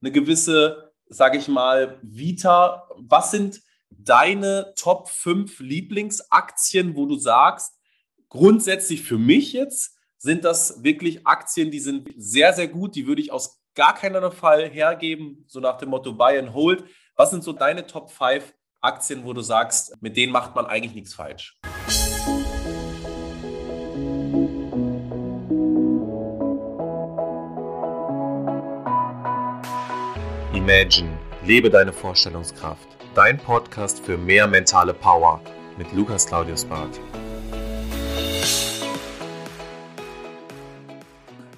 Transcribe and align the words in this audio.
eine 0.00 0.12
gewisse, 0.12 0.92
sage 1.08 1.38
ich 1.38 1.48
mal, 1.48 1.98
Vita. 2.02 2.88
Was 2.96 3.30
sind 3.30 3.60
deine 3.90 4.72
Top 4.76 5.08
5 5.08 5.60
Lieblingsaktien, 5.60 6.96
wo 6.96 7.06
du 7.06 7.16
sagst, 7.16 7.78
grundsätzlich 8.28 9.02
für 9.02 9.18
mich 9.18 9.52
jetzt 9.52 9.96
sind 10.18 10.44
das 10.44 10.82
wirklich 10.84 11.26
Aktien, 11.26 11.70
die 11.70 11.80
sind 11.80 12.08
sehr, 12.16 12.52
sehr 12.52 12.68
gut, 12.68 12.94
die 12.94 13.06
würde 13.06 13.22
ich 13.22 13.32
aus 13.32 13.60
gar 13.74 13.94
keinen 13.94 14.30
Fall 14.32 14.68
hergeben, 14.68 15.44
so 15.48 15.60
nach 15.60 15.78
dem 15.78 15.90
Motto 15.90 16.12
Buy 16.12 16.38
and 16.38 16.52
Hold. 16.52 16.84
Was 17.16 17.30
sind 17.30 17.44
so 17.44 17.52
deine 17.52 17.86
Top 17.86 18.10
5 18.10 18.52
Aktien, 18.80 19.24
wo 19.24 19.32
du 19.32 19.42
sagst, 19.42 20.00
mit 20.00 20.16
denen 20.16 20.32
macht 20.32 20.54
man 20.54 20.66
eigentlich 20.66 20.94
nichts 20.94 21.14
falsch? 21.14 21.60
Imagine, 30.70 31.18
lebe 31.44 31.68
deine 31.68 31.92
Vorstellungskraft. 31.92 32.86
Dein 33.16 33.38
Podcast 33.38 33.98
für 34.06 34.16
mehr 34.16 34.46
mentale 34.46 34.94
Power 34.94 35.40
mit 35.76 35.92
Lukas 35.92 36.24
Claudius 36.24 36.64
Barth. 36.64 37.00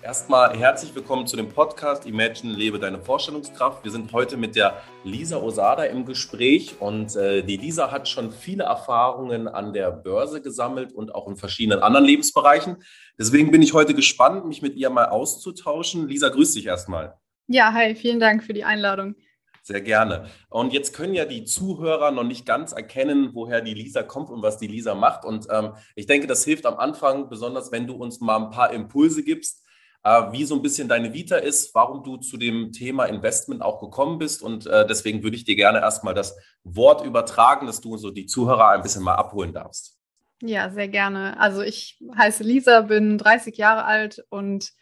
Erstmal 0.01 0.57
herzlich 0.57 0.95
willkommen 0.95 1.27
zu 1.27 1.37
dem 1.37 1.51
Podcast 1.51 2.07
Imagine, 2.07 2.55
lebe 2.55 2.79
deine 2.79 3.01
Vorstellungskraft. 3.01 3.85
Wir 3.85 3.91
sind 3.91 4.11
heute 4.15 4.39
mit 4.39 4.57
der 4.57 4.81
Lisa 5.05 5.37
Osada 5.37 5.85
im 5.85 6.07
Gespräch 6.07 6.77
und 6.81 7.15
äh, 7.15 7.43
die 7.43 7.59
Lisa 7.59 7.91
hat 7.91 8.09
schon 8.09 8.33
viele 8.33 8.65
Erfahrungen 8.65 9.47
an 9.47 9.75
der 9.75 9.91
Börse 9.91 10.41
gesammelt 10.41 10.91
und 10.95 11.15
auch 11.15 11.29
in 11.29 11.37
verschiedenen 11.37 11.83
anderen 11.83 12.07
Lebensbereichen. 12.07 12.83
Deswegen 13.19 13.51
bin 13.51 13.61
ich 13.61 13.75
heute 13.75 13.93
gespannt, 13.93 14.47
mich 14.47 14.63
mit 14.63 14.75
ihr 14.77 14.89
mal 14.89 15.11
auszutauschen. 15.11 16.09
Lisa, 16.09 16.31
grüß 16.31 16.55
dich 16.55 16.65
erstmal. 16.65 17.19
Ja, 17.47 17.73
hi, 17.73 17.95
vielen 17.95 18.21
Dank 18.21 18.45
für 18.45 18.53
die 18.53 18.65
Einladung. 18.65 19.17
Sehr 19.65 19.81
gerne. 19.81 20.29
Und 20.49 20.73
jetzt 20.73 20.93
können 20.93 21.15
ja 21.15 21.25
die 21.25 21.45
Zuhörer 21.45 22.11
noch 22.11 22.25
nicht 22.25 22.45
ganz 22.45 22.73
erkennen, 22.73 23.31
woher 23.33 23.61
die 23.61 23.75
Lisa 23.75 24.03
kommt 24.03 24.29
und 24.29 24.43
was 24.43 24.59
die 24.59 24.67
Lisa 24.67 24.97
macht. 24.97 25.25
Und 25.25 25.47
ähm, 25.51 25.75
ich 25.95 26.07
denke, 26.07 26.27
das 26.27 26.45
hilft 26.45 26.67
am 26.67 26.79
Anfang, 26.79 27.29
besonders 27.29 27.71
wenn 27.71 27.87
du 27.87 27.95
uns 27.95 28.21
mal 28.21 28.37
ein 28.37 28.51
paar 28.51 28.73
Impulse 28.73 29.23
gibst, 29.23 29.65
äh, 30.03 30.33
wie 30.33 30.45
so 30.45 30.57
ein 30.57 30.63
bisschen 30.63 30.89
deine 30.89 31.13
Vita 31.13 31.37
ist, 31.37 31.77
warum 31.77 32.03
du 32.03 32.17
zu 32.17 32.39
dem 32.39 32.73
Thema 32.73 33.05
Investment 33.05 33.63
auch 33.63 33.81
gekommen 33.81 34.19
bist. 34.19 34.43
Und 34.43 34.67
äh, 34.67 34.85
deswegen 34.85 35.23
würde 35.23 35.37
ich 35.37 35.45
dir 35.45 35.55
gerne 35.55 35.79
erstmal 35.81 36.15
das 36.15 36.37
Wort 36.65 37.07
übertragen, 37.07 37.67
dass 37.67 37.81
du 37.81 37.97
so 37.97 38.11
die 38.11 38.27
Zuhörer 38.27 38.71
ein 38.71 38.83
bisschen 38.83 39.05
mal 39.05 39.15
abholen 39.15 39.53
darfst. 39.53 39.97
Ja, 40.43 40.71
sehr 40.71 40.89
gerne. 40.89 41.39
Also 41.39 41.63
ich 41.63 42.03
heiße 42.19 42.43
Lisa, 42.43 42.81
bin 42.81 43.17
30 43.17 43.57
Jahre 43.57 43.85
alt 43.85 44.25
und 44.29 44.73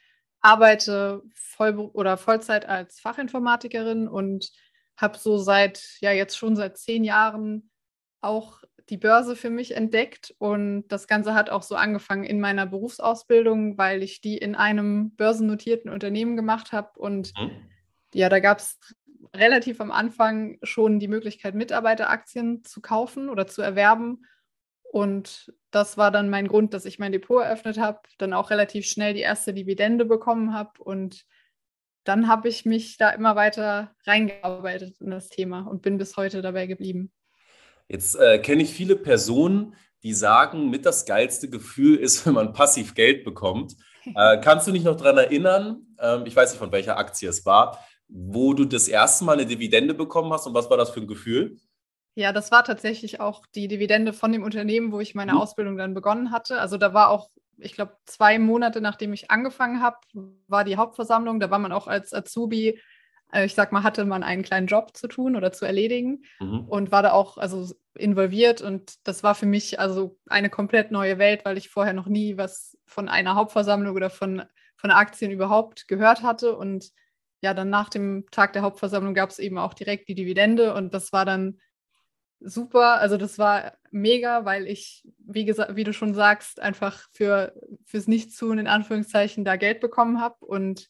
arbeite 0.41 1.23
voll 1.35 1.79
oder 1.79 2.17
Vollzeit 2.17 2.67
als 2.67 3.01
Fachinformatikerin 3.01 4.09
und 4.09 4.51
habe 4.97 5.19
so 5.19 5.39
seit, 5.39 5.83
ja, 6.01 6.13
jetzt 6.13 6.37
schon 6.37 6.57
seit 6.57 6.79
zehn 6.79 7.05
Jahren 7.05 7.71
auch 8.21 8.63
die 8.91 8.97
Börse 8.97 9.37
für 9.37 9.51
mich 9.51 9.77
entdeckt. 9.77 10.35
Und 10.39 10.89
das 10.89 11.07
Ganze 11.07 11.35
hat 11.35 11.49
auch 11.49 11.63
so 11.63 11.77
angefangen 11.77 12.25
in 12.25 12.41
meiner 12.41 12.67
Berufsausbildung, 12.67 13.79
weil 13.79 14.03
ich 14.03 14.21
die 14.21 14.37
in 14.37 14.55
einem 14.55 15.13
börsennotierten 15.13 15.91
Unternehmen 15.91 16.37
gemacht 16.37 16.73
habe. 16.73 16.99
Und 16.99 17.33
mhm. 17.39 17.51
ja, 18.13 18.29
da 18.29 18.41
gab 18.41 18.59
es 18.59 18.79
relativ 19.35 19.81
am 19.81 19.93
Anfang 19.93 20.59
schon 20.63 20.99
die 20.99 21.09
Möglichkeit, 21.09 21.55
Mitarbeiteraktien 21.55 22.65
zu 22.65 22.81
kaufen 22.81 23.29
oder 23.29 23.47
zu 23.47 23.63
erwerben. 23.63 24.27
Und 24.91 25.53
das 25.71 25.97
war 25.97 26.11
dann 26.11 26.31
mein 26.31 26.49
Grund, 26.49 26.75
dass 26.75 26.85
ich 26.85 26.99
mein 26.99 27.13
Depot 27.13 27.43
eröffnet 27.43 27.79
habe, 27.79 28.01
dann 28.19 28.33
auch 28.33 28.51
relativ 28.51 28.87
schnell 28.87 29.15
die 29.15 29.21
erste 29.21 29.55
Dividende 29.55 30.05
bekommen 30.05 30.53
habe 30.53 30.83
und 30.83 31.25
dann 32.05 32.29
habe 32.29 32.49
ich 32.49 32.65
mich 32.65 32.97
da 32.97 33.11
immer 33.11 33.37
weiter 33.37 33.95
reingearbeitet 34.05 35.01
in 35.01 35.11
das 35.11 35.29
Thema 35.29 35.61
und 35.61 35.83
bin 35.83 35.99
bis 35.99 36.17
heute 36.17 36.43
dabei 36.43 36.67
geblieben. 36.67 37.13
Jetzt 37.89 38.17
äh, 38.17 38.39
kenne 38.39 38.63
ich 38.63 38.73
viele 38.73 38.97
Personen, 38.97 39.77
die 40.03 40.15
sagen, 40.15 40.71
mit 40.71 40.87
das 40.87 41.05
geilste 41.05 41.51
Gefühl 41.51 41.97
ist, 41.97 42.27
wenn 42.27 42.35
man 42.35 42.53
passiv 42.53 42.95
Geld 42.95 43.25
bekommt. 43.25 43.77
Äh, 44.17 44.41
kannst 44.41 44.67
du 44.67 44.73
dich 44.73 44.83
noch 44.83 44.97
daran 44.97 45.19
erinnern, 45.19 45.87
ähm, 46.01 46.25
ich 46.25 46.35
weiß 46.35 46.51
nicht, 46.51 46.59
von 46.59 46.73
welcher 46.73 46.97
Aktie 46.97 47.29
es 47.29 47.45
war, 47.45 47.79
wo 48.09 48.55
du 48.55 48.65
das 48.65 48.89
erste 48.89 49.25
Mal 49.25 49.35
eine 49.35 49.45
Dividende 49.45 49.93
bekommen 49.93 50.33
hast 50.33 50.47
und 50.47 50.55
was 50.55 50.71
war 50.71 50.79
das 50.79 50.89
für 50.89 51.01
ein 51.01 51.07
Gefühl? 51.07 51.59
Ja, 52.15 52.33
das 52.33 52.51
war 52.51 52.65
tatsächlich 52.65 53.21
auch 53.21 53.47
die 53.55 53.69
Dividende 53.69 54.13
von 54.13 54.33
dem 54.33 54.43
Unternehmen, 54.43 54.93
wo 54.93 55.01
ich 55.01 55.15
meine 55.15 55.33
mhm. 55.33 55.39
Ausbildung 55.39 55.77
dann 55.77 55.95
begonnen 55.95 56.31
hatte. 56.31 56.61
Also 56.61 56.77
da 56.77 56.93
war 56.93 57.11
auch, 57.11 57.31
ich 57.59 57.75
glaube, 57.75 57.97
zwei 58.07 58.39
Monate 58.39 58.81
nachdem 58.81 59.13
ich 59.13 59.31
angefangen 59.31 59.81
habe, 59.81 59.99
war 60.49 60.65
die 60.65 60.77
Hauptversammlung. 60.77 61.41
Da 61.41 61.51
war 61.51 61.59
man 61.59 61.73
auch 61.73 61.87
als 61.87 62.13
Azubi, 62.13 62.81
äh, 63.33 63.45
ich 63.45 63.55
sag 63.55 63.71
mal, 63.71 63.85
hatte 63.85 64.05
man 64.05 64.23
einen 64.23 64.43
kleinen 64.43 64.67
Job 64.67 64.97
zu 64.97 65.07
tun 65.07 65.37
oder 65.37 65.53
zu 65.53 65.65
erledigen 65.65 66.25
mhm. 66.41 66.67
und 66.69 66.91
war 66.91 67.03
da 67.03 67.13
auch 67.13 67.39
also 67.39 67.73
involviert. 67.95 68.61
Und 68.61 68.95
das 69.07 69.23
war 69.23 69.35
für 69.37 69.47
mich 69.47 69.79
also 69.79 70.19
eine 70.27 70.51
komplett 70.51 70.91
neue 70.91 71.19
Welt, 71.19 71.45
weil 71.45 71.59
ich 71.59 71.69
vorher 71.69 71.93
noch 71.93 72.07
nie 72.07 72.37
was 72.37 72.77
von 72.87 73.09
einer 73.09 73.37
Hauptversammlung 73.37 73.95
oder 73.95 74.11
von, 74.11 74.43
von 74.77 74.91
Aktien 74.91 75.31
überhaupt 75.31 75.87
gehört 75.87 76.23
hatte. 76.23 76.57
Und 76.57 76.91
ja, 77.41 77.55
dann 77.55 77.71
nach 77.71 77.89
dem 77.89 78.27
Tag 78.31 78.53
der 78.53 78.63
Hauptversammlung 78.63 79.15
gab 79.15 79.31
es 79.31 79.39
eben 79.39 79.59
auch 79.59 79.75
direkt 79.75 80.09
die 80.09 80.15
Dividende 80.15 80.75
und 80.75 80.93
das 80.93 81.13
war 81.13 81.25
dann 81.25 81.59
super. 82.41 83.01
Also 83.01 83.17
das 83.17 83.39
war 83.39 83.75
mega, 83.91 84.45
weil 84.45 84.67
ich, 84.67 85.07
wie 85.19 85.45
gesagt, 85.45 85.77
wie 85.77 85.85
du 85.85 85.93
schon 85.93 86.15
sagst, 86.15 86.61
einfach 86.61 87.09
für 87.13 87.53
fürs 87.85 88.09
Nichtstun 88.09 88.59
in 88.59 88.67
Anführungszeichen 88.67 89.45
da 89.45 89.57
Geld 89.57 89.81
bekommen 89.81 90.21
habe. 90.21 90.45
Und 90.45 90.89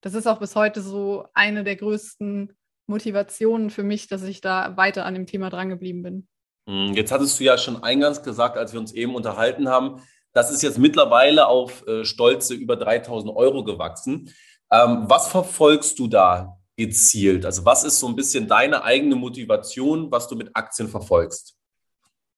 das 0.00 0.14
ist 0.14 0.26
auch 0.26 0.38
bis 0.38 0.56
heute 0.56 0.80
so 0.80 1.26
eine 1.34 1.64
der 1.64 1.76
größten 1.76 2.56
Motivationen 2.86 3.70
für 3.70 3.82
mich, 3.82 4.08
dass 4.08 4.22
ich 4.22 4.40
da 4.40 4.76
weiter 4.76 5.04
an 5.04 5.14
dem 5.14 5.26
Thema 5.26 5.50
drangeblieben 5.50 6.02
bin. 6.02 6.28
Hm, 6.68 6.94
jetzt 6.94 7.12
hattest 7.12 7.38
du 7.38 7.44
ja 7.44 7.58
schon 7.58 7.82
eingangs 7.82 8.22
gesagt, 8.22 8.56
als 8.56 8.72
wir 8.72 8.80
uns 8.80 8.92
eben 8.92 9.14
unterhalten 9.14 9.68
haben, 9.68 10.02
das 10.32 10.50
ist 10.50 10.62
jetzt 10.62 10.78
mittlerweile 10.78 11.46
auf 11.46 11.86
äh, 11.86 12.04
stolze 12.04 12.54
über 12.54 12.76
3000 12.76 13.34
Euro 13.34 13.64
gewachsen. 13.64 14.32
Ähm, 14.70 15.04
was 15.06 15.28
verfolgst 15.28 15.98
du 15.98 16.08
da 16.08 16.58
gezielt? 16.76 17.44
Also 17.44 17.64
was 17.64 17.84
ist 17.84 17.98
so 17.98 18.08
ein 18.08 18.16
bisschen 18.16 18.46
deine 18.46 18.84
eigene 18.84 19.16
Motivation, 19.16 20.10
was 20.10 20.28
du 20.28 20.36
mit 20.36 20.50
Aktien 20.54 20.88
verfolgst? 20.88 21.56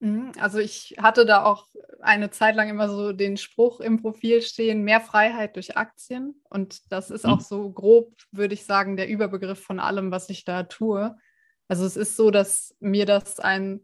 Mhm, 0.01 0.33
also 0.39 0.59
ich 0.59 0.97
hatte 0.99 1.27
da 1.27 1.45
auch 1.45 1.67
eine 2.01 2.31
Zeit 2.31 2.55
lang 2.55 2.69
immer 2.69 2.89
so 2.89 3.13
den 3.13 3.37
Spruch 3.37 3.81
im 3.81 4.01
Profil 4.01 4.43
stehen, 4.43 4.83
mehr 4.83 5.01
Freiheit 5.01 5.57
durch 5.57 5.77
Aktien. 5.77 6.41
Und 6.49 6.93
das 6.93 7.11
ist 7.11 7.25
mhm. 7.25 7.33
auch 7.33 7.41
so 7.41 7.71
grob, 7.71 8.15
würde 8.31 8.55
ich 8.55 8.65
sagen, 8.65 8.97
der 8.97 9.09
Überbegriff 9.09 9.61
von 9.61 9.81
allem, 9.81 10.11
was 10.11 10.31
ich 10.31 10.45
da 10.45 10.63
tue. 10.63 11.17
Also 11.67 11.85
es 11.85 11.97
ist 11.97 12.17
so, 12.17 12.31
dass 12.31 12.75
mir 12.81 13.07
das 13.07 13.41
ein 13.41 13.81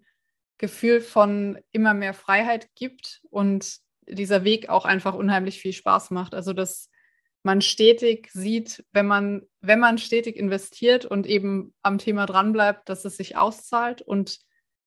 Gefühl 0.59 1.00
von 1.00 1.59
immer 1.72 1.94
mehr 1.94 2.14
Freiheit 2.14 2.69
gibt 2.76 3.20
und 3.31 3.78
dieser 4.06 4.44
Weg 4.44 4.69
auch 4.69 4.84
einfach 4.84 5.14
unheimlich 5.14 5.60
viel 5.60 5.72
Spaß 5.72 6.10
macht. 6.10 6.34
Also 6.34 6.53
das 6.53 6.91
man 7.44 7.60
stetig 7.60 8.31
sieht, 8.32 8.84
wenn 8.93 9.06
man, 9.06 9.43
wenn 9.60 9.78
man 9.78 9.99
stetig 9.99 10.37
investiert 10.37 11.05
und 11.05 11.27
eben 11.27 11.75
am 11.82 11.99
Thema 11.99 12.27
dranbleibt, 12.27 12.88
dass 12.88 13.05
es 13.05 13.16
sich 13.19 13.37
auszahlt. 13.37 14.00
Und 14.00 14.41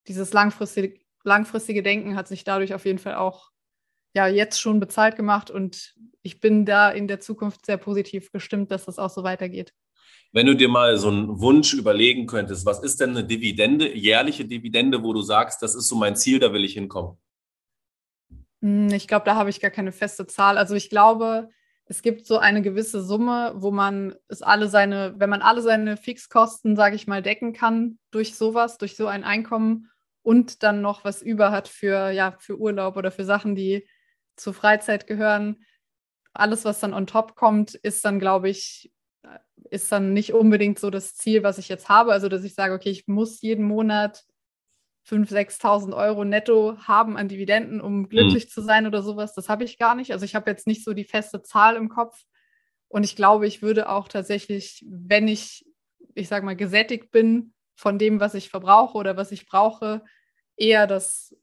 dieses 0.08 0.34
langfristige, 0.34 1.00
langfristige 1.24 1.84
Denken 1.84 2.16
hat 2.16 2.28
sich 2.28 2.44
dadurch 2.44 2.74
auf 2.74 2.86
jeden 2.86 2.98
Fall 2.98 3.16
auch 3.16 3.52
ja 4.16 4.28
jetzt 4.28 4.60
schon 4.60 4.80
bezahlt 4.80 5.16
gemacht. 5.16 5.52
Und 5.52 5.94
ich 6.24 6.40
bin 6.40 6.66
da 6.66 6.90
in 6.90 7.08
der 7.08 7.20
Zukunft 7.20 7.66
sehr 7.66 7.78
positiv 7.78 8.32
gestimmt, 8.32 8.72
dass 8.72 8.86
das 8.86 8.98
auch 8.98 9.12
so 9.12 9.24
weitergeht. 9.24 9.74
Wenn 10.34 10.48
du 10.48 10.56
dir 10.56 10.68
mal 10.68 10.98
so 10.98 11.10
einen 11.10 11.40
Wunsch 11.40 11.74
überlegen 11.74 12.26
könntest, 12.26 12.66
was 12.66 12.82
ist 12.82 13.00
denn 13.00 13.12
eine 13.12 13.24
Dividende, 13.24 13.96
jährliche 13.96 14.46
Dividende, 14.46 15.04
wo 15.04 15.14
du 15.14 15.22
sagst, 15.22 15.62
das 15.62 15.76
ist 15.76 15.88
so 15.88 15.96
mein 15.96 16.16
Ziel, 16.16 16.40
da 16.40 16.52
will 16.52 16.66
ich 16.66 16.74
hinkommen? 16.74 17.18
Hm, 18.64 18.90
ich 18.90 19.08
glaube, 19.08 19.26
da 19.26 19.36
habe 19.36 19.52
ich 19.52 19.60
gar 19.60 19.72
keine 19.72 19.92
feste 19.92 20.26
Zahl. 20.26 20.58
Also 20.58 20.74
ich 20.74 20.90
glaube, 20.90 21.50
es 21.90 22.02
gibt 22.02 22.26
so 22.26 22.38
eine 22.38 22.62
gewisse 22.62 23.02
Summe, 23.02 23.54
wo 23.56 23.72
man 23.72 24.16
es 24.28 24.42
alle 24.42 24.68
seine, 24.68 25.16
wenn 25.18 25.30
man 25.30 25.42
alle 25.42 25.62
seine 25.62 25.98
Fixkosten, 25.98 26.76
sage 26.76 26.96
ich 26.96 27.08
mal, 27.08 27.22
decken 27.22 27.54
kann 27.54 27.98
durch 28.12 28.36
sowas, 28.36 28.78
durch 28.78 28.96
so 28.96 29.08
ein 29.08 29.24
Einkommen 29.24 29.90
und 30.22 30.64
dann 30.64 30.82
noch 30.82 31.06
was 31.06 31.22
über 31.22 31.52
hat 31.52 31.68
für, 31.68 32.12
ja, 32.12 32.36
für 32.40 32.60
Urlaub 32.60 32.98
oder 32.98 33.12
für 33.12 33.24
Sachen, 33.24 33.56
die 33.56 33.88
zur 34.36 34.54
Freizeit 34.54 35.08
gehören. 35.08 35.64
Alles, 36.34 36.66
was 36.66 36.82
dann 36.82 36.94
on 36.94 37.08
top 37.08 37.36
kommt, 37.36 37.74
ist 37.76 38.04
dann, 38.04 38.20
glaube 38.20 38.50
ich, 38.50 38.92
ist 39.70 39.92
dann 39.92 40.14
nicht 40.14 40.34
unbedingt 40.34 40.80
so 40.80 40.90
das 40.90 41.16
Ziel, 41.16 41.44
was 41.44 41.58
ich 41.58 41.70
jetzt 41.70 41.90
habe. 41.90 42.12
Also, 42.12 42.28
dass 42.30 42.44
ich 42.44 42.54
sage, 42.54 42.74
okay, 42.74 42.90
ich 42.90 43.08
muss 43.08 43.42
jeden 43.42 43.66
Monat 43.66 44.26
5.000, 45.10 45.62
6.000 45.62 45.96
Euro 45.96 46.26
netto 46.26 46.78
haben 46.80 47.18
an 47.18 47.30
Dividenden, 47.30 47.80
um 47.80 48.10
glücklich 48.10 48.46
mhm. 48.46 48.50
zu 48.50 48.62
sein 48.62 48.88
oder 48.88 49.02
sowas. 49.02 49.34
Das 49.34 49.48
habe 49.48 49.64
ich 49.64 49.78
gar 49.78 49.96
nicht. 49.96 50.12
Also 50.12 50.26
ich 50.26 50.36
habe 50.36 50.50
jetzt 50.50 50.68
nicht 50.68 50.84
so 50.84 50.94
die 50.94 51.06
feste 51.06 51.42
Zahl 51.42 51.76
im 51.76 51.90
Kopf. 51.90 52.24
Und 52.90 53.04
ich 53.04 53.16
glaube, 53.16 53.48
ich 53.48 53.62
würde 53.62 53.90
auch 53.90 54.08
tatsächlich, 54.08 54.86
wenn 54.88 55.28
ich, 55.28 55.66
ich 56.14 56.28
sage 56.28 56.46
mal, 56.46 56.56
gesättigt 56.56 57.12
bin 57.12 57.54
von 57.76 57.98
dem, 57.98 58.20
was 58.20 58.34
ich 58.34 58.50
verbrauche 58.50 58.98
oder 58.98 59.16
was 59.16 59.32
ich 59.32 59.48
brauche, 59.48 60.04
eher 60.58 60.88
das 60.88 61.36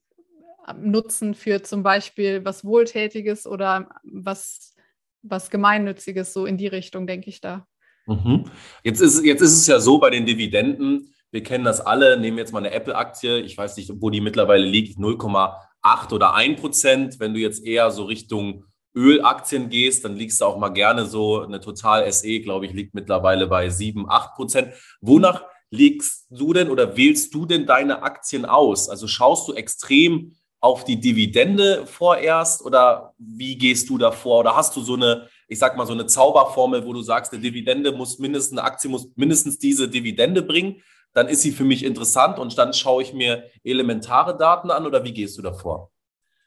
nutzen 0.77 1.33
für 1.33 1.63
zum 1.63 1.83
Beispiel 1.83 2.43
was 2.43 2.65
Wohltätiges 2.65 3.47
oder 3.47 3.89
was, 4.03 4.75
was 5.21 5.49
Gemeinnütziges, 5.49 6.33
so 6.33 6.45
in 6.45 6.57
die 6.57 6.67
Richtung, 6.67 7.07
denke 7.07 7.29
ich 7.29 7.41
da. 7.41 7.67
Mhm. 8.05 8.45
Jetzt, 8.83 9.01
ist, 9.01 9.23
jetzt 9.23 9.41
ist 9.41 9.57
es 9.57 9.67
ja 9.67 9.79
so 9.79 9.97
bei 9.97 10.09
den 10.09 10.25
Dividenden, 10.25 11.14
wir 11.35 11.43
kennen 11.43 11.65
das 11.65 11.81
alle, 11.81 12.17
nehmen 12.17 12.37
jetzt 12.37 12.53
mal 12.53 12.59
eine 12.59 12.71
Apple-Aktie, 12.71 13.41
ich 13.41 13.57
weiß 13.57 13.75
nicht, 13.75 13.91
wo 13.99 14.09
die 14.09 14.21
mittlerweile 14.21 14.63
liegt, 14.63 14.97
0,8 14.97 16.13
oder 16.13 16.33
1 16.33 16.61
Prozent. 16.61 17.19
Wenn 17.19 17.33
du 17.33 17.41
jetzt 17.41 17.61
eher 17.61 17.91
so 17.91 18.05
Richtung 18.05 18.63
Ölaktien 18.95 19.67
gehst, 19.67 20.05
dann 20.05 20.15
liegst 20.15 20.39
du 20.39 20.45
auch 20.45 20.57
mal 20.57 20.69
gerne 20.69 21.05
so, 21.05 21.41
eine 21.41 21.59
Total 21.59 22.09
SE, 22.09 22.39
glaube 22.39 22.67
ich, 22.67 22.71
liegt 22.71 22.93
mittlerweile 22.93 23.47
bei 23.47 23.67
7, 23.67 24.09
8 24.09 24.33
Prozent. 24.33 24.69
Wonach 25.01 25.43
legst 25.71 26.27
du 26.29 26.53
denn 26.53 26.69
oder 26.69 26.95
wählst 26.95 27.33
du 27.33 27.45
denn 27.45 27.65
deine 27.65 28.01
Aktien 28.01 28.45
aus? 28.45 28.87
Also 28.87 29.05
schaust 29.05 29.49
du 29.49 29.53
extrem 29.55 30.37
auf 30.61 30.85
die 30.85 31.01
Dividende 31.01 31.85
vorerst 31.85 32.63
oder 32.63 33.13
wie 33.17 33.57
gehst 33.57 33.89
du 33.89 33.97
davor? 33.97 34.39
Oder 34.39 34.55
hast 34.55 34.73
du 34.77 34.79
so 34.79 34.93
eine, 34.93 35.27
ich 35.49 35.59
sag 35.59 35.75
mal, 35.75 35.85
so 35.85 35.91
eine 35.91 36.05
Zauberformel, 36.05 36.85
wo 36.85 36.93
du 36.93 37.01
sagst, 37.01 37.33
eine 37.33 37.41
Dividende 37.41 37.91
muss 37.91 38.19
mindestens, 38.19 38.57
eine 38.57 38.65
Aktie 38.65 38.89
muss 38.89 39.09
mindestens 39.17 39.59
diese 39.59 39.89
Dividende 39.89 40.41
bringen? 40.41 40.81
Dann 41.15 41.29
ist 41.29 41.41
sie 41.41 41.51
für 41.51 41.63
mich 41.63 41.83
interessant 41.85 42.37
und 42.37 42.57
dann 42.57 42.73
schaue 42.73 43.01
ich 43.01 43.13
mir 43.13 43.49
elementare 43.63 44.37
Daten 44.37 44.69
an 44.69 44.85
oder 44.85 45.05
wie 45.05 45.13
gehst 45.13 45.37
du 45.37 45.41
davor? 45.41 45.89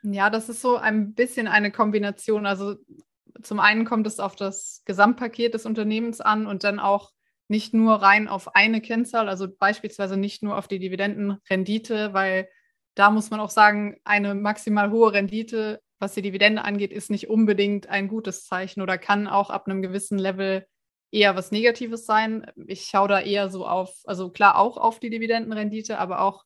Ja, 0.02 0.28
das 0.28 0.50
ist 0.50 0.60
so 0.60 0.76
ein 0.76 1.14
bisschen 1.14 1.48
eine 1.48 1.72
Kombination. 1.72 2.44
Also 2.44 2.76
zum 3.42 3.60
einen 3.60 3.86
kommt 3.86 4.06
es 4.06 4.20
auf 4.20 4.36
das 4.36 4.82
Gesamtpaket 4.84 5.54
des 5.54 5.64
Unternehmens 5.64 6.20
an 6.20 6.46
und 6.46 6.64
dann 6.64 6.78
auch 6.78 7.12
nicht 7.48 7.72
nur 7.72 7.94
rein 7.94 8.28
auf 8.28 8.54
eine 8.54 8.82
Kennzahl, 8.82 9.26
also 9.28 9.48
beispielsweise 9.48 10.18
nicht 10.18 10.42
nur 10.42 10.58
auf 10.58 10.68
die 10.68 10.78
Dividendenrendite, 10.78 12.12
weil 12.12 12.48
da 12.94 13.10
muss 13.10 13.30
man 13.30 13.40
auch 13.40 13.48
sagen, 13.48 13.96
eine 14.04 14.34
maximal 14.34 14.90
hohe 14.90 15.14
Rendite, 15.14 15.80
was 15.98 16.12
die 16.12 16.20
Dividende 16.22 16.62
angeht, 16.62 16.92
ist 16.92 17.10
nicht 17.10 17.30
unbedingt 17.30 17.88
ein 17.88 18.08
gutes 18.08 18.44
Zeichen 18.44 18.82
oder 18.82 18.98
kann 18.98 19.26
auch 19.26 19.48
ab 19.48 19.66
einem 19.66 19.80
gewissen 19.80 20.18
Level 20.18 20.66
eher 21.10 21.36
was 21.36 21.50
Negatives 21.50 22.06
sein. 22.06 22.50
Ich 22.66 22.84
schaue 22.84 23.08
da 23.08 23.20
eher 23.20 23.50
so 23.50 23.66
auf, 23.66 23.94
also 24.04 24.30
klar 24.30 24.58
auch 24.58 24.76
auf 24.76 25.00
die 25.00 25.10
Dividendenrendite, 25.10 25.98
aber 25.98 26.20
auch, 26.20 26.44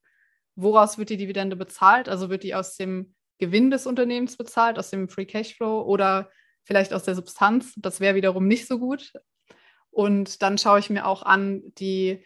woraus 0.54 0.98
wird 0.98 1.10
die 1.10 1.16
Dividende 1.16 1.56
bezahlt? 1.56 2.08
Also 2.08 2.28
wird 2.28 2.42
die 2.42 2.54
aus 2.54 2.76
dem 2.76 3.14
Gewinn 3.38 3.70
des 3.70 3.86
Unternehmens 3.86 4.36
bezahlt, 4.36 4.78
aus 4.78 4.90
dem 4.90 5.08
Free 5.08 5.24
Cashflow 5.24 5.82
oder 5.82 6.30
vielleicht 6.62 6.92
aus 6.92 7.02
der 7.02 7.14
Substanz. 7.14 7.74
Das 7.76 8.00
wäre 8.00 8.14
wiederum 8.14 8.46
nicht 8.46 8.66
so 8.66 8.78
gut. 8.78 9.12
Und 9.90 10.42
dann 10.42 10.58
schaue 10.58 10.78
ich 10.78 10.90
mir 10.90 11.06
auch 11.06 11.22
an 11.22 11.62
die, 11.78 12.24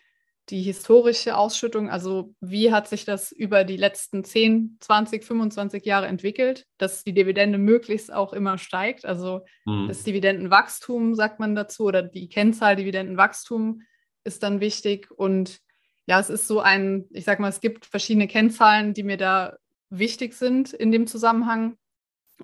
die 0.50 0.62
historische 0.62 1.36
Ausschüttung, 1.36 1.90
also 1.90 2.34
wie 2.40 2.72
hat 2.72 2.88
sich 2.88 3.04
das 3.04 3.32
über 3.32 3.64
die 3.64 3.76
letzten 3.76 4.22
10, 4.22 4.78
20, 4.80 5.24
25 5.24 5.84
Jahre 5.84 6.06
entwickelt, 6.06 6.66
dass 6.78 7.02
die 7.02 7.14
Dividende 7.14 7.58
möglichst 7.58 8.12
auch 8.12 8.32
immer 8.32 8.56
steigt. 8.56 9.04
Also 9.04 9.40
mhm. 9.64 9.88
das 9.88 10.04
Dividendenwachstum, 10.04 11.14
sagt 11.14 11.40
man 11.40 11.56
dazu, 11.56 11.84
oder 11.84 12.02
die 12.02 12.28
Kennzahl 12.28 12.76
Dividendenwachstum 12.76 13.82
ist 14.22 14.44
dann 14.44 14.60
wichtig. 14.60 15.10
Und 15.10 15.58
ja, 16.06 16.20
es 16.20 16.30
ist 16.30 16.46
so 16.46 16.60
ein, 16.60 17.06
ich 17.10 17.24
sag 17.24 17.40
mal, 17.40 17.48
es 17.48 17.60
gibt 17.60 17.84
verschiedene 17.84 18.28
Kennzahlen, 18.28 18.94
die 18.94 19.02
mir 19.02 19.16
da 19.16 19.56
wichtig 19.90 20.34
sind 20.34 20.72
in 20.72 20.92
dem 20.92 21.08
Zusammenhang 21.08 21.76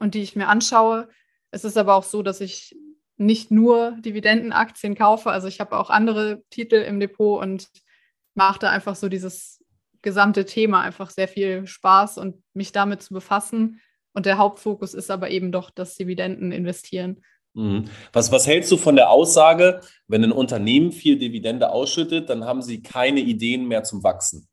und 0.01 0.15
die 0.15 0.23
ich 0.23 0.35
mir 0.35 0.49
anschaue. 0.49 1.09
Es 1.53 1.65
ist 1.65 1.77
aber 1.77 1.95
auch 1.95 2.05
so, 2.05 2.23
dass 2.23 2.41
ich 2.41 2.75
nicht 3.17 3.53
nur 3.53 3.93
Dividendenaktien 4.01 4.97
kaufe. 4.97 5.31
Also 5.31 5.47
ich 5.47 5.61
habe 5.61 5.79
auch 5.79 5.91
andere 5.91 6.43
Titel 6.51 6.77
im 6.77 6.99
Depot 6.99 7.41
und 7.41 7.69
mache 8.35 8.61
da 8.61 8.71
einfach 8.71 8.97
so 8.97 9.09
dieses 9.09 9.63
gesamte 10.03 10.45
Thema 10.45 10.83
einfach 10.83 11.11
sehr 11.11 11.29
viel 11.29 11.67
Spaß 11.67 12.19
und 12.19 12.43
mich 12.55 12.73
damit 12.73 13.03
zu 13.03 13.15
befassen. 13.15 13.81
Und 14.15 14.27
der 14.27 14.39
Hauptfokus 14.39 14.95
ist 14.95 15.11
aber 15.11 15.31
eben 15.31 15.53
doch 15.53 15.71
das 15.71 15.97
Dividenden 15.97 16.53
investieren. 16.53 17.23
Mhm. 17.55 17.85
Was, 18.13 18.33
was 18.33 18.47
hältst 18.47 18.71
du 18.73 18.77
von 18.77 18.97
der 18.97 19.11
Aussage, 19.11 19.81
wenn 20.09 20.25
ein 20.25 20.33
Unternehmen 20.33 20.93
viel 20.93 21.19
Dividende 21.19 21.71
ausschüttet, 21.71 22.29
dann 22.31 22.45
haben 22.45 22.63
sie 22.63 22.83
keine 22.83 23.21
Ideen 23.21 23.67
mehr 23.69 23.85
zum 23.85 24.03
Wachsen? 24.03 24.49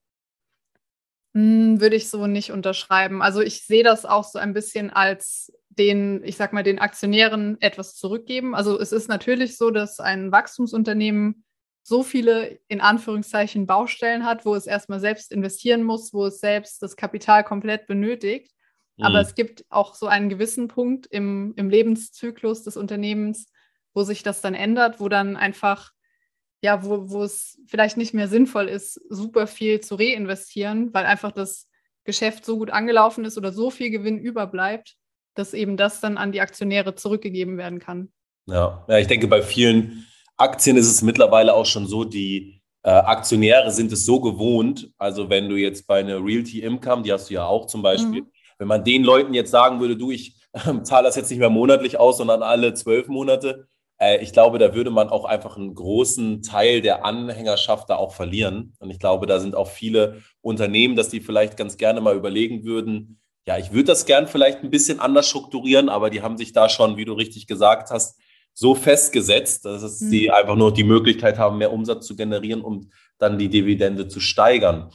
Hm, 1.33 1.79
würde 1.79 1.95
ich 1.95 2.09
so 2.09 2.27
nicht 2.27 2.51
unterschreiben. 2.51 3.21
Also 3.21 3.41
ich 3.41 3.65
sehe 3.65 3.83
das 3.83 4.05
auch 4.05 4.23
so 4.23 4.39
ein 4.39 4.53
bisschen 4.53 4.89
als 4.89 5.51
den, 5.69 6.23
ich 6.23 6.35
sag 6.35 6.51
mal, 6.51 6.63
den 6.63 6.79
Aktionären 6.79 7.57
etwas 7.61 7.95
zurückgeben. 7.95 8.55
Also 8.55 8.79
es 8.79 8.91
ist 8.91 9.07
natürlich 9.07 9.57
so, 9.57 9.71
dass 9.71 9.99
ein 9.99 10.31
Wachstumsunternehmen 10.31 11.45
so 11.89 12.03
viele 12.03 12.59
in 12.67 12.79
Anführungszeichen 12.79 13.67
Baustellen 13.67 14.25
hat, 14.25 14.45
wo 14.45 14.55
es 14.55 14.67
erstmal 14.67 14.99
selbst 14.99 15.31
investieren 15.31 15.83
muss, 15.83 16.13
wo 16.13 16.25
es 16.27 16.39
selbst 16.39 16.81
das 16.81 16.95
Kapital 16.95 17.43
komplett 17.43 17.87
benötigt. 17.87 18.53
Mhm. 18.97 19.05
Aber 19.05 19.19
es 19.19 19.35
gibt 19.35 19.65
auch 19.69 19.95
so 19.95 20.07
einen 20.07 20.29
gewissen 20.29 20.69
Punkt 20.69 21.07
im, 21.07 21.53
im 21.57 21.69
Lebenszyklus 21.69 22.63
des 22.63 22.77
Unternehmens, 22.77 23.51
wo 23.93 24.03
sich 24.03 24.23
das 24.23 24.39
dann 24.39 24.53
ändert, 24.53 25.01
wo 25.01 25.09
dann 25.09 25.35
einfach 25.35 25.91
ja, 26.61 26.83
wo, 26.83 27.09
wo 27.09 27.23
es 27.23 27.57
vielleicht 27.67 27.97
nicht 27.97 28.13
mehr 28.13 28.27
sinnvoll 28.27 28.67
ist, 28.67 28.99
super 29.09 29.47
viel 29.47 29.79
zu 29.79 29.95
reinvestieren, 29.95 30.93
weil 30.93 31.05
einfach 31.05 31.31
das 31.31 31.69
Geschäft 32.03 32.45
so 32.45 32.57
gut 32.57 32.69
angelaufen 32.69 33.25
ist 33.25 33.37
oder 33.37 33.51
so 33.51 33.69
viel 33.69 33.89
Gewinn 33.89 34.17
überbleibt, 34.17 34.95
dass 35.35 35.53
eben 35.53 35.77
das 35.77 36.01
dann 36.01 36.17
an 36.17 36.31
die 36.31 36.41
Aktionäre 36.41 36.95
zurückgegeben 36.95 37.57
werden 37.57 37.79
kann. 37.79 38.11
Ja, 38.47 38.83
ja 38.89 38.97
ich 38.97 39.07
denke, 39.07 39.27
bei 39.27 39.41
vielen 39.41 40.05
Aktien 40.39 40.77
ist 40.77 40.87
es 40.87 41.01
mittlerweile 41.01 41.53
auch 41.53 41.65
schon 41.65 41.87
so, 41.87 42.03
die 42.03 42.61
äh, 42.83 42.89
Aktionäre 42.89 43.71
sind 43.71 43.91
es 43.91 44.05
so 44.05 44.19
gewohnt. 44.21 44.89
Also 44.97 45.29
wenn 45.29 45.49
du 45.49 45.55
jetzt 45.55 45.85
bei 45.85 45.99
einer 45.99 46.23
Realty 46.23 46.61
Income, 46.61 47.03
die 47.03 47.11
hast 47.11 47.29
du 47.29 47.33
ja 47.33 47.45
auch 47.45 47.65
zum 47.67 47.81
Beispiel, 47.81 48.21
mhm. 48.21 48.31
wenn 48.57 48.67
man 48.67 48.83
den 48.83 49.03
Leuten 49.03 49.33
jetzt 49.33 49.51
sagen 49.51 49.79
würde, 49.79 49.97
du, 49.97 50.11
ich 50.11 50.35
äh, 50.53 50.81
zahle 50.83 51.05
das 51.05 51.15
jetzt 51.15 51.29
nicht 51.29 51.39
mehr 51.39 51.49
monatlich 51.49 51.99
aus, 51.99 52.17
sondern 52.17 52.41
alle 52.41 52.73
zwölf 52.73 53.07
Monate, 53.07 53.67
äh, 53.99 54.23
ich 54.23 54.31
glaube, 54.31 54.59
da 54.59 54.73
würde 54.73 54.91
man 54.91 55.09
auch 55.09 55.25
einfach 55.25 55.57
einen 55.57 55.75
großen 55.75 56.41
Teil 56.41 56.81
der 56.81 57.05
Anhängerschaft 57.05 57.89
da 57.89 57.97
auch 57.97 58.13
verlieren. 58.13 58.73
Und 58.79 58.89
ich 58.89 58.99
glaube, 58.99 59.27
da 59.27 59.39
sind 59.39 59.55
auch 59.55 59.67
viele 59.67 60.21
Unternehmen, 60.41 60.95
dass 60.95 61.09
die 61.09 61.19
vielleicht 61.21 61.57
ganz 61.57 61.77
gerne 61.77 62.01
mal 62.01 62.15
überlegen 62.15 62.63
würden, 62.63 63.19
ja, 63.47 63.57
ich 63.57 63.71
würde 63.71 63.85
das 63.85 64.05
gern 64.05 64.27
vielleicht 64.27 64.63
ein 64.63 64.69
bisschen 64.69 64.99
anders 64.99 65.27
strukturieren, 65.27 65.89
aber 65.89 66.11
die 66.11 66.21
haben 66.21 66.37
sich 66.37 66.53
da 66.53 66.69
schon, 66.69 66.97
wie 66.97 67.05
du 67.05 67.13
richtig 67.13 67.47
gesagt 67.47 67.89
hast, 67.89 68.19
so 68.53 68.75
festgesetzt, 68.75 69.65
dass 69.65 70.01
mhm. 70.01 70.09
sie 70.09 70.31
einfach 70.31 70.55
nur 70.55 70.73
die 70.73 70.83
Möglichkeit 70.83 71.37
haben, 71.37 71.57
mehr 71.57 71.71
Umsatz 71.71 72.05
zu 72.05 72.15
generieren, 72.15 72.61
um 72.61 72.89
dann 73.17 73.37
die 73.37 73.49
Dividende 73.49 74.07
zu 74.07 74.19
steigern. 74.19 74.91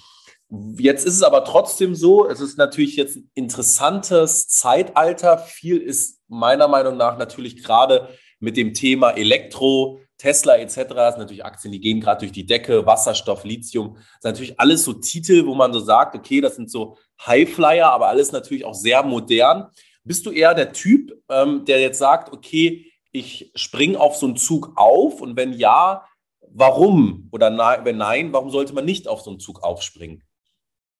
Jetzt 0.78 1.06
ist 1.06 1.16
es 1.16 1.22
aber 1.22 1.44
trotzdem 1.44 1.94
so, 1.94 2.28
es 2.28 2.40
ist 2.40 2.58
natürlich 2.58 2.96
jetzt 2.96 3.16
ein 3.16 3.30
interessantes 3.34 4.48
Zeitalter. 4.48 5.38
Viel 5.38 5.78
ist 5.78 6.20
meiner 6.28 6.68
Meinung 6.68 6.96
nach 6.96 7.18
natürlich 7.18 7.62
gerade 7.62 8.08
mit 8.40 8.56
dem 8.56 8.74
Thema 8.74 9.10
Elektro, 9.10 10.00
Tesla 10.18 10.56
etc. 10.56 10.76
Das 10.94 11.14
sind 11.14 11.20
natürlich 11.22 11.44
Aktien, 11.44 11.72
die 11.72 11.80
gehen 11.80 12.00
gerade 12.00 12.20
durch 12.20 12.32
die 12.32 12.46
Decke, 12.46 12.86
Wasserstoff, 12.86 13.44
Lithium. 13.44 13.94
Das 13.94 14.04
sind 14.20 14.30
natürlich 14.32 14.60
alles 14.60 14.84
so 14.84 14.92
Titel, 14.92 15.46
wo 15.46 15.54
man 15.54 15.72
so 15.72 15.80
sagt, 15.80 16.14
okay, 16.14 16.40
das 16.40 16.56
sind 16.56 16.70
so 16.70 16.96
Highflyer, 17.26 17.90
aber 17.90 18.08
alles 18.08 18.30
natürlich 18.32 18.64
auch 18.64 18.74
sehr 18.74 19.02
modern. 19.02 19.68
Bist 20.04 20.26
du 20.26 20.30
eher 20.30 20.54
der 20.54 20.72
Typ, 20.72 21.12
ähm, 21.30 21.64
der 21.64 21.80
jetzt 21.80 21.98
sagt, 21.98 22.32
okay, 22.32 22.92
ich 23.14 23.50
springe 23.54 23.98
auf 23.98 24.16
so 24.16 24.26
einen 24.26 24.36
Zug 24.36 24.72
auf 24.76 25.20
und 25.20 25.36
wenn 25.36 25.52
ja, 25.52 26.06
warum? 26.50 27.28
Oder 27.32 27.84
wenn 27.84 27.96
nein, 27.96 28.32
warum 28.32 28.50
sollte 28.50 28.74
man 28.74 28.84
nicht 28.84 29.08
auf 29.08 29.22
so 29.22 29.30
einen 29.30 29.40
Zug 29.40 29.62
aufspringen? 29.62 30.22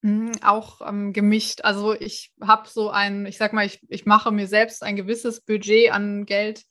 Hm, 0.02 0.32
auch 0.42 0.80
ähm, 0.86 1.12
gemischt. 1.12 1.62
Also 1.62 1.92
ich 1.92 2.32
habe 2.40 2.68
so 2.68 2.88
ein, 2.88 3.26
ich 3.26 3.36
sag 3.36 3.52
mal, 3.52 3.66
ich, 3.66 3.80
ich 3.88 4.06
mache 4.06 4.30
mir 4.30 4.46
selbst 4.46 4.82
ein 4.82 4.96
gewisses 4.96 5.42
Budget 5.42 5.92
an 5.92 6.24
Geld 6.24 6.64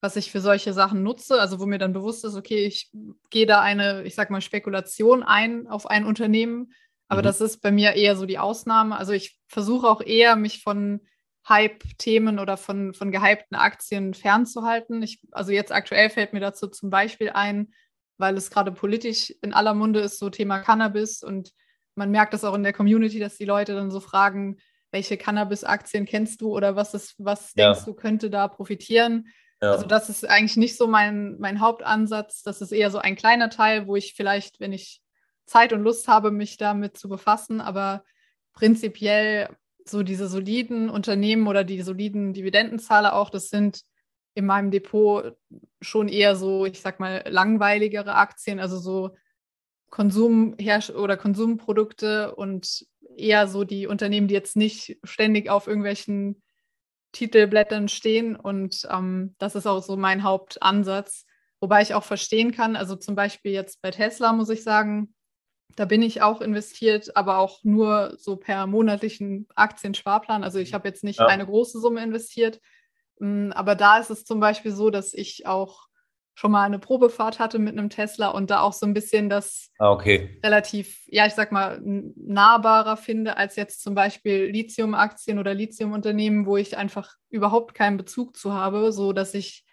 was 0.00 0.16
ich 0.16 0.30
für 0.30 0.40
solche 0.40 0.72
Sachen 0.72 1.02
nutze, 1.02 1.40
also 1.40 1.58
wo 1.58 1.66
mir 1.66 1.78
dann 1.78 1.92
bewusst 1.92 2.24
ist, 2.24 2.36
okay, 2.36 2.64
ich 2.64 2.90
gehe 3.30 3.46
da 3.46 3.60
eine, 3.60 4.04
ich 4.04 4.14
sag 4.14 4.30
mal, 4.30 4.40
Spekulation 4.40 5.22
ein 5.22 5.66
auf 5.66 5.86
ein 5.86 6.04
Unternehmen, 6.04 6.72
aber 7.08 7.22
mhm. 7.22 7.24
das 7.24 7.40
ist 7.40 7.60
bei 7.62 7.72
mir 7.72 7.94
eher 7.94 8.16
so 8.16 8.26
die 8.26 8.38
Ausnahme. 8.38 8.96
Also 8.96 9.12
ich 9.12 9.38
versuche 9.48 9.88
auch 9.88 10.00
eher, 10.00 10.36
mich 10.36 10.62
von 10.62 11.00
Hype-Themen 11.48 12.38
oder 12.38 12.56
von, 12.56 12.94
von 12.94 13.10
gehypten 13.10 13.56
Aktien 13.56 14.14
fernzuhalten. 14.14 15.02
Ich, 15.02 15.20
also 15.32 15.52
jetzt 15.52 15.72
aktuell 15.72 16.10
fällt 16.10 16.32
mir 16.32 16.40
dazu 16.40 16.66
zum 16.66 16.90
Beispiel 16.90 17.30
ein, 17.30 17.72
weil 18.18 18.36
es 18.36 18.50
gerade 18.50 18.72
politisch 18.72 19.32
in 19.42 19.54
aller 19.54 19.74
Munde 19.74 20.00
ist, 20.00 20.18
so 20.18 20.30
Thema 20.30 20.60
Cannabis 20.60 21.22
und 21.22 21.52
man 21.94 22.10
merkt 22.10 22.32
das 22.32 22.44
auch 22.44 22.54
in 22.54 22.62
der 22.62 22.72
Community, 22.72 23.18
dass 23.18 23.36
die 23.36 23.44
Leute 23.44 23.74
dann 23.74 23.90
so 23.90 24.00
fragen, 24.00 24.58
welche 24.90 25.16
Cannabis-Aktien 25.16 26.06
kennst 26.06 26.40
du 26.40 26.54
oder 26.54 26.76
was 26.76 26.94
ist, 26.94 27.14
was 27.18 27.52
ja. 27.56 27.72
denkst 27.72 27.84
du, 27.84 27.94
könnte 27.94 28.30
da 28.30 28.48
profitieren? 28.48 29.28
Ja. 29.60 29.72
Also 29.72 29.86
das 29.86 30.08
ist 30.08 30.28
eigentlich 30.28 30.56
nicht 30.56 30.76
so 30.76 30.86
mein, 30.86 31.36
mein 31.38 31.60
Hauptansatz. 31.60 32.42
Das 32.42 32.60
ist 32.60 32.72
eher 32.72 32.90
so 32.90 32.98
ein 32.98 33.16
kleiner 33.16 33.50
Teil, 33.50 33.86
wo 33.86 33.96
ich 33.96 34.14
vielleicht, 34.14 34.60
wenn 34.60 34.72
ich 34.72 35.02
Zeit 35.46 35.72
und 35.72 35.82
Lust 35.82 36.08
habe, 36.08 36.30
mich 36.30 36.56
damit 36.56 36.96
zu 36.96 37.08
befassen, 37.08 37.60
aber 37.60 38.04
prinzipiell 38.52 39.48
so 39.90 40.02
diese 40.02 40.28
soliden 40.28 40.90
Unternehmen 40.90 41.46
oder 41.46 41.64
die 41.64 41.82
soliden 41.82 42.32
Dividendenzahler 42.32 43.14
auch, 43.14 43.30
das 43.30 43.48
sind 43.48 43.82
in 44.34 44.46
meinem 44.46 44.70
Depot 44.70 45.36
schon 45.80 46.08
eher 46.08 46.36
so, 46.36 46.64
ich 46.64 46.80
sag 46.80 47.00
mal, 47.00 47.24
langweiligere 47.28 48.14
Aktien, 48.14 48.60
also 48.60 48.78
so 48.78 49.16
Konsum 49.90 50.56
oder 50.96 51.16
Konsumprodukte 51.16 52.34
und 52.34 52.86
eher 53.16 53.48
so 53.48 53.64
die 53.64 53.86
Unternehmen, 53.86 54.28
die 54.28 54.34
jetzt 54.34 54.56
nicht 54.56 54.98
ständig 55.02 55.50
auf 55.50 55.66
irgendwelchen 55.66 56.42
Titelblättern 57.12 57.88
stehen 57.88 58.36
und 58.36 58.86
ähm, 58.90 59.34
das 59.38 59.54
ist 59.54 59.66
auch 59.66 59.82
so 59.82 59.96
mein 59.96 60.22
Hauptansatz. 60.22 61.24
Wobei 61.60 61.82
ich 61.82 61.94
auch 61.94 62.04
verstehen 62.04 62.52
kann, 62.52 62.76
also 62.76 62.94
zum 62.94 63.16
Beispiel 63.16 63.52
jetzt 63.52 63.82
bei 63.82 63.90
Tesla 63.90 64.32
muss 64.32 64.50
ich 64.50 64.62
sagen, 64.62 65.14
da 65.76 65.84
bin 65.84 66.02
ich 66.02 66.22
auch 66.22 66.40
investiert, 66.40 67.16
aber 67.16 67.38
auch 67.38 67.62
nur 67.62 68.14
so 68.18 68.36
per 68.36 68.66
monatlichen 68.66 69.46
Aktiensparplan. 69.54 70.42
Also 70.42 70.58
ich 70.58 70.74
habe 70.74 70.88
jetzt 70.88 71.04
nicht 71.04 71.20
ja. 71.20 71.26
eine 71.26 71.46
große 71.46 71.80
Summe 71.80 72.02
investiert. 72.02 72.60
Mm, 73.20 73.52
aber 73.52 73.74
da 73.74 73.98
ist 73.98 74.10
es 74.10 74.24
zum 74.24 74.40
Beispiel 74.40 74.72
so, 74.72 74.90
dass 74.90 75.14
ich 75.14 75.46
auch 75.46 75.88
schon 76.34 76.52
mal 76.52 76.64
eine 76.64 76.78
Probefahrt 76.78 77.40
hatte 77.40 77.58
mit 77.58 77.76
einem 77.76 77.90
Tesla 77.90 78.28
und 78.28 78.50
da 78.50 78.60
auch 78.60 78.72
so 78.72 78.86
ein 78.86 78.94
bisschen 78.94 79.28
das 79.28 79.72
ah, 79.78 79.90
okay. 79.90 80.38
relativ, 80.44 81.02
ja, 81.06 81.26
ich 81.26 81.34
sag 81.34 81.50
mal, 81.50 81.80
nahbarer 81.82 82.96
finde 82.96 83.36
als 83.36 83.56
jetzt 83.56 83.82
zum 83.82 83.96
Beispiel 83.96 84.44
Lithium-Aktien 84.44 85.40
oder 85.40 85.52
Lithium-Unternehmen, 85.52 86.46
wo 86.46 86.56
ich 86.56 86.76
einfach 86.76 87.14
überhaupt 87.28 87.74
keinen 87.74 87.96
Bezug 87.96 88.36
zu 88.36 88.52
habe, 88.52 88.92
so 88.92 89.12
dass 89.12 89.34
ich 89.34 89.64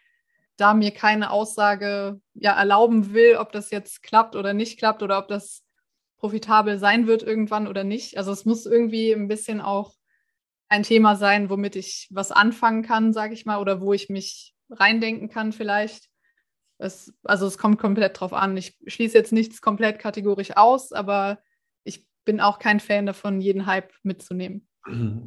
da 0.58 0.74
mir 0.74 0.90
keine 0.90 1.30
Aussage 1.30 2.20
ja 2.34 2.58
erlauben 2.58 3.14
will, 3.14 3.36
ob 3.38 3.52
das 3.52 3.70
jetzt 3.70 4.02
klappt 4.02 4.36
oder 4.36 4.54
nicht 4.54 4.80
klappt 4.80 5.04
oder 5.04 5.20
ob 5.20 5.28
das 5.28 5.65
profitabel 6.26 6.80
sein 6.80 7.06
wird 7.06 7.22
irgendwann 7.22 7.68
oder 7.68 7.84
nicht. 7.84 8.18
Also 8.18 8.32
es 8.32 8.46
muss 8.46 8.66
irgendwie 8.66 9.12
ein 9.12 9.28
bisschen 9.28 9.62
auch 9.62 9.94
ein 10.70 10.82
Thema 10.82 11.16
sein, 11.16 11.52
womit 11.52 11.76
ich 11.76 12.08
was 12.10 12.32
anfangen 12.32 12.82
kann, 12.82 13.14
sage 13.14 13.36
ich 13.36 13.46
mal, 13.46 13.60
oder 13.60 13.80
wo 13.80 13.94
ich 13.94 14.10
mich 14.10 14.56
reindenken 14.72 15.30
kann 15.30 15.52
vielleicht. 15.52 16.10
Es, 16.80 17.14
also 17.24 17.46
es 17.46 17.60
kommt 17.60 17.78
komplett 17.78 18.20
drauf 18.20 18.34
an. 18.34 18.58
Ich 18.58 18.76
schließe 18.88 19.16
jetzt 19.16 19.34
nichts 19.34 19.62
komplett 19.62 20.00
kategorisch 20.00 20.58
aus, 20.58 20.92
aber 20.94 21.38
ich 21.84 22.08
bin 22.26 22.42
auch 22.42 22.58
kein 22.58 22.80
Fan 22.80 23.06
davon, 23.06 23.40
jeden 23.40 23.68
Hype 23.68 23.94
mitzunehmen. 24.02 24.68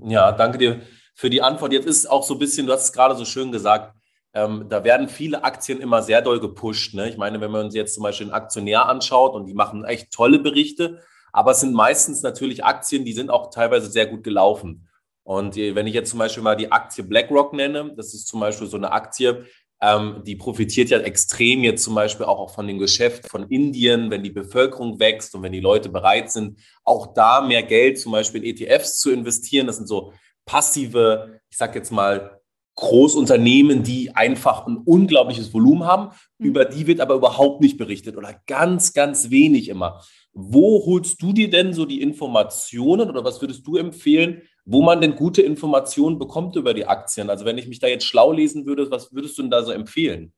Ja, 0.02 0.32
danke 0.32 0.58
dir 0.58 0.82
für 1.14 1.30
die 1.30 1.42
Antwort. 1.42 1.72
Jetzt 1.72 1.86
ist 1.86 1.98
es 1.98 2.06
auch 2.06 2.24
so 2.24 2.34
ein 2.34 2.40
bisschen, 2.40 2.66
du 2.66 2.72
hast 2.72 2.86
es 2.86 2.92
gerade 2.92 3.14
so 3.14 3.24
schön 3.24 3.52
gesagt, 3.52 3.94
ähm, 4.34 4.66
da 4.68 4.84
werden 4.84 5.08
viele 5.08 5.44
Aktien 5.44 5.80
immer 5.80 6.02
sehr 6.02 6.22
doll 6.22 6.40
gepusht. 6.40 6.94
Ne? 6.94 7.08
Ich 7.08 7.16
meine, 7.16 7.40
wenn 7.40 7.50
man 7.50 7.66
uns 7.66 7.74
jetzt 7.74 7.94
zum 7.94 8.02
Beispiel 8.02 8.26
einen 8.26 8.34
Aktionär 8.34 8.86
anschaut 8.86 9.34
und 9.34 9.46
die 9.46 9.54
machen 9.54 9.84
echt 9.84 10.12
tolle 10.12 10.38
Berichte, 10.38 11.00
aber 11.32 11.52
es 11.52 11.60
sind 11.60 11.74
meistens 11.74 12.22
natürlich 12.22 12.64
Aktien, 12.64 13.04
die 13.04 13.12
sind 13.12 13.30
auch 13.30 13.50
teilweise 13.50 13.90
sehr 13.90 14.06
gut 14.06 14.24
gelaufen. 14.24 14.88
Und 15.22 15.56
wenn 15.56 15.86
ich 15.86 15.94
jetzt 15.94 16.10
zum 16.10 16.18
Beispiel 16.18 16.42
mal 16.42 16.56
die 16.56 16.72
Aktie 16.72 17.04
BlackRock 17.04 17.52
nenne, 17.52 17.92
das 17.96 18.14
ist 18.14 18.28
zum 18.28 18.40
Beispiel 18.40 18.66
so 18.66 18.78
eine 18.78 18.92
Aktie, 18.92 19.44
ähm, 19.80 20.22
die 20.26 20.36
profitiert 20.36 20.90
ja 20.90 20.98
extrem 20.98 21.62
jetzt 21.62 21.84
zum 21.84 21.94
Beispiel 21.94 22.26
auch 22.26 22.52
von 22.52 22.66
dem 22.66 22.78
Geschäft 22.78 23.28
von 23.28 23.48
Indien, 23.48 24.10
wenn 24.10 24.22
die 24.22 24.30
Bevölkerung 24.30 24.98
wächst 24.98 25.34
und 25.34 25.42
wenn 25.42 25.52
die 25.52 25.60
Leute 25.60 25.88
bereit 25.88 26.32
sind, 26.32 26.58
auch 26.82 27.12
da 27.14 27.40
mehr 27.40 27.62
Geld 27.62 27.98
zum 27.98 28.12
Beispiel 28.12 28.42
in 28.42 28.56
ETFs 28.56 28.98
zu 28.98 29.10
investieren. 29.10 29.66
Das 29.66 29.76
sind 29.76 29.86
so 29.86 30.12
passive, 30.44 31.40
ich 31.50 31.56
sag 31.56 31.74
jetzt 31.74 31.92
mal, 31.92 32.37
Großunternehmen, 32.78 33.82
die 33.82 34.14
einfach 34.14 34.64
ein 34.64 34.76
unglaubliches 34.76 35.52
Volumen 35.52 35.84
haben, 35.84 36.14
mhm. 36.38 36.46
über 36.46 36.64
die 36.64 36.86
wird 36.86 37.00
aber 37.00 37.16
überhaupt 37.16 37.60
nicht 37.60 37.76
berichtet 37.76 38.16
oder 38.16 38.40
ganz, 38.46 38.92
ganz 38.92 39.30
wenig 39.30 39.68
immer. 39.68 40.00
Wo 40.32 40.86
holst 40.86 41.20
du 41.20 41.32
dir 41.32 41.50
denn 41.50 41.72
so 41.72 41.86
die 41.86 42.00
Informationen 42.00 43.10
oder 43.10 43.24
was 43.24 43.40
würdest 43.40 43.66
du 43.66 43.76
empfehlen, 43.76 44.42
wo 44.64 44.80
man 44.80 45.00
denn 45.00 45.16
gute 45.16 45.42
Informationen 45.42 46.20
bekommt 46.20 46.54
über 46.54 46.72
die 46.72 46.86
Aktien? 46.86 47.30
Also 47.30 47.44
wenn 47.44 47.58
ich 47.58 47.66
mich 47.66 47.80
da 47.80 47.88
jetzt 47.88 48.04
schlau 48.04 48.30
lesen 48.30 48.64
würde, 48.64 48.88
was 48.92 49.12
würdest 49.12 49.36
du 49.38 49.42
denn 49.42 49.50
da 49.50 49.64
so 49.64 49.72
empfehlen? 49.72 50.32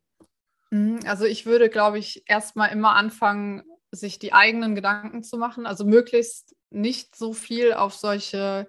Mhm, 0.71 1.01
also 1.05 1.27
ich 1.27 1.45
würde, 1.45 1.69
glaube 1.69 1.99
ich, 1.99 2.23
erstmal 2.27 2.73
immer 2.73 2.95
anfangen, 2.97 3.65
sich 3.91 4.19
die 4.19 4.33
eigenen 4.33 4.75
Gedanken 4.75 5.23
zu 5.23 5.37
machen. 5.37 5.67
Also 5.67 5.85
möglichst 5.85 6.57
nicht 6.71 7.15
so 7.17 7.35
viel 7.35 7.75
auf 7.75 7.93
solche 7.93 8.67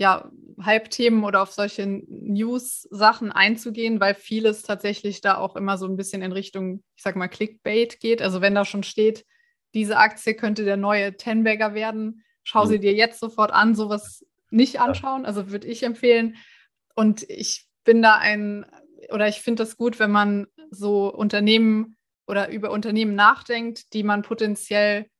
ja, 0.00 0.30
Hype-Themen 0.64 1.24
oder 1.24 1.42
auf 1.42 1.52
solche 1.52 1.86
News-Sachen 1.86 3.30
einzugehen, 3.32 4.00
weil 4.00 4.14
vieles 4.14 4.62
tatsächlich 4.62 5.20
da 5.20 5.36
auch 5.36 5.56
immer 5.56 5.76
so 5.76 5.86
ein 5.86 5.96
bisschen 5.96 6.22
in 6.22 6.32
Richtung, 6.32 6.82
ich 6.96 7.02
sag 7.02 7.16
mal, 7.16 7.28
Clickbait 7.28 8.00
geht. 8.00 8.22
Also 8.22 8.40
wenn 8.40 8.54
da 8.54 8.64
schon 8.64 8.82
steht, 8.82 9.26
diese 9.74 9.98
Aktie 9.98 10.34
könnte 10.34 10.64
der 10.64 10.78
neue 10.78 11.18
Tenbagger 11.18 11.74
werden, 11.74 12.24
schau 12.44 12.64
mhm. 12.64 12.68
sie 12.68 12.80
dir 12.80 12.94
jetzt 12.94 13.20
sofort 13.20 13.52
an, 13.52 13.74
sowas 13.74 14.24
nicht 14.48 14.80
anschauen. 14.80 15.26
Also 15.26 15.50
würde 15.50 15.68
ich 15.68 15.82
empfehlen. 15.82 16.36
Und 16.94 17.28
ich 17.28 17.66
bin 17.84 18.00
da 18.00 18.16
ein, 18.16 18.64
oder 19.12 19.28
ich 19.28 19.42
finde 19.42 19.64
das 19.64 19.76
gut, 19.76 19.98
wenn 19.98 20.10
man 20.10 20.46
so 20.70 21.12
Unternehmen 21.12 21.98
oder 22.26 22.48
über 22.50 22.70
Unternehmen 22.70 23.14
nachdenkt, 23.14 23.92
die 23.92 24.02
man 24.02 24.22
potenziell 24.22 25.10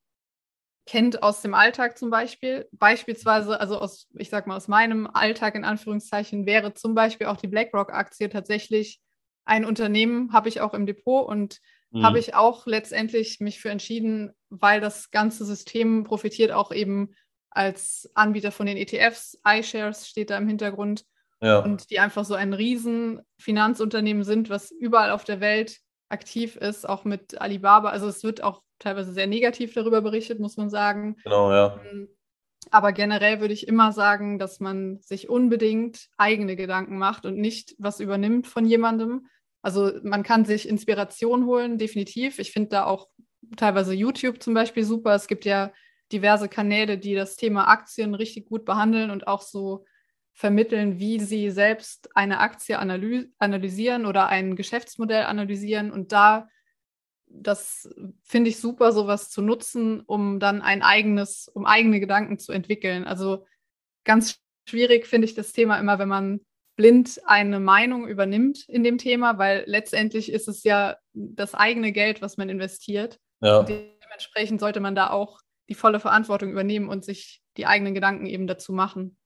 kennt 0.90 1.22
aus 1.22 1.40
dem 1.40 1.54
Alltag 1.54 1.96
zum 1.96 2.10
Beispiel. 2.10 2.68
Beispielsweise, 2.72 3.60
also 3.60 3.78
aus, 3.78 4.08
ich 4.18 4.28
sag 4.28 4.48
mal, 4.48 4.56
aus 4.56 4.66
meinem 4.66 5.06
Alltag 5.06 5.54
in 5.54 5.64
Anführungszeichen 5.64 6.46
wäre 6.46 6.74
zum 6.74 6.96
Beispiel 6.96 7.28
auch 7.28 7.36
die 7.36 7.46
BlackRock-Aktie 7.46 8.28
tatsächlich 8.28 9.00
ein 9.44 9.64
Unternehmen, 9.64 10.32
habe 10.32 10.48
ich 10.48 10.60
auch 10.60 10.74
im 10.74 10.86
Depot 10.86 11.28
und 11.28 11.60
mhm. 11.92 12.04
habe 12.04 12.18
ich 12.18 12.34
auch 12.34 12.66
letztendlich 12.66 13.38
mich 13.38 13.60
für 13.60 13.70
entschieden, 13.70 14.32
weil 14.48 14.80
das 14.80 15.12
ganze 15.12 15.44
System 15.44 16.02
profitiert 16.02 16.50
auch 16.50 16.72
eben 16.72 17.14
als 17.50 18.10
Anbieter 18.14 18.50
von 18.50 18.66
den 18.66 18.76
ETFs. 18.76 19.38
iShares 19.46 20.08
steht 20.08 20.30
da 20.30 20.38
im 20.38 20.48
Hintergrund. 20.48 21.04
Ja. 21.40 21.60
Und 21.60 21.90
die 21.90 22.00
einfach 22.00 22.24
so 22.24 22.34
ein 22.34 22.52
riesen 22.52 23.20
Finanzunternehmen 23.38 24.24
sind, 24.24 24.50
was 24.50 24.72
überall 24.72 25.12
auf 25.12 25.22
der 25.22 25.38
Welt 25.38 25.78
aktiv 26.08 26.56
ist, 26.56 26.88
auch 26.88 27.04
mit 27.04 27.40
Alibaba. 27.40 27.90
Also 27.90 28.08
es 28.08 28.24
wird 28.24 28.42
auch 28.42 28.62
teilweise 28.80 29.12
sehr 29.12 29.28
negativ 29.28 29.72
darüber 29.74 30.00
berichtet, 30.00 30.40
muss 30.40 30.56
man 30.56 30.70
sagen. 30.70 31.16
Genau, 31.22 31.52
ja. 31.52 31.80
Ähm, 31.90 32.08
aber 32.70 32.92
generell 32.92 33.40
würde 33.40 33.54
ich 33.54 33.68
immer 33.68 33.92
sagen, 33.92 34.38
dass 34.38 34.60
man 34.60 35.00
sich 35.00 35.28
unbedingt 35.28 36.08
eigene 36.16 36.56
Gedanken 36.56 36.98
macht 36.98 37.24
und 37.24 37.36
nicht 37.38 37.74
was 37.78 38.00
übernimmt 38.00 38.46
von 38.46 38.66
jemandem. 38.66 39.26
Also 39.62 39.92
man 40.02 40.22
kann 40.22 40.44
sich 40.44 40.68
Inspiration 40.68 41.46
holen, 41.46 41.78
definitiv. 41.78 42.38
Ich 42.38 42.52
finde 42.52 42.70
da 42.70 42.84
auch 42.84 43.08
teilweise 43.56 43.94
YouTube 43.94 44.42
zum 44.42 44.54
Beispiel 44.54 44.84
super. 44.84 45.14
Es 45.14 45.26
gibt 45.26 45.44
ja 45.44 45.72
diverse 46.12 46.48
Kanäle, 46.48 46.98
die 46.98 47.14
das 47.14 47.36
Thema 47.36 47.68
Aktien 47.68 48.14
richtig 48.14 48.46
gut 48.46 48.64
behandeln 48.64 49.10
und 49.10 49.26
auch 49.26 49.42
so 49.42 49.84
vermitteln, 50.32 50.98
wie 50.98 51.20
sie 51.20 51.50
selbst 51.50 52.08
eine 52.16 52.40
Aktie 52.40 52.78
analysieren 52.78 54.06
oder 54.06 54.28
ein 54.28 54.56
Geschäftsmodell 54.56 55.24
analysieren. 55.24 55.90
Und 55.90 56.12
da, 56.12 56.48
das 57.32 57.88
finde 58.22 58.50
ich 58.50 58.58
super, 58.58 58.92
sowas 58.92 59.30
zu 59.30 59.42
nutzen, 59.42 60.00
um 60.00 60.40
dann 60.40 60.62
ein 60.62 60.82
eigenes, 60.82 61.48
um 61.48 61.64
eigene 61.64 62.00
Gedanken 62.00 62.38
zu 62.38 62.52
entwickeln. 62.52 63.04
Also 63.04 63.46
ganz 64.04 64.40
schwierig 64.68 65.06
finde 65.06 65.26
ich 65.26 65.34
das 65.34 65.52
Thema 65.52 65.78
immer, 65.78 65.98
wenn 65.98 66.08
man 66.08 66.40
blind 66.76 67.20
eine 67.26 67.60
Meinung 67.60 68.08
übernimmt 68.08 68.64
in 68.68 68.82
dem 68.82 68.98
Thema, 68.98 69.38
weil 69.38 69.64
letztendlich 69.66 70.32
ist 70.32 70.48
es 70.48 70.64
ja 70.64 70.96
das 71.12 71.54
eigene 71.54 71.92
Geld, 71.92 72.22
was 72.22 72.36
man 72.36 72.48
investiert. 72.48 73.18
Ja. 73.42 73.62
dementsprechend 73.62 74.60
sollte 74.60 74.80
man 74.80 74.94
da 74.94 75.10
auch 75.10 75.40
die 75.70 75.74
volle 75.74 76.00
Verantwortung 76.00 76.50
übernehmen 76.50 76.88
und 76.88 77.04
sich 77.04 77.40
die 77.56 77.64
eigenen 77.66 77.94
Gedanken 77.94 78.26
eben 78.26 78.46
dazu 78.46 78.72
machen. 78.72 79.16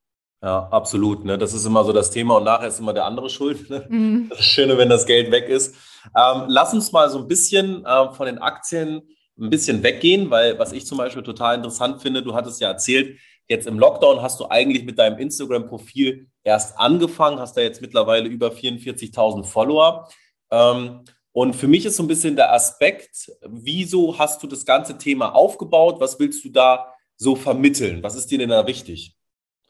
Ja, 0.45 0.69
absolut. 0.71 1.25
Ne? 1.25 1.39
Das 1.39 1.55
ist 1.55 1.65
immer 1.65 1.85
so 1.85 1.95
das 1.95 2.11
Thema 2.11 2.37
und 2.37 2.45
nachher 2.45 2.69
ist 2.69 2.79
immer 2.79 2.93
der 2.93 3.07
andere 3.07 3.31
schuld. 3.31 3.71
Ne? 3.71 3.87
Mhm. 3.89 4.27
Das 4.29 4.45
Schöne, 4.45 4.77
wenn 4.77 4.91
das 4.91 5.07
Geld 5.07 5.31
weg 5.31 5.49
ist. 5.49 5.75
Ähm, 6.15 6.45
lass 6.49 6.75
uns 6.75 6.93
mal 6.93 7.09
so 7.09 7.19
ein 7.19 7.27
bisschen 7.27 7.83
äh, 7.87 8.13
von 8.13 8.27
den 8.27 8.37
Aktien 8.37 9.01
ein 9.41 9.49
bisschen 9.49 9.83
weggehen, 9.83 10.29
weil 10.29 10.59
was 10.59 10.73
ich 10.73 10.87
zum 10.87 10.99
Beispiel 10.99 11.23
total 11.23 11.57
interessant 11.57 12.03
finde, 12.03 12.23
du 12.23 12.35
hattest 12.35 12.61
ja 12.61 12.69
erzählt, 12.69 13.19
jetzt 13.49 13.67
im 13.67 13.79
Lockdown 13.79 14.21
hast 14.21 14.39
du 14.39 14.47
eigentlich 14.51 14.85
mit 14.85 14.99
deinem 14.99 15.19
Instagram-Profil 15.19 16.29
erst 16.43 16.79
angefangen, 16.79 17.41
hast 17.41 17.57
da 17.57 17.63
jetzt 17.63 17.81
mittlerweile 17.81 18.29
über 18.29 18.49
44.000 18.49 19.45
Follower. 19.45 20.11
Ähm, 20.51 21.05
und 21.33 21.57
für 21.57 21.69
mich 21.69 21.87
ist 21.87 21.97
so 21.97 22.03
ein 22.03 22.09
bisschen 22.09 22.37
der 22.37 22.53
Aspekt, 22.53 23.33
wieso 23.49 24.19
hast 24.19 24.43
du 24.43 24.47
das 24.47 24.67
ganze 24.67 24.99
Thema 24.99 25.35
aufgebaut? 25.35 26.01
Was 26.01 26.21
willst 26.21 26.45
du 26.45 26.51
da 26.51 26.93
so 27.17 27.35
vermitteln? 27.35 28.03
Was 28.03 28.15
ist 28.15 28.31
dir 28.31 28.37
denn 28.37 28.51
da 28.51 28.67
wichtig? 28.67 29.17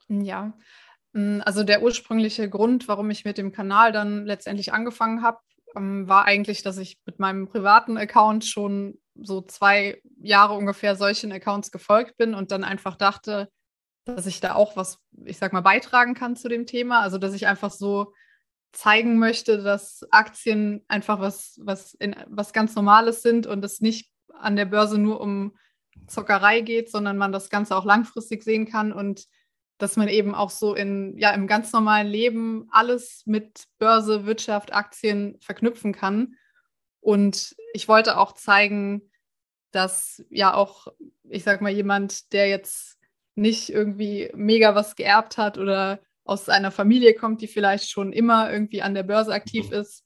Ja, 0.08 0.52
hm, 1.14 1.42
also 1.44 1.64
der 1.64 1.82
ursprüngliche 1.82 2.49
Grund, 2.50 2.88
warum 2.88 3.11
ich 3.11 3.25
mit 3.25 3.38
dem 3.38 3.52
Kanal 3.52 3.92
dann 3.92 4.26
letztendlich 4.26 4.73
angefangen 4.73 5.23
habe, 5.23 5.38
ähm, 5.76 6.08
war 6.08 6.25
eigentlich, 6.25 6.62
dass 6.62 6.78
ich 6.78 6.99
mit 7.06 7.18
meinem 7.18 7.49
privaten 7.49 7.96
Account 7.96 8.44
schon 8.44 8.99
so 9.14 9.40
zwei 9.42 10.00
Jahre 10.20 10.54
ungefähr 10.54 10.96
solchen 10.96 11.32
Accounts 11.32 11.70
gefolgt 11.70 12.16
bin 12.16 12.34
und 12.34 12.50
dann 12.50 12.64
einfach 12.64 12.96
dachte, 12.96 13.49
dass 14.04 14.26
ich 14.26 14.40
da 14.40 14.54
auch 14.54 14.76
was, 14.76 14.99
ich 15.25 15.38
sag 15.38 15.52
mal, 15.52 15.61
beitragen 15.61 16.14
kann 16.14 16.37
zu 16.37 16.49
dem 16.49 16.66
Thema. 16.66 17.00
Also, 17.00 17.18
dass 17.18 17.34
ich 17.34 17.46
einfach 17.46 17.70
so 17.70 18.12
zeigen 18.73 19.18
möchte, 19.18 19.62
dass 19.62 20.04
Aktien 20.11 20.84
einfach 20.88 21.20
was, 21.20 21.58
was, 21.62 21.94
in, 21.94 22.16
was 22.28 22.52
ganz 22.52 22.75
Normales 22.75 23.23
sind 23.23 23.46
und 23.46 23.64
es 23.64 23.80
nicht 23.80 24.11
an 24.32 24.56
der 24.56 24.66
Börse 24.66 24.99
nur 24.99 25.20
um 25.20 25.56
Zockerei 26.08 26.61
geht, 26.61 26.90
sondern 26.90 27.16
man 27.16 27.32
das 27.32 27.50
Ganze 27.50 27.76
auch 27.76 27.84
langfristig 27.84 28.42
sehen 28.42 28.66
kann 28.66 28.92
und 28.92 29.26
dass 29.78 29.97
man 29.97 30.09
eben 30.09 30.35
auch 30.35 30.50
so 30.50 30.75
in, 30.75 31.16
ja, 31.19 31.31
im 31.31 31.47
ganz 31.47 31.73
normalen 31.73 32.07
Leben 32.07 32.69
alles 32.71 33.23
mit 33.26 33.64
Börse, 33.78 34.25
Wirtschaft, 34.25 34.73
Aktien 34.73 35.37
verknüpfen 35.40 35.93
kann. 35.93 36.37
Und 37.00 37.54
ich 37.73 37.88
wollte 37.88 38.19
auch 38.19 38.33
zeigen, 38.33 39.11
dass 39.73 40.25
ja 40.31 40.54
auch, 40.54 40.87
ich 41.25 41.43
sag 41.43 41.61
mal, 41.61 41.73
jemand, 41.73 42.33
der 42.33 42.49
jetzt 42.49 42.99
nicht 43.35 43.69
irgendwie 43.71 44.31
mega 44.35 44.75
was 44.75 44.95
geerbt 44.95 45.37
hat 45.38 45.59
oder 45.59 46.00
aus 46.25 46.49
einer 46.49 46.71
Familie 46.71 47.14
kommt, 47.14 47.43
die 47.43 47.49
vielleicht 47.49 47.90
schon 47.90 48.12
immer 48.12 48.50
irgendwie 48.50 48.83
an 48.83 48.95
der 48.95 49.02
Börse 49.02 49.33
aktiv 49.33 49.71
ist, 49.73 50.04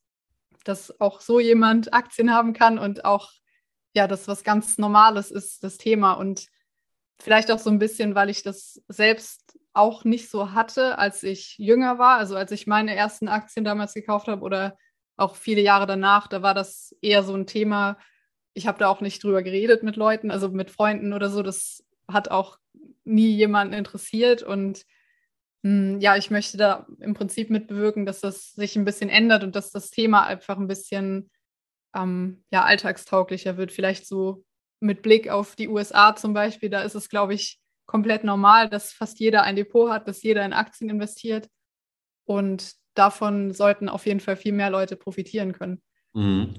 dass 0.64 1.00
auch 1.00 1.20
so 1.20 1.38
jemand 1.38 1.92
Aktien 1.92 2.32
haben 2.32 2.52
kann 2.52 2.78
und 2.78 3.04
auch, 3.04 3.30
ja, 3.94 4.06
das 4.06 4.26
was 4.26 4.42
ganz 4.42 4.78
Normales 4.78 5.30
ist, 5.30 5.62
das 5.62 5.76
Thema. 5.76 6.14
Und 6.14 6.48
vielleicht 7.20 7.50
auch 7.50 7.58
so 7.58 7.70
ein 7.70 7.78
bisschen, 7.78 8.14
weil 8.14 8.30
ich 8.30 8.42
das 8.42 8.82
selbst 8.88 9.47
auch 9.78 10.04
nicht 10.04 10.28
so 10.28 10.52
hatte, 10.52 10.98
als 10.98 11.22
ich 11.22 11.56
jünger 11.56 11.98
war. 11.98 12.18
Also 12.18 12.36
als 12.36 12.50
ich 12.52 12.66
meine 12.66 12.94
ersten 12.94 13.28
Aktien 13.28 13.64
damals 13.64 13.94
gekauft 13.94 14.28
habe 14.28 14.42
oder 14.42 14.76
auch 15.16 15.36
viele 15.36 15.62
Jahre 15.62 15.86
danach, 15.86 16.26
da 16.26 16.42
war 16.42 16.54
das 16.54 16.94
eher 17.00 17.22
so 17.22 17.34
ein 17.34 17.46
Thema. 17.46 17.96
Ich 18.54 18.66
habe 18.66 18.78
da 18.78 18.88
auch 18.88 19.00
nicht 19.00 19.22
drüber 19.22 19.42
geredet 19.42 19.82
mit 19.82 19.96
Leuten, 19.96 20.30
also 20.30 20.48
mit 20.48 20.70
Freunden 20.70 21.12
oder 21.12 21.30
so. 21.30 21.42
Das 21.42 21.84
hat 22.10 22.30
auch 22.30 22.58
nie 23.04 23.34
jemanden 23.36 23.74
interessiert. 23.74 24.42
Und 24.42 24.84
mh, 25.62 25.94
hm, 25.94 26.00
ja, 26.00 26.16
ich 26.16 26.30
möchte 26.30 26.56
da 26.56 26.86
im 27.00 27.14
Prinzip 27.14 27.50
mitbewirken, 27.50 28.04
dass 28.04 28.20
das 28.20 28.54
sich 28.54 28.76
ein 28.76 28.84
bisschen 28.84 29.10
ändert 29.10 29.44
und 29.44 29.54
dass 29.56 29.70
das 29.70 29.90
Thema 29.90 30.26
einfach 30.26 30.58
ein 30.58 30.68
bisschen 30.68 31.30
ähm, 31.94 32.44
ja, 32.50 32.64
alltagstauglicher 32.64 33.56
wird. 33.56 33.72
Vielleicht 33.72 34.06
so 34.06 34.44
mit 34.80 35.02
Blick 35.02 35.28
auf 35.28 35.56
die 35.56 35.68
USA 35.68 36.16
zum 36.16 36.34
Beispiel, 36.34 36.68
da 36.68 36.82
ist 36.82 36.94
es, 36.94 37.08
glaube 37.08 37.34
ich, 37.34 37.60
komplett 37.88 38.22
normal, 38.22 38.68
dass 38.68 38.92
fast 38.92 39.18
jeder 39.18 39.42
ein 39.42 39.56
Depot 39.56 39.90
hat, 39.90 40.06
dass 40.06 40.22
jeder 40.22 40.44
in 40.44 40.52
Aktien 40.52 40.90
investiert. 40.90 41.48
Und 42.24 42.74
davon 42.94 43.52
sollten 43.52 43.88
auf 43.88 44.06
jeden 44.06 44.20
Fall 44.20 44.36
viel 44.36 44.52
mehr 44.52 44.70
Leute 44.70 44.94
profitieren 44.94 45.52
können. 45.52 45.82
Mhm. 46.12 46.54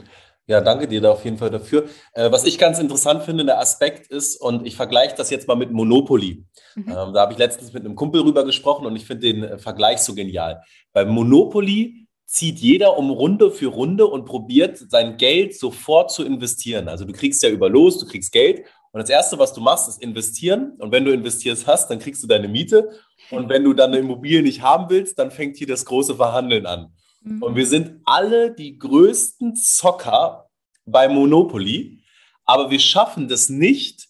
Ja, 0.48 0.62
danke 0.62 0.88
dir 0.88 1.00
da 1.00 1.12
auf 1.12 1.24
jeden 1.24 1.38
Fall 1.38 1.52
dafür. 1.52 1.88
Äh, 2.14 2.32
was 2.32 2.44
ich 2.44 2.58
ganz 2.58 2.80
interessant 2.80 3.22
finde, 3.22 3.46
der 3.46 3.60
Aspekt 3.60 4.08
ist, 4.08 4.42
und 4.42 4.66
ich 4.66 4.76
vergleiche 4.76 5.14
das 5.16 5.30
jetzt 5.30 5.48
mal 5.48 5.56
mit 5.56 5.72
Monopoly. 5.72 6.44
Mhm. 6.74 6.88
Ähm, 6.88 7.14
da 7.14 7.22
habe 7.22 7.34
ich 7.34 7.38
letztens 7.38 7.72
mit 7.72 7.86
einem 7.86 7.96
Kumpel 7.96 8.24
drüber 8.24 8.44
gesprochen 8.44 8.88
und 8.88 8.96
ich 8.96 9.06
finde 9.06 9.32
den 9.32 9.44
äh, 9.44 9.60
Vergleich 9.60 10.00
so 10.00 10.16
genial. 10.16 10.64
Bei 10.92 11.06
Monopoly 11.06 12.08
zieht 12.26 12.58
jeder 12.58 12.98
um 12.98 13.12
Runde 13.12 13.52
für 13.52 13.68
Runde 13.68 14.08
und 14.08 14.26
probiert 14.26 14.78
sein 14.78 15.18
Geld 15.18 15.56
sofort 15.56 16.12
zu 16.12 16.26
investieren. 16.26 16.88
Also 16.88 17.06
du 17.06 17.14
kriegst 17.14 17.44
ja 17.44 17.50
über 17.50 17.70
Los, 17.70 18.00
du 18.00 18.08
kriegst 18.08 18.32
Geld 18.32 18.64
und 18.92 19.02
das 19.02 19.10
Erste, 19.10 19.38
was 19.38 19.54
du 19.54 19.62
machst, 19.62 19.88
ist 19.88 20.02
investieren. 20.02 20.74
Und 20.80 20.92
wenn 20.92 21.06
du 21.06 21.12
investierst 21.12 21.68
hast, 21.68 21.90
dann 21.90 22.00
kriegst 22.00 22.24
du 22.24 22.28
deine 22.28 22.48
Miete. 22.48 22.90
Und 23.30 23.48
wenn 23.50 23.64
du 23.64 23.74
dann 23.74 23.92
eine 23.92 24.00
Immobilie 24.00 24.42
nicht 24.42 24.62
haben 24.62 24.90
willst, 24.90 25.20
dann 25.20 25.30
fängt 25.30 25.58
hier 25.58 25.68
das 25.68 25.86
große 25.86 26.16
Verhandeln 26.16 26.66
an. 26.66 26.94
Mhm. 27.22 27.44
Und 27.44 27.56
wir 27.56 27.68
sind 27.68 28.02
alle 28.06 28.52
die 28.52 28.80
größten 28.80 29.56
Zocker 29.56 30.50
bei 30.86 31.08
Monopoly, 31.08 32.04
aber 32.46 32.72
wir 32.72 32.80
schaffen 32.80 33.28
das 33.28 33.50
nicht, 33.50 34.08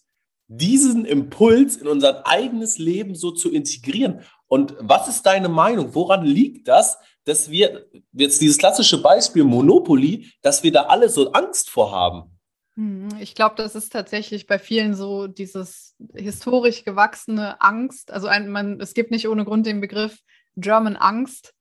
diesen 0.48 1.04
Impuls 1.04 1.76
in 1.76 1.86
unser 1.86 2.26
eigenes 2.26 2.78
Leben 2.78 3.14
so 3.14 3.30
zu 3.30 3.52
integrieren. 3.52 4.22
Und 4.48 4.74
was 4.80 5.06
ist 5.06 5.24
deine 5.24 5.48
Meinung? 5.48 5.94
Woran 5.94 6.24
liegt 6.24 6.66
das, 6.66 6.98
dass 7.24 7.50
wir 7.50 7.86
jetzt 8.12 8.40
dieses 8.40 8.58
klassische 8.58 9.00
Beispiel 9.00 9.44
Monopoly, 9.44 10.32
dass 10.42 10.62
wir 10.62 10.72
da 10.72 10.84
alle 10.84 11.08
so 11.08 11.30
Angst 11.32 11.68
vor 11.70 11.92
haben? 11.92 12.39
Hm, 12.80 13.08
ich 13.20 13.34
glaube, 13.34 13.56
das 13.56 13.74
ist 13.74 13.92
tatsächlich 13.92 14.46
bei 14.46 14.58
vielen 14.58 14.94
so 14.94 15.26
dieses 15.26 15.96
historisch 16.14 16.82
gewachsene 16.82 17.60
Angst. 17.60 18.10
Also 18.10 18.26
ein, 18.26 18.48
man, 18.48 18.80
es 18.80 18.94
gibt 18.94 19.10
nicht 19.10 19.28
ohne 19.28 19.44
Grund 19.44 19.66
den 19.66 19.82
Begriff 19.82 20.18
German 20.56 20.96
Angst, 20.96 21.52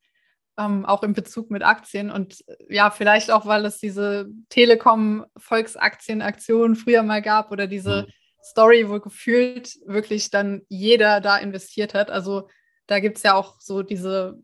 ähm, 0.57 0.85
auch 0.85 1.03
in 1.03 1.11
Bezug 1.11 1.51
mit 1.51 1.61
Aktien. 1.61 2.09
Und 2.09 2.47
äh, 2.47 2.73
ja, 2.73 2.89
vielleicht 2.89 3.31
auch, 3.31 3.45
weil 3.45 3.65
es 3.65 3.79
diese 3.79 4.29
Telekom-Volksaktien-Aktion 4.47 6.77
früher 6.77 7.03
mal 7.03 7.21
gab 7.21 7.51
oder 7.51 7.67
diese 7.67 8.03
mhm. 8.03 8.07
Story, 8.41 8.88
wo 8.88 9.01
gefühlt 9.01 9.77
wirklich 9.85 10.31
dann 10.31 10.61
jeder 10.69 11.19
da 11.19 11.38
investiert 11.38 11.93
hat. 11.93 12.09
Also 12.09 12.47
da 12.88 13.01
gibt 13.01 13.17
es 13.17 13.23
ja 13.23 13.33
auch 13.33 13.59
so 13.59 13.83
diese 13.83 14.39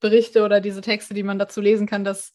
Berichte 0.00 0.44
oder 0.44 0.62
diese 0.62 0.80
Texte, 0.80 1.12
die 1.12 1.24
man 1.24 1.38
dazu 1.38 1.60
lesen 1.60 1.86
kann, 1.86 2.04
dass, 2.04 2.32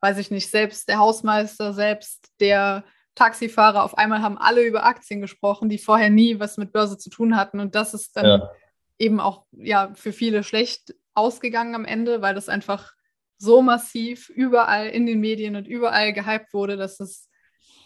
weiß 0.00 0.18
ich 0.18 0.32
nicht, 0.32 0.50
selbst 0.50 0.88
der 0.88 0.98
Hausmeister, 0.98 1.72
selbst 1.72 2.32
der 2.40 2.82
Taxifahrer, 3.20 3.84
auf 3.84 3.98
einmal 3.98 4.22
haben 4.22 4.38
alle 4.38 4.62
über 4.62 4.84
Aktien 4.84 5.20
gesprochen, 5.20 5.68
die 5.68 5.76
vorher 5.76 6.08
nie 6.08 6.40
was 6.40 6.56
mit 6.56 6.72
Börse 6.72 6.96
zu 6.96 7.10
tun 7.10 7.36
hatten. 7.36 7.60
Und 7.60 7.74
das 7.74 7.92
ist 7.92 8.16
dann 8.16 8.24
ja. 8.24 8.50
eben 8.98 9.20
auch 9.20 9.44
ja, 9.52 9.92
für 9.94 10.14
viele 10.14 10.42
schlecht 10.42 10.94
ausgegangen 11.12 11.74
am 11.74 11.84
Ende, 11.84 12.22
weil 12.22 12.34
das 12.34 12.48
einfach 12.48 12.94
so 13.36 13.60
massiv 13.60 14.30
überall 14.30 14.86
in 14.88 15.04
den 15.04 15.20
Medien 15.20 15.54
und 15.54 15.68
überall 15.68 16.14
gehypt 16.14 16.54
wurde, 16.54 16.78
dass 16.78 16.98
es 16.98 17.28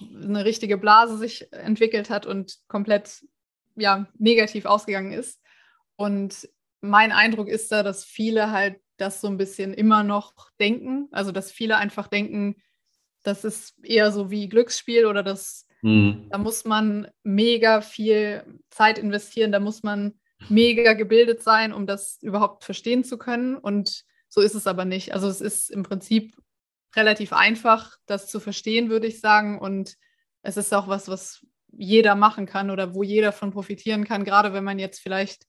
eine 0.00 0.44
richtige 0.44 0.78
Blase 0.78 1.18
sich 1.18 1.52
entwickelt 1.52 2.10
hat 2.10 2.26
und 2.26 2.58
komplett 2.68 3.24
ja, 3.74 4.06
negativ 4.16 4.66
ausgegangen 4.66 5.12
ist. 5.12 5.40
Und 5.96 6.48
mein 6.80 7.10
Eindruck 7.10 7.48
ist 7.48 7.72
da, 7.72 7.82
dass 7.82 8.04
viele 8.04 8.52
halt 8.52 8.76
das 8.98 9.20
so 9.20 9.26
ein 9.26 9.36
bisschen 9.36 9.74
immer 9.74 10.04
noch 10.04 10.32
denken. 10.60 11.08
Also, 11.10 11.32
dass 11.32 11.50
viele 11.50 11.76
einfach 11.76 12.06
denken, 12.06 12.62
das 13.24 13.44
ist 13.44 13.74
eher 13.82 14.12
so 14.12 14.30
wie 14.30 14.48
Glücksspiel 14.48 15.06
oder 15.06 15.22
das, 15.22 15.66
mhm. 15.82 16.28
da 16.30 16.38
muss 16.38 16.64
man 16.64 17.08
mega 17.24 17.80
viel 17.80 18.44
Zeit 18.70 18.98
investieren, 18.98 19.50
da 19.50 19.58
muss 19.58 19.82
man 19.82 20.14
mega 20.48 20.92
gebildet 20.92 21.42
sein, 21.42 21.72
um 21.72 21.86
das 21.86 22.18
überhaupt 22.22 22.64
verstehen 22.64 23.02
zu 23.02 23.18
können. 23.18 23.56
Und 23.56 24.04
so 24.28 24.40
ist 24.40 24.54
es 24.54 24.66
aber 24.66 24.84
nicht. 24.84 25.14
Also 25.14 25.28
es 25.28 25.40
ist 25.40 25.70
im 25.70 25.82
Prinzip 25.82 26.36
relativ 26.94 27.32
einfach, 27.32 27.96
das 28.06 28.28
zu 28.28 28.40
verstehen, 28.40 28.90
würde 28.90 29.06
ich 29.06 29.20
sagen. 29.20 29.58
Und 29.58 29.96
es 30.42 30.56
ist 30.56 30.72
auch 30.74 30.86
was, 30.86 31.08
was 31.08 31.44
jeder 31.72 32.14
machen 32.14 32.46
kann 32.46 32.70
oder 32.70 32.94
wo 32.94 33.02
jeder 33.02 33.32
von 33.32 33.50
profitieren 33.50 34.04
kann, 34.04 34.24
gerade 34.24 34.52
wenn 34.52 34.64
man 34.64 34.78
jetzt 34.78 35.00
vielleicht 35.00 35.46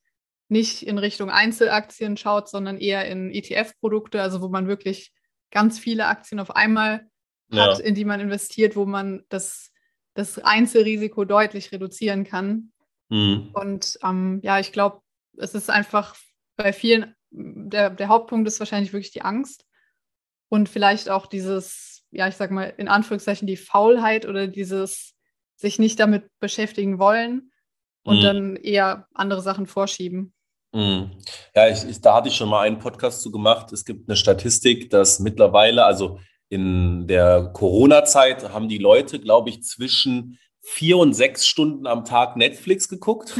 nicht 0.48 0.84
in 0.84 0.98
Richtung 0.98 1.30
Einzelaktien 1.30 2.18
schaut, 2.18 2.50
sondern 2.50 2.78
eher 2.78 3.06
in 3.08 3.32
ETF-Produkte, 3.32 4.22
also 4.22 4.42
wo 4.42 4.50
man 4.50 4.68
wirklich 4.68 5.12
ganz 5.52 5.80
viele 5.80 6.08
Aktien 6.08 6.40
auf 6.40 6.56
einmal 6.56 7.08
hat, 7.52 7.80
ja. 7.80 7.86
in 7.86 7.96
die 7.96 8.06
man 8.06 8.20
investiert, 8.20 8.76
wo 8.76 8.86
man 8.86 9.24
das, 9.30 9.72
das 10.14 10.40
Einzelrisiko 10.40 11.26
deutlich 11.26 11.72
reduzieren 11.72 12.24
kann. 12.24 12.72
Mhm. 13.10 13.50
Und 13.54 14.00
ähm, 14.04 14.40
ja, 14.44 14.60
ich 14.60 14.72
glaube, 14.72 15.02
es 15.38 15.54
ist 15.54 15.70
einfach 15.70 16.16
bei 16.56 16.74
vielen, 16.74 17.16
der, 17.32 17.90
der 17.90 18.08
Hauptpunkt 18.08 18.48
ist 18.48 18.60
wahrscheinlich 18.60 18.94
wirklich 18.94 19.12
die 19.12 19.22
Angst 19.22 19.66
und 20.50 20.70
vielleicht 20.70 21.10
auch 21.10 21.26
dieses, 21.26 22.04
ja, 22.12 22.28
ich 22.28 22.36
sag 22.36 22.52
mal, 22.52 22.74
in 22.78 22.88
Anführungszeichen 22.88 23.48
die 23.48 23.58
Faulheit 23.58 24.26
oder 24.26 24.48
dieses 24.48 25.14
sich 25.56 25.80
nicht 25.80 26.00
damit 26.00 26.30
beschäftigen 26.40 27.00
wollen 27.00 27.52
und 28.04 28.20
mhm. 28.20 28.22
dann 28.22 28.56
eher 28.56 29.08
andere 29.14 29.42
Sachen 29.42 29.68
vorschieben. 29.68 30.34
Mhm. 30.74 31.12
Ja, 31.56 31.70
ich, 31.70 31.84
ich, 31.86 32.02
da 32.02 32.16
hatte 32.16 32.28
ich 32.28 32.36
schon 32.36 32.50
mal 32.50 32.62
einen 32.62 32.80
Podcast 32.80 33.22
zu 33.22 33.32
gemacht. 33.32 33.72
Es 33.72 33.86
gibt 33.86 34.10
eine 34.10 34.18
Statistik, 34.18 34.90
dass 34.90 35.20
mittlerweile, 35.20 35.86
also 35.86 36.20
in 36.50 37.08
der 37.08 37.52
Corona-Zeit, 37.54 38.52
haben 38.54 38.70
die 38.70 38.78
Leute, 38.78 39.20
glaube 39.20 39.50
ich, 39.50 39.64
zwischen 39.64 40.38
vier 40.62 40.98
und 40.98 41.14
sechs 41.14 41.46
Stunden 41.46 41.88
am 41.88 42.06
Tag 42.06 42.38
Netflix 42.38 42.90
geguckt. 42.90 43.40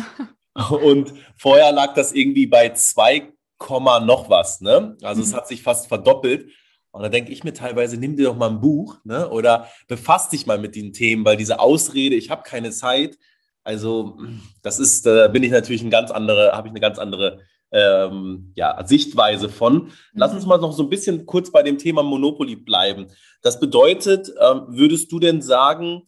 und 0.70 1.14
vorher 1.38 1.72
lag 1.72 1.94
das 1.94 2.14
irgendwie 2.14 2.48
bei 2.48 2.70
zwei 2.70 3.32
noch 3.68 4.30
was. 4.30 4.62
Ne? 4.62 4.98
Also 5.02 5.22
mhm. 5.22 5.28
es 5.28 5.34
hat 5.34 5.48
sich 5.48 5.64
fast 5.64 5.88
verdoppelt. 5.88 6.50
Und 6.92 7.02
da 7.02 7.10
denke 7.10 7.32
ich 7.32 7.44
mir 7.44 7.54
teilweise, 7.54 7.98
nimm 7.98 8.16
dir 8.16 8.28
doch 8.28 8.38
mal 8.38 8.50
ein 8.50 8.62
Buch 8.62 8.98
ne? 9.04 9.30
oder 9.30 9.70
befasst 9.88 10.32
dich 10.32 10.46
mal 10.46 10.60
mit 10.60 10.76
den 10.76 10.94
Themen, 10.94 11.26
weil 11.26 11.36
diese 11.36 11.60
Ausrede, 11.60 12.16
ich 12.16 12.30
habe 12.30 12.44
keine 12.44 12.72
Zeit, 12.72 13.18
also 13.66 14.18
das 14.62 14.80
ist, 14.80 15.06
da 15.06 15.28
bin 15.28 15.44
ich 15.44 15.52
natürlich 15.52 15.82
ein 15.82 15.90
ganz 15.90 16.12
andere, 16.12 16.52
habe 16.54 16.68
ich 16.68 16.72
eine 16.72 16.80
ganz 16.80 17.00
andere 17.00 17.42
ähm, 17.76 18.54
ja, 18.56 18.82
Sichtweise 18.86 19.50
von. 19.50 19.92
Lass 20.14 20.34
uns 20.34 20.44
mhm. 20.44 20.50
mal 20.50 20.58
noch 20.60 20.72
so 20.72 20.84
ein 20.84 20.90
bisschen 20.90 21.26
kurz 21.26 21.52
bei 21.52 21.62
dem 21.62 21.78
Thema 21.78 22.04
Monopoly 22.04 22.56
bleiben. 22.56 23.08
Das 23.42 23.60
bedeutet, 23.60 24.32
ähm, 24.42 24.64
würdest 24.70 25.12
du 25.12 25.20
denn 25.20 25.42
sagen, 25.42 26.04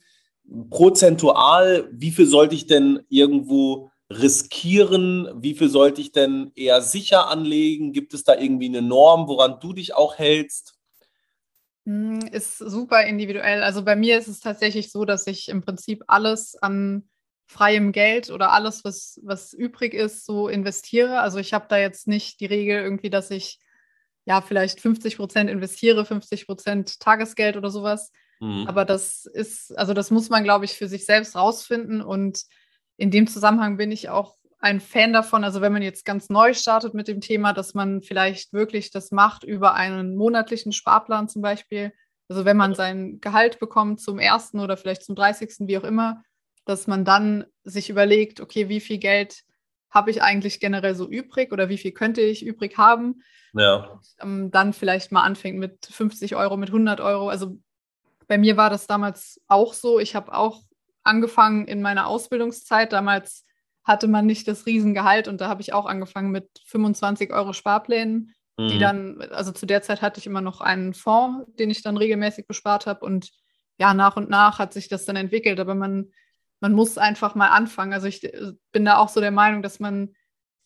prozentual, 0.69 1.89
wie 1.91 2.11
viel 2.11 2.25
sollte 2.25 2.55
ich 2.55 2.67
denn 2.67 3.01
irgendwo 3.09 3.91
riskieren? 4.09 5.29
Wie 5.35 5.55
viel 5.55 5.67
sollte 5.67 5.99
ich 5.99 6.13
denn 6.13 6.51
eher 6.55 6.81
sicher 6.81 7.27
anlegen? 7.27 7.91
Gibt 7.91 8.13
es 8.13 8.23
da 8.23 8.35
irgendwie 8.35 8.69
eine 8.69 8.81
Norm, 8.81 9.27
woran 9.27 9.59
du 9.59 9.73
dich 9.73 9.93
auch 9.93 10.17
hältst? 10.17 10.75
Hm, 11.85 12.19
ist 12.31 12.59
super 12.59 13.05
individuell. 13.05 13.61
Also 13.61 13.83
bei 13.83 13.97
mir 13.97 14.17
ist 14.17 14.29
es 14.29 14.39
tatsächlich 14.39 14.89
so, 14.89 15.03
dass 15.03 15.27
ich 15.27 15.49
im 15.49 15.61
Prinzip 15.61 16.05
alles 16.07 16.55
an 16.55 17.09
freiem 17.47 17.93
Geld 17.93 18.29
oder 18.29 18.51
alles, 18.51 18.83
was, 18.83 19.19
was 19.23 19.53
übrig 19.53 19.93
ist, 19.93 20.25
so 20.25 20.49
investiere. 20.49 21.21
Also 21.21 21.39
ich 21.39 21.53
habe 21.53 21.65
da 21.69 21.77
jetzt 21.77 22.07
nicht 22.07 22.39
die 22.41 22.45
Regel 22.45 22.81
irgendwie, 22.81 23.09
dass 23.09 23.31
ich 23.31 23.59
ja 24.25 24.41
vielleicht 24.41 24.81
50 24.81 25.15
Prozent 25.15 25.49
investiere, 25.49 26.05
50 26.05 26.45
Prozent 26.45 26.99
Tagesgeld 26.99 27.55
oder 27.55 27.69
sowas. 27.69 28.11
Mhm. 28.41 28.65
Aber 28.67 28.83
das 28.83 29.25
ist, 29.25 29.75
also 29.77 29.93
das 29.93 30.11
muss 30.11 30.29
man, 30.29 30.43
glaube 30.43 30.65
ich, 30.65 30.73
für 30.73 30.89
sich 30.89 31.05
selbst 31.05 31.35
rausfinden. 31.35 32.01
Und 32.01 32.43
in 32.97 33.11
dem 33.11 33.27
Zusammenhang 33.27 33.77
bin 33.77 33.91
ich 33.91 34.09
auch 34.09 34.35
ein 34.59 34.81
Fan 34.81 35.13
davon, 35.13 35.43
also 35.43 35.61
wenn 35.61 35.71
man 35.71 35.83
jetzt 35.83 36.03
ganz 36.03 36.29
neu 36.29 36.53
startet 36.53 36.93
mit 36.93 37.07
dem 37.07 37.21
Thema, 37.21 37.53
dass 37.53 37.73
man 37.73 38.01
vielleicht 38.01 38.53
wirklich 38.53 38.91
das 38.91 39.11
macht 39.11 39.43
über 39.43 39.75
einen 39.75 40.15
monatlichen 40.15 40.73
Sparplan 40.73 41.29
zum 41.29 41.41
Beispiel. 41.41 41.93
Also 42.27 42.43
wenn 42.43 42.57
man 42.57 42.73
sein 42.73 43.21
Gehalt 43.21 43.59
bekommt 43.59 44.01
zum 44.01 44.19
ersten 44.19 44.59
oder 44.59 44.75
vielleicht 44.75 45.03
zum 45.03 45.15
30., 45.15 45.67
wie 45.67 45.77
auch 45.77 45.83
immer, 45.83 46.23
dass 46.67 46.87
man 46.87 47.05
dann 47.05 47.45
sich 47.63 47.89
überlegt, 47.89 48.41
okay, 48.41 48.69
wie 48.69 48.79
viel 48.79 48.97
Geld 48.97 49.43
habe 49.89 50.11
ich 50.11 50.21
eigentlich 50.21 50.59
generell 50.59 50.95
so 50.95 51.07
übrig 51.07 51.51
oder 51.51 51.69
wie 51.69 51.77
viel 51.77 51.91
könnte 51.91 52.21
ich 52.21 52.45
übrig 52.45 52.77
haben. 52.77 53.21
Ja. 53.53 53.85
Und, 53.85 54.07
ähm, 54.19 54.51
dann 54.51 54.73
vielleicht 54.73 55.11
mal 55.11 55.23
anfängt 55.23 55.57
mit 55.57 55.85
50 55.85 56.35
Euro, 56.35 56.57
mit 56.57 56.69
100 56.69 56.99
Euro. 56.99 57.29
Also 57.29 57.57
bei 58.27 58.37
mir 58.37 58.57
war 58.57 58.69
das 58.69 58.87
damals 58.87 59.41
auch 59.47 59.73
so. 59.73 59.99
Ich 59.99 60.15
habe 60.15 60.33
auch 60.33 60.61
angefangen 61.03 61.67
in 61.67 61.81
meiner 61.81 62.07
Ausbildungszeit. 62.07 62.91
Damals 62.91 63.45
hatte 63.83 64.07
man 64.07 64.25
nicht 64.25 64.47
das 64.49 64.65
Riesengehalt 64.65 65.29
und 65.29 65.39
da 65.39 65.47
habe 65.47 65.61
ich 65.61 65.71
auch 65.71 65.85
angefangen 65.85 66.31
mit 66.31 66.49
25 66.65 67.31
Euro 67.31 67.53
Sparplänen, 67.53 68.35
mhm. 68.57 68.67
die 68.67 68.79
dann, 68.79 69.21
also 69.31 69.53
zu 69.53 69.65
der 69.65 69.81
Zeit 69.81 70.01
hatte 70.01 70.19
ich 70.19 70.27
immer 70.27 70.41
noch 70.41 70.59
einen 70.59 70.93
Fonds, 70.93 71.49
den 71.57 71.69
ich 71.69 71.81
dann 71.81 71.95
regelmäßig 71.95 72.45
bespart 72.47 72.85
habe 72.85 73.05
und 73.05 73.31
ja, 73.79 73.93
nach 73.93 74.17
und 74.17 74.29
nach 74.29 74.59
hat 74.59 74.73
sich 74.73 74.89
das 74.89 75.05
dann 75.05 75.15
entwickelt, 75.15 75.59
aber 75.59 75.75
man, 75.75 76.11
man 76.59 76.73
muss 76.73 76.97
einfach 76.97 77.35
mal 77.35 77.49
anfangen. 77.49 77.93
Also 77.93 78.07
ich 78.07 78.23
äh, 78.23 78.53
bin 78.71 78.85
da 78.85 78.97
auch 78.97 79.09
so 79.09 79.19
der 79.19 79.31
Meinung, 79.31 79.61
dass 79.61 79.79
man 79.79 80.13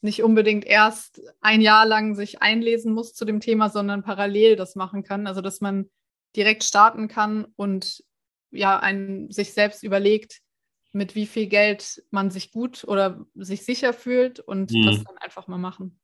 nicht 0.02 0.24
unbedingt 0.24 0.66
erst 0.66 1.22
ein 1.42 1.62
Jahr 1.62 1.86
lang 1.86 2.16
sich 2.16 2.42
einlesen 2.42 2.94
muss 2.94 3.14
zu 3.14 3.24
dem 3.24 3.40
Thema, 3.40 3.70
sondern 3.70 4.04
parallel 4.04 4.56
das 4.56 4.76
machen 4.76 5.04
kann. 5.04 5.28
Also 5.28 5.42
dass 5.42 5.62
man 5.62 5.90
direkt 6.36 6.64
starten 6.64 7.08
kann 7.08 7.46
und 7.56 8.04
ja, 8.52 8.80
einen 8.80 9.32
sich 9.32 9.54
selbst 9.54 9.84
überlegt, 9.84 10.42
mit 10.94 11.16
wie 11.16 11.26
viel 11.26 11.48
Geld 11.48 12.04
man 12.10 12.32
sich 12.32 12.52
gut 12.52 12.84
oder 12.86 13.26
sich 13.36 13.64
sicher 13.64 13.94
fühlt 13.94 14.40
und 14.40 14.72
mhm. 14.72 14.86
das 14.86 15.04
dann 15.04 15.18
einfach 15.20 15.48
mal 15.48 15.58
machen. 15.58 16.00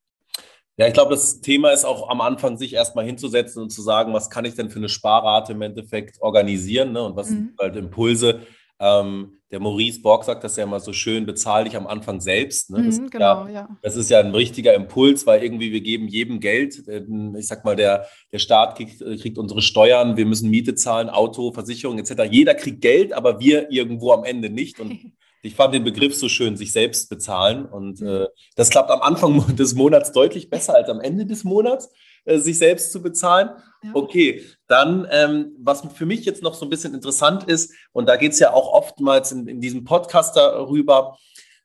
Ja, 0.78 0.88
ich 0.88 0.94
glaube, 0.94 1.10
das 1.10 1.42
Thema 1.42 1.72
ist 1.72 1.86
auch 1.86 2.08
am 2.10 2.22
Anfang, 2.22 2.56
sich 2.56 2.74
erstmal 2.74 3.04
hinzusetzen 3.04 3.64
und 3.64 3.72
zu 3.72 3.82
sagen, 3.82 4.14
was 4.14 4.30
kann 4.30 4.46
ich 4.46 4.54
denn 4.54 4.70
für 4.70 4.78
eine 4.78 4.90
Sparrate 4.90 5.54
im 5.54 5.62
Endeffekt 5.64 6.22
organisieren 6.22 6.92
ne? 6.92 7.04
und 7.04 7.16
was 7.16 7.32
mhm. 7.32 7.34
sind 7.34 7.60
halt 7.60 7.76
Impulse. 7.76 8.42
Ähm, 8.80 9.38
der 9.50 9.62
Maurice 9.62 10.02
Borg 10.02 10.26
sagt 10.26 10.44
das 10.44 10.58
ja 10.58 10.66
immer 10.66 10.80
so 10.80 10.92
schön, 10.92 11.26
bezahle 11.26 11.66
dich 11.66 11.78
am 11.78 11.88
Anfang 11.88 12.20
selbst. 12.20 12.70
Ne? 12.70 12.84
Das, 12.84 13.00
mhm, 13.00 13.10
genau, 13.10 13.46
ja, 13.46 13.52
ja. 13.52 13.70
das 13.82 13.96
ist 13.96 14.10
ja 14.10 14.20
ein 14.20 14.36
richtiger 14.36 14.74
Impuls, 14.74 15.26
weil 15.26 15.42
irgendwie 15.42 15.72
wir 15.72 15.82
geben 15.82 16.08
jedem 16.08 16.40
Geld. 16.40 16.84
Ähm, 16.88 17.36
ich 17.38 17.48
sag 17.48 17.64
mal, 17.64 17.76
der, 17.76 18.08
der 18.32 18.40
Staat 18.40 18.76
kriegt, 18.76 19.00
kriegt 19.00 19.38
unsere 19.38 19.62
Steuern, 19.62 20.18
wir 20.18 20.26
müssen 20.26 20.50
Miete 20.50 20.76
zahlen, 20.76 21.10
Auto, 21.10 21.54
Versicherung 21.54 21.98
etc. 21.98 22.24
Jeder 22.30 22.56
kriegt 22.56 22.82
Geld, 22.82 23.14
aber 23.14 23.40
wir 23.40 23.72
irgendwo 23.72 24.12
am 24.12 24.26
Ende 24.26 24.50
nicht. 24.50 24.80
Und 24.80 24.92
ich 25.42 25.56
fand 25.56 25.74
den 25.74 25.86
Begriff 25.86 26.14
so 26.14 26.28
schön, 26.28 26.58
sich 26.58 26.74
selbst 26.74 27.10
bezahlen. 27.10 27.66
Und 27.66 28.02
mhm. 28.02 28.08
äh, 28.08 28.28
das 28.56 28.70
klappt 28.70 28.92
am 28.92 29.02
Anfang 29.02 29.44
des 29.56 29.76
Monats 29.76 30.12
deutlich 30.12 30.50
besser 30.50 30.76
als 30.76 30.90
am 30.90 31.00
Ende 31.00 31.26
des 31.26 31.46
Monats, 31.46 31.90
äh, 32.28 32.38
sich 32.38 32.58
selbst 32.58 32.92
zu 32.92 33.02
bezahlen. 33.02 33.50
Ja. 33.84 33.92
Okay, 33.94 34.44
dann, 34.68 35.08
ähm, 35.12 35.56
was 35.60 35.82
für 35.96 36.06
mich 36.06 36.26
jetzt 36.26 36.44
noch 36.44 36.54
so 36.54 36.66
ein 36.66 36.70
bisschen 36.70 36.94
interessant 36.94 37.46
ist, 37.46 37.74
und 37.92 38.08
da 38.08 38.16
geht 38.16 38.34
es 38.34 38.40
ja 38.40 38.54
auch 38.54 38.72
oftmals 38.74 39.32
in, 39.32 39.48
in 39.48 39.62
diesem 39.62 39.84
Podcast 39.84 40.36
darüber, 40.36 41.18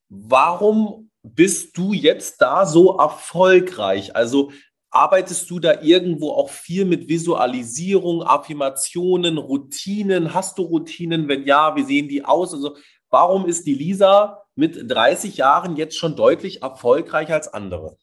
warum 0.09 1.11
bist 1.23 1.77
du 1.77 1.93
jetzt 1.93 2.41
da 2.41 2.67
so 2.67 2.97
erfolgreich? 2.99 4.17
Also 4.17 4.51
Arbeitest 4.95 5.49
du 5.49 5.59
da 5.59 5.81
irgendwo 5.81 6.33
auch 6.33 6.51
viel 6.51 6.85
mit 6.85 7.09
Visualisierung, 7.09 8.23
Affirmationen, 8.23 9.39
Routinen? 9.39 10.35
Hast 10.35 10.59
du 10.59 10.65
Routinen? 10.65 11.29
Wenn 11.29 11.47
ja, 11.47 11.75
wie 11.75 11.83
sehen 11.83 12.11
die 12.11 12.23
aus? 12.23 12.53
Also 12.53 12.77
Warum 13.13 13.45
ist 13.45 13.67
die 13.67 13.75
Lisa 13.75 14.43
mit 14.55 14.91
30 14.91 15.37
Jahren 15.37 15.77
jetzt 15.77 15.99
schon 15.99 16.17
deutlich 16.17 16.63
erfolgreicher 16.63 17.35
als 17.35 17.47
andere? 17.47 17.99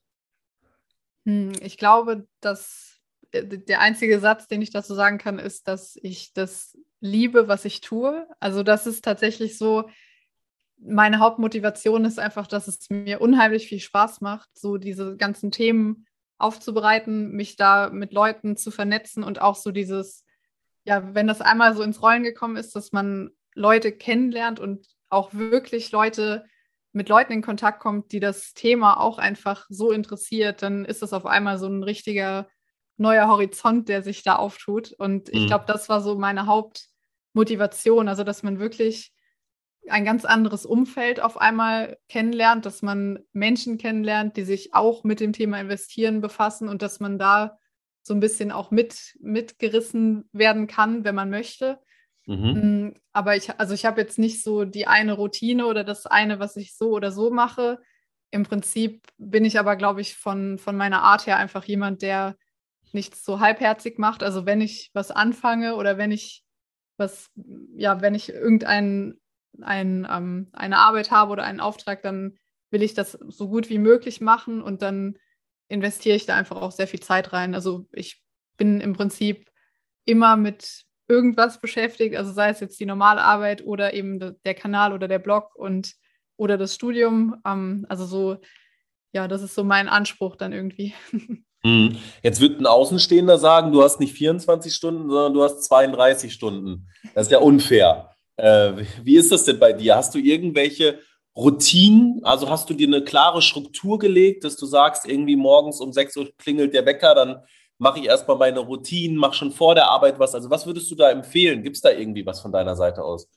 Hm, 1.30 1.52
ich 1.62 1.78
glaube, 1.78 2.28
dass 2.42 3.00
äh, 3.32 3.46
der 3.46 3.82
einzige 3.82 4.20
Satz, 4.20 4.48
den 4.48 4.62
ich 4.64 4.72
dazu 4.72 4.96
sagen 4.96 5.20
kann, 5.20 5.38
ist, 5.38 5.68
dass 5.68 5.96
ich 6.02 6.34
das 6.34 6.76
liebe, 7.02 7.48
was 7.48 7.66
ich 7.66 7.82
tue. 7.82 8.28
Also 8.40 8.64
das 8.64 8.88
ist 8.88 9.06
tatsächlich 9.06 9.58
so, 9.58 9.90
meine 10.78 11.20
Hauptmotivation 11.20 12.04
ist 12.06 12.20
einfach, 12.20 12.48
dass 12.48 12.68
es 12.68 12.90
mir 12.90 13.22
unheimlich 13.22 13.68
viel 13.68 13.80
Spaß 13.80 14.22
macht, 14.22 14.50
so 14.54 14.78
diese 14.78 15.18
ganzen 15.18 15.52
Themen 15.52 16.08
aufzubereiten, 16.40 17.32
mich 17.32 17.58
da 17.58 17.90
mit 17.90 18.14
Leuten 18.14 18.58
zu 18.58 18.72
vernetzen 18.72 19.24
und 19.24 19.42
auch 19.42 19.56
so 19.56 19.72
dieses, 19.72 20.26
ja, 20.86 21.14
wenn 21.14 21.28
das 21.28 21.42
einmal 21.42 21.76
so 21.76 21.84
ins 21.84 22.02
Rollen 22.02 22.24
gekommen 22.24 22.56
ist, 22.56 22.76
dass 22.76 22.92
man 22.92 23.30
Leute 23.54 23.92
kennenlernt 23.92 24.60
und 24.60 24.88
auch 25.10 25.34
wirklich 25.34 25.92
Leute 25.92 26.46
mit 26.92 27.10
Leuten 27.10 27.34
in 27.34 27.42
Kontakt 27.42 27.80
kommt, 27.80 28.12
die 28.12 28.20
das 28.20 28.54
Thema 28.54 29.00
auch 29.00 29.18
einfach 29.18 29.66
so 29.70 29.92
interessiert, 29.92 30.62
dann 30.62 30.86
ist 30.86 31.02
das 31.02 31.14
auf 31.14 31.26
einmal 31.26 31.58
so 31.58 31.68
ein 31.68 31.84
richtiger 31.84 32.48
neuer 32.98 33.28
Horizont, 33.28 33.90
der 33.90 34.04
sich 34.04 34.24
da 34.24 34.36
auftut. 34.36 34.94
Und 34.94 35.30
ich 35.30 35.44
mhm. 35.44 35.48
glaube, 35.48 35.66
das 35.68 35.90
war 35.90 36.02
so 36.02 36.18
meine 36.18 36.46
Hauptmotivation, 36.48 38.08
also 38.08 38.24
dass 38.24 38.44
man 38.44 38.60
wirklich 38.60 39.14
ein 39.88 40.06
ganz 40.06 40.26
anderes 40.26 40.66
Umfeld 40.66 41.22
auf 41.22 41.40
einmal 41.40 41.98
kennenlernt, 42.10 42.66
dass 42.66 42.82
man 42.82 43.20
Menschen 43.32 43.78
kennenlernt, 43.78 44.38
die 44.38 44.44
sich 44.44 44.74
auch 44.74 45.04
mit 45.04 45.20
dem 45.20 45.34
Thema 45.34 45.60
Investieren 45.60 46.22
befassen 46.22 46.68
und 46.68 46.82
dass 46.82 47.00
man 47.00 47.18
da 47.18 47.58
so 48.02 48.14
ein 48.14 48.20
bisschen 48.20 48.52
auch 48.52 48.72
mit, 48.72 49.16
mitgerissen 49.20 50.30
werden 50.32 50.68
kann, 50.68 51.04
wenn 51.04 51.16
man 51.16 51.30
möchte. 51.30 51.80
Mhm. 52.30 52.90
Mm, 52.90 52.94
aber 53.12 53.36
ich, 53.36 53.60
also 53.60 53.74
ich 53.74 53.86
habe 53.86 54.00
jetzt 54.02 54.20
nicht 54.20 54.44
so 54.44 54.64
die 54.64 54.86
eine 54.86 55.14
Routine 55.14 55.66
oder 55.66 55.84
das 55.84 56.06
eine, 56.06 56.40
was 56.40 56.56
ich 56.58 56.76
so 56.78 56.92
oder 56.92 57.12
so 57.12 57.32
mache. 57.32 57.80
Im 58.30 58.44
Prinzip 58.44 59.08
bin 59.18 59.46
ich 59.46 59.58
aber, 59.58 59.76
glaube 59.76 60.02
ich, 60.02 60.16
von, 60.16 60.60
von 60.60 60.78
meiner 60.78 61.02
Art 61.02 61.26
her 61.26 61.38
einfach 61.38 61.64
jemand, 61.66 62.04
der 62.04 62.38
nichts 62.92 63.26
so 63.26 63.40
halbherzig 63.40 63.98
macht. 63.98 64.22
Also 64.22 64.46
wenn 64.46 64.62
ich 64.62 64.92
was 64.94 65.10
anfange 65.10 65.76
oder 65.76 65.98
wenn 65.98 66.12
ich 66.12 66.44
was, 66.98 67.32
ja, 67.76 68.02
wenn 68.02 68.14
ich 68.14 68.30
irgendein 68.30 69.20
ein, 69.62 70.08
ähm, 70.10 70.50
eine 70.54 70.78
Arbeit 70.78 71.10
habe 71.10 71.32
oder 71.32 71.44
einen 71.44 71.60
Auftrag, 71.60 72.04
dann 72.04 72.38
will 72.70 72.84
ich 72.84 72.94
das 72.94 73.14
so 73.14 73.50
gut 73.50 73.70
wie 73.70 73.80
möglich 73.80 74.22
machen 74.22 74.62
und 74.62 74.84
dann 74.84 75.18
investiere 75.68 76.16
ich 76.16 76.28
da 76.28 76.36
einfach 76.36 76.62
auch 76.62 76.72
sehr 76.72 76.88
viel 76.88 77.00
Zeit 77.00 77.34
rein. 77.34 77.56
Also 77.56 77.88
ich 77.92 78.24
bin 78.58 78.82
im 78.82 78.94
Prinzip 78.94 79.50
immer 80.06 80.38
mit, 80.38 80.86
irgendwas 81.10 81.60
beschäftigt, 81.60 82.16
also 82.16 82.32
sei 82.32 82.50
es 82.50 82.60
jetzt 82.60 82.80
die 82.80 82.86
normale 82.86 83.22
Arbeit 83.22 83.66
oder 83.66 83.94
eben 83.94 84.38
der 84.46 84.54
Kanal 84.54 84.94
oder 84.94 85.08
der 85.08 85.20
Blog 85.20 85.56
und 85.56 85.96
oder 86.38 86.58
das 86.58 86.76
Studium. 86.76 87.36
Ähm, 87.46 87.86
also 87.90 88.06
so, 88.06 88.38
ja, 89.12 89.28
das 89.28 89.42
ist 89.42 89.56
so 89.56 89.64
mein 89.64 89.90
Anspruch 89.90 90.36
dann 90.36 90.54
irgendwie. 90.54 90.94
Hm. 91.62 91.98
Jetzt 92.24 92.40
wird 92.40 92.58
ein 92.62 92.66
Außenstehender 92.66 93.38
sagen, 93.38 93.74
du 93.74 93.84
hast 93.84 94.00
nicht 94.00 94.14
24 94.14 94.74
Stunden, 94.74 95.10
sondern 95.10 95.34
du 95.34 95.44
hast 95.44 95.66
32 95.66 96.32
Stunden. 96.32 96.88
Das 97.14 97.28
ist 97.28 97.34
ja 97.34 97.40
unfair. 97.40 98.16
Äh, 98.38 98.86
wie 99.04 99.18
ist 99.18 99.30
das 99.30 99.44
denn 99.44 99.60
bei 99.60 99.74
dir? 99.74 99.98
Hast 99.98 100.16
du 100.16 100.20
irgendwelche 100.20 101.00
Routinen? 101.36 102.22
Also 102.24 102.50
hast 102.50 102.70
du 102.70 102.74
dir 102.74 102.88
eine 102.88 103.04
klare 103.04 103.42
Struktur 103.42 104.00
gelegt, 104.00 104.46
dass 104.46 104.56
du 104.56 104.66
sagst, 104.66 105.06
irgendwie 105.06 105.36
morgens 105.36 105.82
um 105.82 105.92
6 105.92 106.16
Uhr 106.16 106.30
klingelt 106.38 106.74
der 106.74 106.86
Wecker, 106.86 107.14
dann 107.14 107.44
mache 107.80 108.00
ich 108.00 108.06
erstmal 108.06 108.38
meine 108.38 108.60
Routinen, 108.60 109.18
mache 109.18 109.34
schon 109.34 109.52
vor 109.52 109.74
der 109.74 109.90
Arbeit 109.90 110.20
was. 110.20 110.36
Also 110.36 110.50
was 110.50 110.68
würdest 110.68 110.92
du 110.92 110.96
da 110.96 111.10
empfehlen? 111.10 111.64
Gibt 111.64 111.78
es 111.78 111.82
da 111.82 111.90
irgendwie 111.90 112.26
was 112.26 112.42
von 112.42 112.52
deiner 112.52 112.76
Seite 112.76 113.04
aus? 113.04 113.28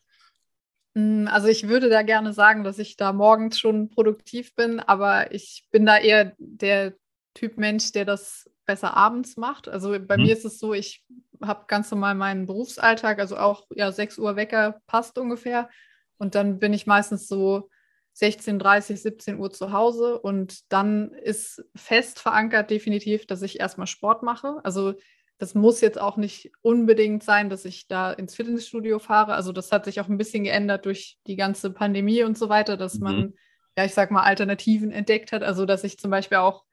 Mm, 0.94 1.26
also 1.28 1.48
ich 1.48 1.68
würde 1.68 1.88
da 1.88 2.02
gerne 2.02 2.32
sagen, 2.32 2.64
dass 2.64 2.78
ich 2.78 2.96
da 2.96 3.12
morgens 3.12 3.58
schon 3.58 3.88
produktiv 3.88 4.54
bin, 4.54 4.80
aber 4.80 5.32
ich 5.32 5.64
bin 5.70 5.86
da 5.86 5.96
eher 5.96 6.34
der 6.38 6.94
Typ 7.34 7.56
Mensch, 7.56 7.92
der 7.92 8.04
das 8.04 8.50
besser 8.66 8.96
abends 8.96 9.36
macht. 9.36 9.68
Also 9.68 9.90
bei 10.00 10.16
hm. 10.16 10.24
mir 10.24 10.32
ist 10.32 10.44
es 10.44 10.58
so, 10.58 10.74
ich 10.74 11.04
habe 11.40 11.64
ganz 11.68 11.90
normal 11.90 12.14
meinen 12.14 12.46
Berufsalltag, 12.46 13.20
also 13.20 13.36
auch 13.36 13.66
ja 13.74 13.90
6 13.90 14.18
Uhr 14.18 14.36
Wecker 14.36 14.80
passt 14.86 15.18
ungefähr. 15.18 15.70
Und 16.18 16.34
dann 16.34 16.58
bin 16.58 16.72
ich 16.72 16.86
meistens 16.86 17.26
so 17.26 17.68
16, 18.14 18.58
30, 18.58 19.00
17 19.00 19.38
Uhr 19.38 19.50
zu 19.50 19.72
Hause 19.72 20.20
und 20.20 20.70
dann 20.72 21.12
ist 21.12 21.64
fest 21.74 22.18
verankert 22.18 22.70
definitiv, 22.70 23.26
dass 23.26 23.42
ich 23.42 23.60
erstmal 23.60 23.86
Sport 23.86 24.22
mache. 24.22 24.60
Also 24.64 24.94
das 25.38 25.54
muss 25.54 25.80
jetzt 25.80 26.00
auch 26.00 26.16
nicht 26.16 26.52
unbedingt 26.60 27.24
sein, 27.24 27.50
dass 27.50 27.64
ich 27.64 27.88
da 27.88 28.12
ins 28.12 28.34
Fitnessstudio 28.34 28.98
fahre. 28.98 29.34
Also 29.34 29.50
das 29.52 29.72
hat 29.72 29.86
sich 29.86 30.00
auch 30.00 30.08
ein 30.08 30.18
bisschen 30.18 30.44
geändert 30.44 30.84
durch 30.84 31.18
die 31.26 31.36
ganze 31.36 31.72
Pandemie 31.72 32.22
und 32.22 32.38
so 32.38 32.48
weiter, 32.48 32.76
dass 32.76 32.94
mhm. 32.94 33.02
man, 33.02 33.34
ja, 33.76 33.84
ich 33.84 33.94
sag 33.94 34.10
mal, 34.10 34.22
Alternativen 34.22 34.92
entdeckt 34.92 35.32
hat. 35.32 35.42
Also 35.42 35.64
dass 35.64 35.82
ich 35.82 35.98
zum 35.98 36.10
Beispiel 36.10 36.38
auch 36.38 36.64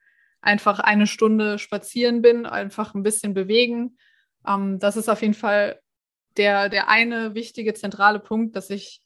einfach 0.42 0.80
eine 0.80 1.08
Stunde 1.08 1.58
spazieren 1.58 2.22
bin, 2.22 2.46
einfach 2.46 2.94
ein 2.94 3.04
bisschen 3.04 3.34
bewegen. 3.34 3.98
Ähm, 4.46 4.78
das 4.80 4.98
ist 4.98 5.10
auf 5.10 5.22
jeden 5.22 5.34
Fall 5.34 5.80
der, 6.38 6.70
der 6.70 6.90
eine 6.90 7.34
wichtige 7.34 7.74
zentrale 7.74 8.20
Punkt, 8.20 8.56
dass 8.56 8.70
ich 8.70 9.02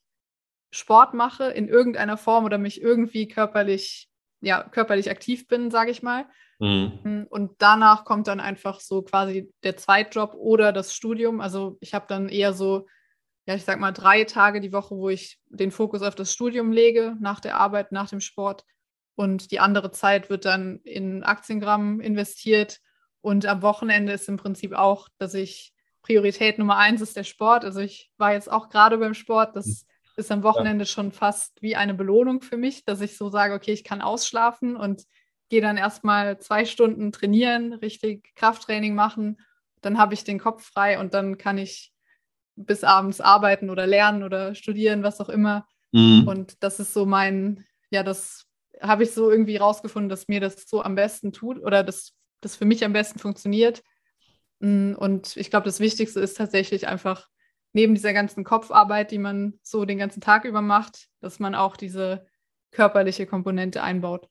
Sport 0.74 1.14
mache 1.14 1.46
in 1.46 1.68
irgendeiner 1.68 2.18
Form 2.18 2.46
oder 2.46 2.58
mich 2.58 2.82
irgendwie 2.82 3.28
körperlich, 3.28 4.10
ja, 4.42 4.64
körperlich 4.64 5.10
aktiv 5.12 5.48
bin, 5.48 5.70
sage 5.70 5.92
ich 5.92 6.02
mal. 6.02 6.26
Mhm. 6.60 7.00
Mm, 7.04 7.24
und 7.30 7.52
danach 7.60 8.06
kommt 8.06 8.28
dann 8.28 8.40
einfach 8.40 8.80
so 8.80 9.04
quasi 9.04 9.54
der 9.64 9.78
Zweitjob 9.78 10.34
oder 10.34 10.72
das 10.72 10.96
Studium. 10.96 11.42
Also 11.42 11.78
ich 11.80 11.94
habe 11.94 12.06
dann 12.08 12.28
eher 12.28 12.54
so, 12.54 12.88
ja, 13.46 13.54
ich 13.54 13.66
sag 13.66 13.80
mal, 13.80 13.92
drei 13.92 14.24
Tage 14.24 14.62
die 14.62 14.74
Woche, 14.74 14.96
wo 14.96 15.10
ich 15.10 15.40
den 15.48 15.72
Fokus 15.72 16.02
auf 16.02 16.16
das 16.16 16.34
Studium 16.34 16.72
lege, 16.72 17.16
nach 17.20 17.40
der 17.40 17.58
Arbeit, 17.58 17.92
nach 17.92 18.10
dem 18.10 18.20
Sport. 18.20 18.66
Und 19.16 19.52
die 19.52 19.60
andere 19.60 19.92
Zeit 19.92 20.32
wird 20.32 20.46
dann 20.46 20.80
in 20.84 21.24
Aktiengramm 21.24 22.00
investiert. 22.00 22.80
Und 23.22 23.46
am 23.46 23.62
Wochenende 23.62 24.12
ist 24.12 24.28
im 24.28 24.38
Prinzip 24.38 24.74
auch, 24.74 25.08
dass 25.20 25.36
ich 25.36 25.72
Priorität 26.02 26.58
Nummer 26.58 26.78
eins 26.78 27.00
ist 27.00 27.16
der 27.16 27.24
Sport. 27.24 27.64
Also 27.64 27.80
ich 27.80 28.12
war 28.18 28.34
jetzt 28.34 28.52
auch 28.52 28.70
gerade 28.70 28.98
beim 28.98 29.14
Sport. 29.14 29.56
Das 29.56 29.86
ist 30.16 30.32
am 30.32 30.44
Wochenende 30.44 30.84
ja. 30.84 30.90
schon 30.90 31.12
fast 31.12 31.62
wie 31.62 31.76
eine 31.76 31.94
Belohnung 31.94 32.42
für 32.42 32.58
mich, 32.58 32.86
dass 32.86 33.02
ich 33.02 33.18
so 33.18 33.30
sage, 33.30 33.54
okay, 33.54 33.72
ich 33.72 33.84
kann 33.84 34.02
ausschlafen 34.02 34.76
und 34.76 35.04
gehe 35.50 35.62
dann 35.62 35.78
erstmal 35.78 36.40
zwei 36.40 36.66
Stunden 36.66 37.12
trainieren, 37.12 37.74
richtig 37.74 38.34
Krafttraining 38.36 38.96
machen. 38.96 39.40
Dann 39.82 39.98
habe 39.98 40.14
ich 40.14 40.24
den 40.24 40.40
Kopf 40.40 40.64
frei 40.64 41.00
und 41.00 41.14
dann 41.14 41.38
kann 41.38 41.58
ich 41.58 41.92
bis 42.56 42.84
abends 42.84 43.22
arbeiten 43.22 43.70
oder 43.70 43.88
lernen 43.88 44.24
oder 44.24 44.56
studieren, 44.56 45.04
was 45.04 45.20
auch 45.20 45.30
immer. 45.30 45.68
Mhm. 45.92 46.28
Und 46.28 46.64
das 46.64 46.80
ist 46.80 46.94
so 46.94 47.06
mein, 47.06 47.66
ja, 47.90 48.04
das 48.04 48.46
habe 48.82 49.04
ich 49.04 49.12
so 49.12 49.32
irgendwie 49.32 49.58
rausgefunden, 49.58 50.10
dass 50.10 50.28
mir 50.28 50.40
das 50.40 50.68
so 50.68 50.82
am 50.82 50.96
besten 50.96 51.32
tut 51.32 51.62
oder 51.64 51.84
das, 51.84 52.14
das 52.42 52.56
für 52.56 52.66
mich 52.66 52.84
am 52.84 52.94
besten 52.94 53.20
funktioniert. 53.20 53.84
Mm, 54.60 54.94
und 54.94 55.38
ich 55.38 55.50
glaube, 55.50 55.66
das 55.66 55.80
Wichtigste 55.80 56.20
ist 56.20 56.38
tatsächlich 56.38 56.88
einfach 56.88 57.28
neben 57.74 57.96
dieser 57.96 58.14
ganzen 58.14 58.44
Kopfarbeit, 58.44 59.12
die 59.12 59.18
man 59.18 59.60
so 59.62 59.86
den 59.86 59.98
ganzen 59.98 60.22
Tag 60.22 60.46
über 60.46 60.62
macht, 60.62 61.08
dass 61.20 61.40
man 61.40 61.56
auch 61.56 61.76
diese 61.76 62.26
körperliche 62.72 63.26
Komponente 63.26 63.84
einbaut. 63.84 64.30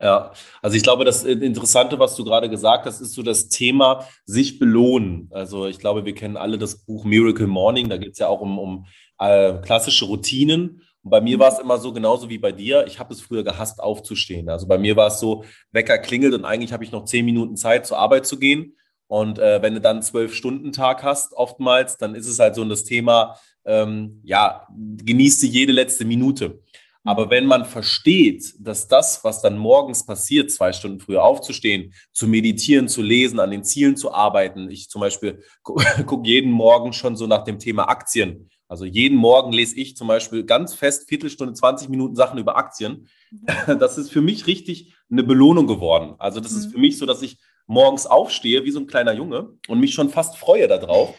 Ja, 0.00 0.32
also 0.60 0.76
ich 0.76 0.82
glaube, 0.82 1.06
das 1.06 1.24
Interessante, 1.24 1.98
was 1.98 2.16
du 2.16 2.24
gerade 2.24 2.50
gesagt 2.50 2.84
hast, 2.84 3.00
ist 3.00 3.14
so 3.14 3.22
das 3.22 3.48
Thema 3.48 4.06
sich 4.26 4.58
belohnen. 4.58 5.30
Also 5.32 5.66
ich 5.66 5.78
glaube, 5.78 6.04
wir 6.04 6.14
kennen 6.14 6.36
alle 6.36 6.58
das 6.58 6.84
Buch 6.84 7.04
Miracle 7.04 7.46
Morning, 7.46 7.88
da 7.88 7.96
geht 7.96 8.12
es 8.12 8.18
ja 8.18 8.28
auch 8.28 8.42
um, 8.42 8.58
um 8.58 8.86
äh, 9.18 9.54
klassische 9.62 10.04
Routinen. 10.04 10.82
Und 11.02 11.10
bei 11.10 11.22
mir 11.22 11.38
war 11.38 11.50
es 11.50 11.58
immer 11.58 11.78
so, 11.78 11.94
genauso 11.94 12.28
wie 12.28 12.36
bei 12.36 12.52
dir, 12.52 12.86
ich 12.86 12.98
habe 12.98 13.14
es 13.14 13.22
früher 13.22 13.42
gehasst, 13.42 13.80
aufzustehen. 13.80 14.50
Also 14.50 14.66
bei 14.66 14.76
mir 14.76 14.96
war 14.96 15.06
es 15.06 15.18
so, 15.18 15.44
Wecker 15.72 15.96
klingelt 15.98 16.34
und 16.34 16.44
eigentlich 16.44 16.74
habe 16.74 16.84
ich 16.84 16.92
noch 16.92 17.04
zehn 17.04 17.24
Minuten 17.24 17.56
Zeit, 17.56 17.86
zur 17.86 17.98
Arbeit 17.98 18.26
zu 18.26 18.38
gehen. 18.38 18.76
Und 19.08 19.38
äh, 19.38 19.62
wenn 19.62 19.74
du 19.74 19.80
dann 19.80 20.02
zwölf 20.02 20.34
Stunden 20.34 20.72
Tag 20.72 21.02
hast, 21.02 21.32
oftmals, 21.34 21.96
dann 21.96 22.14
ist 22.14 22.26
es 22.26 22.38
halt 22.38 22.54
so 22.54 22.64
das 22.64 22.84
Thema, 22.84 23.36
ähm, 23.64 24.20
ja, 24.24 24.66
genießt 24.76 25.42
du 25.42 25.46
jede 25.46 25.72
letzte 25.72 26.04
Minute. 26.04 26.60
Aber 27.06 27.30
wenn 27.30 27.46
man 27.46 27.64
versteht, 27.64 28.54
dass 28.58 28.88
das, 28.88 29.22
was 29.22 29.40
dann 29.40 29.56
morgens 29.58 30.04
passiert, 30.04 30.50
zwei 30.50 30.72
Stunden 30.72 30.98
früher 30.98 31.22
aufzustehen, 31.22 31.94
zu 32.12 32.26
meditieren, 32.26 32.88
zu 32.88 33.00
lesen, 33.00 33.38
an 33.38 33.52
den 33.52 33.62
Zielen 33.62 33.96
zu 33.96 34.12
arbeiten, 34.12 34.68
ich 34.70 34.90
zum 34.90 35.02
Beispiel 35.02 35.40
gucke 35.62 36.26
jeden 36.26 36.50
Morgen 36.50 36.92
schon 36.92 37.14
so 37.14 37.28
nach 37.28 37.44
dem 37.44 37.60
Thema 37.60 37.88
Aktien. 37.88 38.50
Also 38.66 38.84
jeden 38.84 39.16
Morgen 39.16 39.52
lese 39.52 39.76
ich 39.76 39.96
zum 39.96 40.08
Beispiel 40.08 40.42
ganz 40.42 40.74
fest 40.74 41.08
Viertelstunde, 41.08 41.54
20 41.54 41.88
Minuten 41.88 42.16
Sachen 42.16 42.38
über 42.38 42.56
Aktien. 42.56 43.08
Das 43.66 43.98
ist 43.98 44.10
für 44.10 44.20
mich 44.20 44.48
richtig 44.48 44.94
eine 45.10 45.22
Belohnung 45.22 45.68
geworden. 45.68 46.14
Also 46.18 46.40
das 46.40 46.52
ist 46.52 46.66
mhm. 46.66 46.70
für 46.72 46.78
mich 46.78 46.98
so, 46.98 47.06
dass 47.06 47.22
ich 47.22 47.38
morgens 47.66 48.06
aufstehe 48.06 48.64
wie 48.64 48.70
so 48.70 48.80
ein 48.80 48.86
kleiner 48.86 49.12
Junge 49.12 49.50
und 49.68 49.80
mich 49.80 49.94
schon 49.94 50.08
fast 50.08 50.36
freue 50.36 50.68
darauf. 50.68 51.14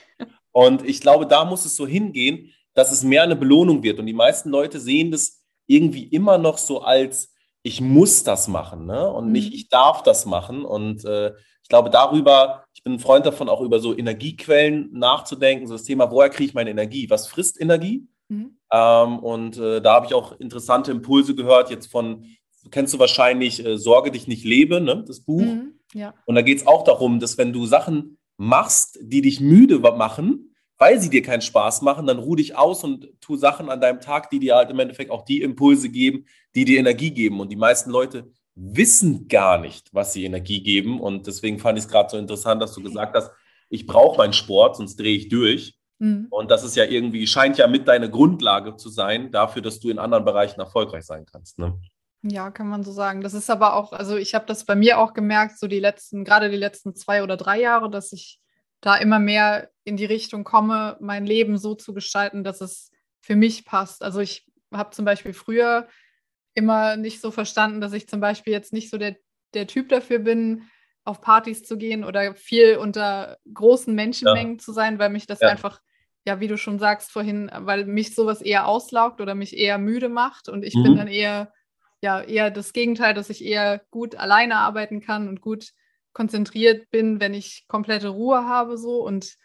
Und 0.52 0.84
ich 0.88 1.02
glaube, 1.02 1.28
da 1.28 1.46
muss 1.46 1.66
es 1.66 1.76
so 1.76 1.86
hingehen, 1.86 2.52
dass 2.74 2.92
es 2.92 3.04
mehr 3.04 3.24
eine 3.24 3.36
Belohnung 3.36 3.84
wird. 3.84 4.00
Und 4.00 4.06
die 4.06 4.14
meisten 4.14 4.50
Leute 4.50 4.80
sehen 4.80 5.12
das 5.12 5.44
irgendwie 5.68 6.06
immer 6.06 6.38
noch 6.38 6.58
so 6.58 6.82
als, 6.82 7.34
ich 7.62 7.82
muss 7.82 8.24
das 8.24 8.48
machen 8.48 8.86
ne? 8.86 9.12
und 9.12 9.28
mhm. 9.28 9.32
nicht, 9.34 9.54
ich 9.54 9.70
darf 9.70 10.04
das 10.04 10.26
machen. 10.26 10.64
Und 10.64 11.04
äh, 11.06 11.34
ich 11.62 11.70
glaube, 11.70 11.90
darüber, 11.90 12.66
ich 12.74 12.84
bin 12.84 12.94
ein 12.94 13.00
Freund 13.00 13.26
davon, 13.26 13.50
auch 13.50 13.62
über 13.62 13.80
so 13.80 13.96
Energiequellen 13.96 14.90
nachzudenken, 14.94 15.68
so 15.68 15.74
das 15.74 15.84
Thema, 15.84 16.10
woher 16.10 16.30
kriege 16.30 16.50
ich 16.50 16.54
meine 16.54 16.70
Energie? 16.70 17.10
Was 17.10 17.28
frisst 17.28 17.60
Energie? 17.60 18.08
Mhm. 18.30 18.58
Ähm, 18.72 19.20
und 19.20 19.58
äh, 19.58 19.82
da 19.82 19.96
habe 19.96 20.06
ich 20.06 20.14
auch 20.14 20.40
interessante 20.40 20.92
Impulse 20.92 21.36
gehört, 21.36 21.70
jetzt 21.70 21.88
von, 21.92 22.26
kennst 22.72 22.94
du 22.94 23.00
wahrscheinlich 23.00 23.66
äh, 23.66 23.78
Sorge 23.78 24.12
dich 24.12 24.28
nicht 24.28 24.46
lebe, 24.46 24.80
ne? 24.80 25.04
das 25.06 25.20
Buch. 25.20 25.42
Mhm. 25.42 25.77
Ja. 25.94 26.14
Und 26.26 26.36
da 26.36 26.42
geht 26.42 26.60
es 26.60 26.68
auch 26.68 26.84
darum, 26.84 27.20
dass 27.20 27.38
wenn 27.38 27.54
du 27.54 27.66
Sachen 27.66 28.18
machst, 28.38 29.00
die 29.02 29.22
dich 29.22 29.40
müde 29.40 29.80
machen, 29.80 30.54
weil 30.78 31.02
sie 31.02 31.10
dir 31.10 31.24
keinen 31.24 31.42
Spaß 31.42 31.82
machen, 31.82 32.06
dann 32.06 32.20
ruh 32.20 32.36
dich 32.36 32.56
aus 32.56 32.84
und 32.84 33.10
tu 33.20 33.36
Sachen 33.36 33.70
an 33.70 33.82
deinem 33.82 34.00
Tag, 34.00 34.30
die 34.30 34.40
dir 34.40 34.56
halt 34.56 34.70
im 34.70 34.80
Endeffekt 34.80 35.10
auch 35.10 35.26
die 35.26 35.42
Impulse 35.42 35.90
geben, 35.90 36.26
die 36.56 36.66
dir 36.66 36.80
Energie 36.80 37.12
geben. 37.12 37.40
Und 37.40 37.52
die 37.52 37.56
meisten 37.56 37.90
Leute 37.90 38.32
wissen 38.54 39.28
gar 39.28 39.60
nicht, 39.60 39.94
was 39.94 40.14
sie 40.14 40.26
Energie 40.26 40.62
geben. 40.62 41.00
Und 41.00 41.28
deswegen 41.28 41.60
fand 41.60 41.78
ich 41.78 41.86
es 41.86 41.90
gerade 41.90 42.10
so 42.10 42.18
interessant, 42.18 42.62
dass 42.62 42.74
du 42.74 42.84
gesagt 42.84 43.16
hast, 43.16 43.32
ich 43.70 43.88
brauche 43.88 44.18
meinen 44.18 44.34
Sport, 44.34 44.78
sonst 44.78 44.98
drehe 44.98 45.18
ich 45.18 45.30
durch. 45.30 45.78
Mhm. 46.00 46.28
Und 46.30 46.52
das 46.52 46.64
ist 46.64 46.76
ja 46.76 46.86
irgendwie, 46.86 47.26
scheint 47.28 47.58
ja 47.58 47.68
mit 47.68 47.88
deiner 47.88 48.08
Grundlage 48.08 48.76
zu 48.76 48.90
sein, 48.90 49.32
dafür, 49.32 49.62
dass 49.62 49.80
du 49.80 49.90
in 49.90 50.00
anderen 50.00 50.26
Bereichen 50.26 50.60
erfolgreich 50.60 51.06
sein 51.06 51.26
kannst. 51.26 51.58
Ne? 51.60 51.80
Ja, 52.30 52.52
kann 52.52 52.68
man 52.68 52.84
so 52.84 52.92
sagen. 52.92 53.22
Das 53.22 53.34
ist 53.34 53.50
aber 53.50 53.76
auch, 53.76 53.94
also 53.94 54.18
ich 54.18 54.36
habe 54.36 54.46
das 54.46 54.66
bei 54.66 54.76
mir 54.76 55.00
auch 55.00 55.14
gemerkt, 55.14 55.60
so 55.60 55.68
die 55.68 55.80
letzten, 55.80 56.24
gerade 56.24 56.50
die 56.50 56.58
letzten 56.58 56.96
zwei 56.96 57.24
oder 57.24 57.38
drei 57.38 57.60
Jahre, 57.60 57.90
dass 57.90 58.12
ich 58.12 58.40
da 58.82 58.96
immer 58.98 59.20
mehr 59.20 59.70
in 59.84 59.98
die 59.98 60.06
Richtung 60.06 60.44
komme, 60.44 60.98
mein 61.00 61.26
Leben 61.26 61.58
so 61.58 61.74
zu 61.76 61.94
gestalten, 61.94 62.44
dass 62.44 62.62
es 62.62 62.92
für 63.22 63.36
mich 63.36 63.66
passt. 63.66 64.04
Also 64.04 64.20
ich 64.20 64.46
habe 64.74 64.92
zum 64.92 65.06
Beispiel 65.06 65.34
früher 65.34 65.88
immer 66.54 66.98
nicht 66.98 67.22
so 67.22 67.32
verstanden, 67.32 67.82
dass 67.82 67.94
ich 67.94 68.08
zum 68.08 68.20
Beispiel 68.20 68.54
jetzt 68.54 68.74
nicht 68.74 68.90
so 68.90 68.98
der, 68.98 69.16
der 69.54 69.68
Typ 69.68 69.90
dafür 69.90 70.20
bin, 70.20 70.64
auf 71.06 71.22
Partys 71.22 71.64
zu 71.64 71.78
gehen 71.78 72.04
oder 72.04 72.36
viel 72.36 72.78
unter 72.78 73.38
großen 73.54 73.96
Menschenmengen 73.96 74.54
ja. 74.54 74.60
zu 74.60 74.74
sein, 74.74 75.00
weil 75.00 75.10
mich 75.10 75.26
das 75.26 75.40
ja. 75.40 75.48
einfach, 75.48 75.80
ja, 76.26 76.40
wie 76.42 76.48
du 76.48 76.58
schon 76.58 76.80
sagst 76.80 77.12
vorhin, 77.12 77.50
weil 77.54 77.86
mich 77.86 78.14
sowas 78.14 78.42
eher 78.42 78.68
auslaugt 78.68 79.22
oder 79.22 79.34
mich 79.34 79.58
eher 79.58 79.78
müde 79.78 80.10
macht 80.10 80.50
und 80.50 80.64
ich 80.64 80.76
mhm. 80.76 80.84
bin 80.84 80.98
dann 80.98 81.08
eher, 81.08 81.54
ja, 82.08 82.22
eher 82.22 82.52
das 82.52 82.72
Gegenteil, 82.72 83.14
dass 83.14 83.30
ich 83.30 83.44
eher 83.44 83.82
gut 83.92 84.16
alleine 84.16 84.56
arbeiten 84.56 85.02
kann 85.02 85.28
und 85.28 85.42
gut 85.42 85.74
konzentriert 86.14 86.90
bin, 86.90 87.20
wenn 87.20 87.34
ich 87.34 87.66
komplette 87.68 88.08
Ruhe 88.08 88.46
habe 88.46 88.78
so 88.78 89.06
und 89.06 89.36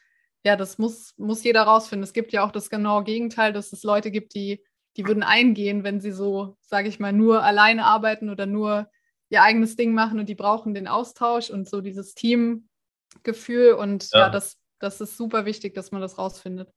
ja, 0.45 0.55
das 0.55 0.79
muss, 0.79 1.13
muss 1.17 1.43
jeder 1.43 1.63
rausfinden. 1.63 2.05
Es 2.05 2.13
gibt 2.13 2.33
ja 2.33 2.45
auch 2.47 2.53
das 2.53 2.71
genaue 2.71 3.03
Gegenteil, 3.03 3.53
dass 3.53 3.73
es 3.73 3.83
Leute 3.83 4.13
gibt, 4.13 4.37
die, 4.37 4.63
die 4.97 5.05
würden 5.07 5.25
eingehen, 5.25 5.83
wenn 5.83 6.01
sie 6.01 6.13
so, 6.13 6.57
sage 6.61 6.89
ich 6.89 7.01
mal, 7.01 7.13
nur 7.13 7.43
alleine 7.43 7.85
arbeiten 7.85 8.31
oder 8.31 8.47
nur 8.47 8.89
ihr 9.29 9.43
eigenes 9.43 9.75
Ding 9.75 9.93
machen 9.93 10.21
und 10.21 10.29
die 10.29 10.37
brauchen 10.37 10.73
den 10.73 10.87
Austausch 10.87 11.51
und 11.51 11.69
so 11.69 11.81
dieses 11.81 12.15
Teamgefühl 12.15 13.73
und 13.73 14.09
ja, 14.13 14.21
ja 14.21 14.31
das, 14.31 14.57
das 14.79 15.01
ist 15.01 15.17
super 15.17 15.47
wichtig, 15.47 15.75
dass 15.75 15.91
man 15.91 16.01
das 16.01 16.17
rausfindet. 16.17 16.69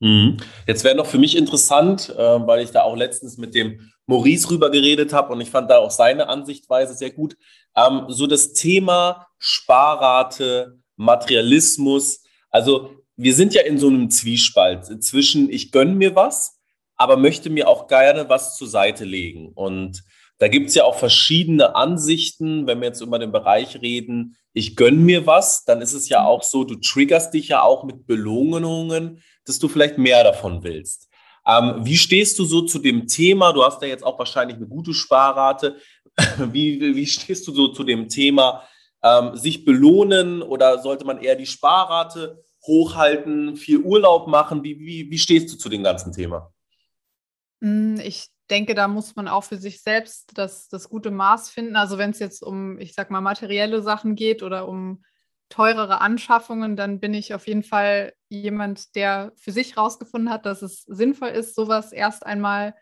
Mhm. 0.00 0.38
Jetzt 0.66 0.82
wäre 0.82 0.96
noch 0.96 1.06
für 1.06 1.18
mich 1.18 1.36
interessant, 1.36 2.10
äh, 2.10 2.16
weil 2.18 2.60
ich 2.60 2.72
da 2.72 2.82
auch 2.82 2.96
letztens 2.96 3.38
mit 3.38 3.54
dem 3.54 3.92
Maurice 4.08 4.50
rüber 4.50 4.70
geredet 4.70 5.12
habe 5.12 5.32
und 5.32 5.40
ich 5.40 5.50
fand 5.50 5.70
da 5.70 5.78
auch 5.78 5.90
seine 5.90 6.28
Ansichtweise 6.28 6.94
sehr 6.94 7.10
gut. 7.10 7.36
Ähm, 7.76 8.06
so 8.08 8.26
das 8.26 8.54
Thema 8.54 9.28
Sparrate, 9.38 10.78
Materialismus. 10.96 12.24
Also 12.50 12.90
wir 13.16 13.34
sind 13.34 13.52
ja 13.52 13.62
in 13.62 13.78
so 13.78 13.88
einem 13.88 14.10
Zwiespalt 14.10 15.04
zwischen 15.04 15.50
ich 15.50 15.72
gönne 15.72 15.94
mir 15.94 16.16
was, 16.16 16.58
aber 16.96 17.18
möchte 17.18 17.50
mir 17.50 17.68
auch 17.68 17.86
gerne 17.86 18.28
was 18.28 18.56
zur 18.56 18.68
Seite 18.68 19.04
legen. 19.04 19.52
Und 19.54 20.02
da 20.38 20.48
gibt 20.48 20.70
es 20.70 20.74
ja 20.74 20.84
auch 20.84 20.96
verschiedene 20.96 21.76
Ansichten, 21.76 22.66
wenn 22.66 22.80
wir 22.80 22.88
jetzt 22.88 23.02
über 23.02 23.18
den 23.18 23.30
Bereich 23.30 23.82
reden, 23.82 24.36
ich 24.54 24.74
gönne 24.74 24.96
mir 24.96 25.26
was, 25.26 25.64
dann 25.64 25.82
ist 25.82 25.92
es 25.92 26.08
ja 26.08 26.24
auch 26.24 26.42
so, 26.42 26.64
du 26.64 26.76
triggerst 26.76 27.34
dich 27.34 27.48
ja 27.48 27.62
auch 27.62 27.84
mit 27.84 28.06
Belohnungen, 28.06 29.22
dass 29.44 29.58
du 29.58 29.68
vielleicht 29.68 29.98
mehr 29.98 30.24
davon 30.24 30.62
willst. 30.64 31.07
Ähm, 31.48 31.84
wie 31.84 31.96
stehst 31.96 32.38
du 32.38 32.44
so 32.44 32.62
zu 32.62 32.78
dem 32.78 33.06
Thema? 33.06 33.52
Du 33.52 33.64
hast 33.64 33.80
ja 33.80 33.88
jetzt 33.88 34.04
auch 34.04 34.18
wahrscheinlich 34.18 34.58
eine 34.58 34.66
gute 34.66 34.92
Sparrate. 34.92 35.76
Wie, 36.52 36.96
wie 36.96 37.06
stehst 37.06 37.46
du 37.46 37.52
so 37.52 37.68
zu 37.68 37.84
dem 37.84 38.08
Thema, 38.08 38.64
ähm, 39.04 39.36
sich 39.36 39.64
belohnen 39.64 40.42
oder 40.42 40.82
sollte 40.82 41.04
man 41.04 41.18
eher 41.18 41.36
die 41.36 41.46
Sparrate 41.46 42.42
hochhalten, 42.66 43.56
viel 43.56 43.78
Urlaub 43.78 44.26
machen? 44.26 44.64
Wie, 44.64 44.80
wie, 44.80 45.08
wie 45.08 45.18
stehst 45.18 45.52
du 45.52 45.56
zu 45.56 45.68
dem 45.68 45.84
ganzen 45.84 46.12
Thema? 46.12 46.52
Hm, 47.62 48.00
ich 48.02 48.26
denke, 48.50 48.74
da 48.74 48.88
muss 48.88 49.14
man 49.14 49.28
auch 49.28 49.44
für 49.44 49.58
sich 49.58 49.80
selbst 49.80 50.36
das, 50.36 50.68
das 50.68 50.88
gute 50.88 51.12
Maß 51.12 51.50
finden. 51.50 51.76
Also 51.76 51.98
wenn 51.98 52.10
es 52.10 52.18
jetzt 52.18 52.42
um, 52.42 52.78
ich 52.80 52.94
sag 52.94 53.10
mal, 53.10 53.20
materielle 53.20 53.80
Sachen 53.82 54.16
geht 54.16 54.42
oder 54.42 54.66
um 54.66 55.04
teurere 55.48 56.00
Anschaffungen, 56.00 56.76
dann 56.76 57.00
bin 57.00 57.14
ich 57.14 57.34
auf 57.34 57.46
jeden 57.46 57.62
Fall 57.62 58.12
jemand, 58.28 58.94
der 58.94 59.32
für 59.36 59.52
sich 59.52 59.76
herausgefunden 59.76 60.30
hat, 60.30 60.46
dass 60.46 60.62
es 60.62 60.82
sinnvoll 60.82 61.30
ist, 61.30 61.54
sowas 61.54 61.92
erst 61.92 62.24
einmal, 62.26 62.74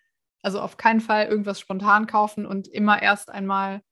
also 0.43 0.61
auf 0.61 0.77
keinen 0.77 1.01
Fall 1.01 1.27
irgendwas 1.27 1.61
spontan 1.61 2.07
kaufen 2.07 2.47
und 2.47 2.69
immer 2.69 3.01
erst 3.01 3.31
einmal, 3.31 3.83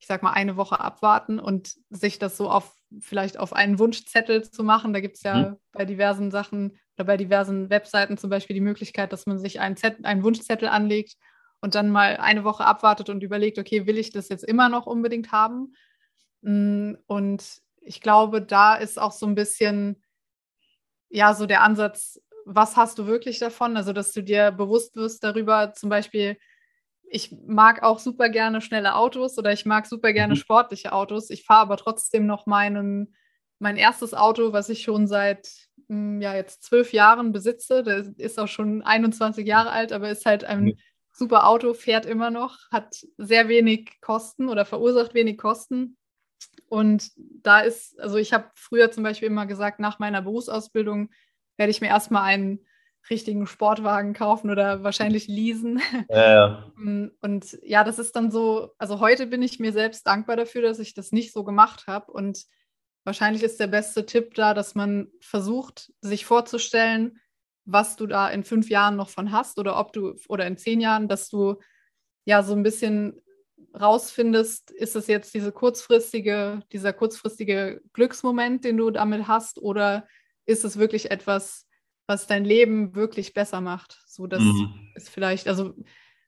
ich 0.00 0.06
sag 0.06 0.22
mal, 0.22 0.32
eine 0.32 0.56
Woche 0.56 0.80
abwarten 0.80 1.38
und 1.38 1.76
sich 1.90 2.18
das 2.18 2.36
so 2.36 2.50
auf 2.50 2.74
vielleicht 3.00 3.38
auf 3.38 3.52
einen 3.52 3.78
Wunschzettel 3.78 4.48
zu 4.48 4.62
machen. 4.62 4.92
Da 4.92 5.00
gibt 5.00 5.16
es 5.16 5.22
ja 5.22 5.50
mhm. 5.50 5.56
bei 5.72 5.84
diversen 5.84 6.30
Sachen 6.30 6.78
oder 6.96 7.04
bei 7.06 7.16
diversen 7.16 7.70
Webseiten 7.70 8.16
zum 8.18 8.30
Beispiel 8.30 8.54
die 8.54 8.60
Möglichkeit, 8.60 9.12
dass 9.12 9.26
man 9.26 9.38
sich 9.38 9.60
einen, 9.60 9.76
Zettel, 9.76 10.06
einen 10.06 10.22
Wunschzettel 10.22 10.68
anlegt 10.68 11.16
und 11.60 11.74
dann 11.74 11.90
mal 11.90 12.18
eine 12.18 12.44
Woche 12.44 12.64
abwartet 12.64 13.08
und 13.08 13.22
überlegt, 13.22 13.58
okay, 13.58 13.86
will 13.86 13.98
ich 13.98 14.10
das 14.10 14.28
jetzt 14.28 14.44
immer 14.44 14.68
noch 14.68 14.86
unbedingt 14.86 15.32
haben? 15.32 15.74
Mm, 16.42 16.94
und 17.06 17.62
ich 17.84 18.00
glaube, 18.00 18.42
da 18.42 18.74
ist 18.74 18.98
auch 18.98 19.12
so 19.12 19.26
ein 19.26 19.34
bisschen, 19.34 20.02
ja, 21.10 21.34
so 21.34 21.46
der 21.46 21.62
Ansatz, 21.62 22.20
was 22.44 22.76
hast 22.76 22.98
du 22.98 23.06
wirklich 23.06 23.38
davon? 23.38 23.76
Also, 23.76 23.92
dass 23.92 24.12
du 24.12 24.22
dir 24.22 24.50
bewusst 24.50 24.96
wirst 24.96 25.24
darüber, 25.24 25.72
zum 25.74 25.88
Beispiel, 25.88 26.36
ich 27.04 27.32
mag 27.46 27.82
auch 27.82 27.98
super 27.98 28.28
gerne 28.28 28.60
schnelle 28.60 28.96
Autos 28.96 29.38
oder 29.38 29.52
ich 29.52 29.66
mag 29.66 29.86
super 29.86 30.12
gerne 30.12 30.34
mhm. 30.34 30.38
sportliche 30.38 30.92
Autos. 30.92 31.30
Ich 31.30 31.44
fahre 31.44 31.60
aber 31.60 31.76
trotzdem 31.76 32.26
noch 32.26 32.46
meinen, 32.46 33.14
mein 33.58 33.76
erstes 33.76 34.14
Auto, 34.14 34.52
was 34.52 34.68
ich 34.68 34.82
schon 34.82 35.06
seit 35.06 35.48
mm, 35.88 36.20
ja 36.20 36.34
jetzt 36.34 36.64
zwölf 36.64 36.92
Jahren 36.92 37.32
besitze. 37.32 37.82
Der 37.82 38.06
ist 38.16 38.38
auch 38.38 38.48
schon 38.48 38.82
21 38.82 39.46
Jahre 39.46 39.70
alt, 39.70 39.92
aber 39.92 40.10
ist 40.10 40.26
halt 40.26 40.44
ein 40.44 40.64
mhm. 40.64 40.78
super 41.12 41.46
Auto, 41.46 41.74
fährt 41.74 42.06
immer 42.06 42.30
noch, 42.30 42.58
hat 42.72 42.96
sehr 43.16 43.48
wenig 43.48 44.00
Kosten 44.00 44.48
oder 44.48 44.64
verursacht 44.64 45.14
wenig 45.14 45.38
Kosten. 45.38 45.96
Und 46.68 47.12
da 47.16 47.60
ist, 47.60 47.98
also 48.00 48.16
ich 48.16 48.32
habe 48.32 48.50
früher 48.54 48.90
zum 48.90 49.02
Beispiel 49.02 49.28
immer 49.28 49.46
gesagt, 49.46 49.80
nach 49.80 49.98
meiner 49.98 50.22
Berufsausbildung 50.22 51.10
werde 51.56 51.70
ich 51.70 51.80
mir 51.80 51.88
erstmal 51.88 52.22
einen 52.22 52.60
richtigen 53.10 53.46
Sportwagen 53.46 54.14
kaufen 54.14 54.50
oder 54.50 54.82
wahrscheinlich 54.82 55.28
leasen. 55.28 55.80
Ja. 56.10 56.72
Mm, 56.76 57.08
und 57.20 57.58
ja, 57.62 57.84
das 57.84 57.98
ist 57.98 58.16
dann 58.16 58.30
so, 58.30 58.70
also 58.78 59.00
heute 59.00 59.26
bin 59.26 59.42
ich 59.42 59.58
mir 59.58 59.72
selbst 59.72 60.06
dankbar 60.06 60.36
dafür, 60.36 60.62
dass 60.62 60.78
ich 60.78 60.94
das 60.94 61.12
nicht 61.12 61.32
so 61.32 61.44
gemacht 61.44 61.86
habe. 61.86 62.12
Und 62.12 62.44
wahrscheinlich 63.04 63.42
ist 63.42 63.60
der 63.60 63.66
beste 63.66 64.06
Tipp 64.06 64.34
da, 64.34 64.54
dass 64.54 64.74
man 64.74 65.08
versucht, 65.20 65.92
sich 66.00 66.24
vorzustellen, 66.24 67.20
was 67.66 67.96
du 67.96 68.06
da 68.06 68.28
in 68.28 68.44
fünf 68.44 68.68
Jahren 68.68 68.96
noch 68.96 69.08
von 69.08 69.32
hast 69.32 69.58
oder 69.58 69.78
ob 69.78 69.92
du 69.92 70.14
oder 70.28 70.46
in 70.46 70.56
zehn 70.56 70.80
Jahren, 70.80 71.08
dass 71.08 71.28
du 71.28 71.56
ja 72.24 72.42
so 72.42 72.54
ein 72.54 72.62
bisschen 72.62 73.20
rausfindest, 73.78 74.70
ist 74.70 74.96
es 74.96 75.06
jetzt 75.06 75.34
diese 75.34 75.52
kurzfristige, 75.52 76.62
dieser 76.72 76.92
kurzfristige 76.92 77.80
Glücksmoment, 77.92 78.64
den 78.64 78.76
du 78.76 78.90
damit 78.90 79.26
hast, 79.26 79.58
oder 79.58 80.06
ist 80.46 80.64
es 80.64 80.78
wirklich 80.78 81.10
etwas, 81.10 81.66
was 82.06 82.26
dein 82.26 82.44
Leben 82.44 82.94
wirklich 82.94 83.34
besser 83.34 83.60
macht? 83.60 84.02
So, 84.06 84.26
das 84.26 84.42
mhm. 84.42 84.90
ist 84.94 85.08
vielleicht, 85.08 85.48
also 85.48 85.74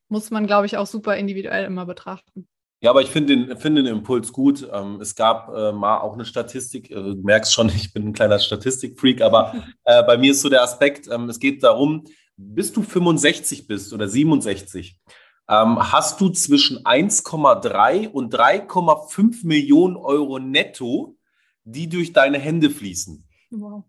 muss 0.09 0.31
man, 0.31 0.47
glaube 0.47 0.67
ich, 0.67 0.77
auch 0.77 0.87
super 0.87 1.17
individuell 1.17 1.65
immer 1.65 1.87
betrachten. 1.87 2.49
Ja, 2.81 2.91
aber 2.91 3.01
ich 3.01 3.09
finde 3.09 3.37
den, 3.37 3.57
find 3.57 3.79
den 3.79 3.87
Impuls 3.87 4.33
gut. 4.33 4.69
Ähm, 4.73 5.01
es 5.01 5.15
gab 5.15 5.49
äh, 5.49 5.73
mal 5.73 5.99
auch 6.01 6.15
eine 6.15 6.25
Statistik, 6.25 6.91
äh, 6.91 6.95
du 6.95 7.23
merkst 7.23 7.53
schon, 7.53 7.69
ich 7.75 7.93
bin 7.93 8.09
ein 8.09 8.13
kleiner 8.13 8.39
Statistikfreak, 8.39 9.23
aber 9.23 9.65
äh, 9.85 10.03
bei 10.03 10.19
mir 10.19 10.33
ist 10.33 10.43
so 10.43 10.49
der 10.49 10.63
Aspekt, 10.63 11.09
ähm, 11.11 11.29
es 11.29 11.39
geht 11.39 11.63
darum, 11.63 12.05
bis 12.37 12.73
du 12.73 12.83
65 12.83 13.67
bist 13.67 13.93
oder 13.95 14.09
67, 14.09 15.01
ähm, 15.49 15.93
hast 15.93 16.21
du 16.21 16.29
zwischen 16.31 16.85
1,3 16.85 18.09
und 18.09 18.35
3,5 18.35 19.47
Millionen 19.47 19.97
Euro 19.97 20.39
netto, 20.39 21.17
die 21.65 21.89
durch 21.89 22.13
deine 22.13 22.39
Hände 22.39 22.71
fließen. 22.71 23.27
Wow. 23.51 23.85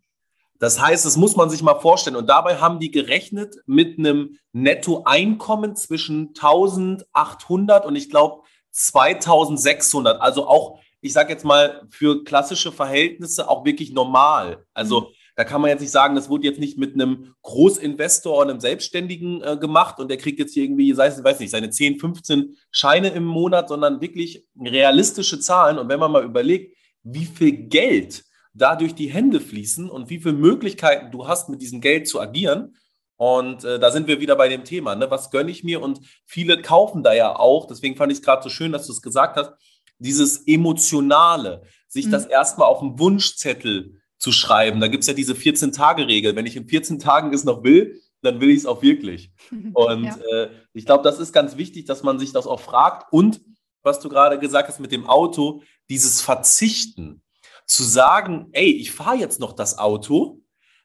Das 0.60 0.82
heißt, 0.82 1.06
das 1.06 1.18
muss 1.18 1.36
man 1.36 1.50
sich 1.50 1.62
mal 1.62 1.80
vorstellen. 1.80 2.16
Und 2.16 2.28
dabei 2.28 2.58
haben 2.58 2.80
die 2.80 2.90
gerechnet 2.90 3.58
mit 3.66 4.00
einem 4.00 4.38
Nettoeinkommen 4.54 5.76
zwischen 5.76 6.30
1800 6.30 7.86
und 7.86 7.96
ich 7.96 8.10
glaube 8.10 8.44
2600. 8.72 10.20
Also 10.20 10.48
auch, 10.48 10.80
ich 11.02 11.14
sage 11.14 11.32
jetzt 11.32 11.46
mal, 11.46 11.86
für 11.90 12.24
klassische 12.24 12.72
Verhältnisse 12.72 13.50
auch 13.50 13.66
wirklich 13.66 13.92
normal. 13.94 14.66
Also. 14.74 15.12
Da 15.38 15.44
kann 15.44 15.62
man 15.62 15.70
jetzt 15.70 15.82
nicht 15.82 15.92
sagen, 15.92 16.16
das 16.16 16.30
wurde 16.30 16.48
jetzt 16.48 16.60
nicht 16.60 16.80
mit 16.80 16.96
einem 16.96 17.36
Großinvestor 17.44 18.40
oder 18.40 18.50
einem 18.50 18.60
Selbstständigen 18.60 19.44
äh, 19.44 19.56
gemacht 19.56 20.00
und 20.00 20.10
der 20.10 20.18
kriegt 20.18 20.40
jetzt 20.40 20.56
hier 20.56 20.64
irgendwie, 20.64 20.92
sei 20.94 21.08
es, 21.08 21.24
weiß 21.24 21.40
nicht, 21.40 21.52
seine 21.52 21.70
10, 21.70 22.00
15 22.00 22.58
Scheine 22.72 23.10
im 23.10 23.24
Monat, 23.24 23.70
sondern 23.70 24.02
wirklich 24.02 24.48
realistische 24.60 25.40
Zahlen. 25.40 25.78
Und 25.78 25.90
wenn 25.90 26.00
man 26.00 26.12
mal 26.12 26.24
überlegt, 26.24 26.76
wie 27.04 27.26
viel 27.26 27.52
Geld 27.68 28.26
da 28.56 28.76
durch 28.76 28.96
die 28.96 29.14
Hände 29.14 29.40
fließen 29.40 29.92
und 29.92 30.10
wie 30.10 30.20
viele 30.20 30.34
Möglichkeiten 30.34 31.12
du 31.12 31.28
hast, 31.28 31.50
mit 31.50 31.62
diesem 31.62 31.82
Geld 31.82 32.08
zu 32.08 32.20
agieren. 32.20 32.76
Und 33.16 33.64
äh, 33.64 33.78
da 33.78 33.92
sind 33.92 34.08
wir 34.08 34.20
wieder 34.20 34.36
bei 34.36 34.50
dem 34.50 34.64
Thema, 34.64 34.96
ne? 34.96 35.12
was 35.12 35.30
gönne 35.30 35.52
ich 35.52 35.64
mir? 35.64 35.84
Und 35.84 36.00
viele 36.26 36.64
kaufen 36.64 37.04
da 37.04 37.14
ja 37.14 37.36
auch, 37.36 37.68
deswegen 37.68 37.96
fand 37.96 38.12
ich 38.12 38.18
es 38.18 38.24
gerade 38.24 38.42
so 38.42 38.50
schön, 38.50 38.72
dass 38.72 38.88
du 38.88 38.94
es 38.94 39.04
gesagt 39.04 39.38
hast, 39.38 39.52
dieses 40.00 40.48
Emotionale, 40.48 41.62
sich 41.88 42.08
mhm. 42.08 42.12
das 42.12 42.26
erstmal 42.26 42.68
auf 42.68 42.80
dem 42.80 42.98
Wunschzettel 42.98 44.02
zu 44.18 44.32
schreiben. 44.32 44.80
Da 44.80 44.88
gibt 44.88 45.04
es 45.04 45.08
ja 45.08 45.14
diese 45.14 45.34
14-Tage-Regel. 45.34 46.36
Wenn 46.36 46.46
ich 46.46 46.56
in 46.56 46.68
14 46.68 47.00
Tagen 47.00 47.34
es 47.34 47.44
noch 47.44 47.64
will, 47.64 48.02
dann 48.22 48.42
will 48.42 48.50
ich 48.50 48.60
es 48.60 48.66
auch 48.66 48.82
wirklich. 48.82 49.32
Und 49.74 50.06
ja. 50.06 50.18
äh, 50.32 50.50
ich 50.74 50.86
glaube, 50.86 51.04
das 51.04 51.20
ist 51.20 51.34
ganz 51.34 51.58
wichtig, 51.58 51.86
dass 51.86 52.04
man 52.04 52.20
sich 52.20 52.34
das 52.34 52.48
auch 52.48 52.60
fragt. 52.60 53.12
Und 53.12 53.42
was 53.84 54.00
du 54.00 54.10
gerade 54.10 54.38
gesagt 54.40 54.68
hast 54.68 54.80
mit 54.80 54.92
dem 54.92 55.08
Auto, 55.08 55.62
dieses 55.90 56.22
Verzichten. 56.22 57.24
Zu 57.66 57.84
sagen, 57.84 58.48
ey, 58.54 58.72
ich 58.72 58.92
fahre 58.92 59.18
jetzt 59.18 59.42
noch 59.42 59.52
das 59.52 59.78
Auto, 59.78 60.42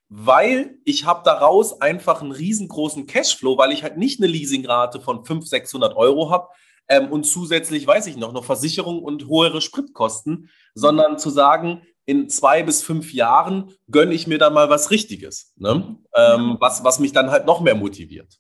weil 0.09 0.79
ich 0.85 1.05
habe 1.05 1.23
daraus 1.25 1.81
einfach 1.81 2.23
einen 2.23 2.33
riesengroßen 2.33 3.07
Cashflow, 3.07 3.57
weil 3.57 3.73
ich 3.73 3.83
halt 3.83 3.99
nicht 3.99 4.21
eine 4.21 4.31
Leasingrate 4.31 5.01
von 5.01 5.25
500, 5.25 5.49
600 5.49 5.97
Euro 5.97 6.31
habe 6.31 6.49
ähm, 6.89 7.11
und 7.11 7.25
zusätzlich, 7.25 7.87
weiß 7.87 8.09
ich 8.09 8.17
noch, 8.17 8.33
noch 8.33 8.45
Versicherung 8.45 9.03
und 9.03 9.29
höhere 9.29 9.61
Spritkosten, 9.61 10.51
sondern 10.75 11.19
zu 11.19 11.31
sagen, 11.31 11.83
in 12.05 12.29
zwei 12.29 12.63
bis 12.63 12.83
fünf 12.83 13.13
Jahren 13.13 13.73
gönne 13.91 14.15
ich 14.15 14.27
mir 14.27 14.39
dann 14.39 14.55
mal 14.55 14.71
was 14.71 14.91
Richtiges, 14.91 15.53
ne? 15.57 15.97
ähm, 16.15 16.57
was, 16.61 16.83
was 16.85 16.99
mich 16.99 17.13
dann 17.13 17.31
halt 17.31 17.47
noch 17.47 17.61
mehr 17.61 17.75
motiviert. 17.75 18.39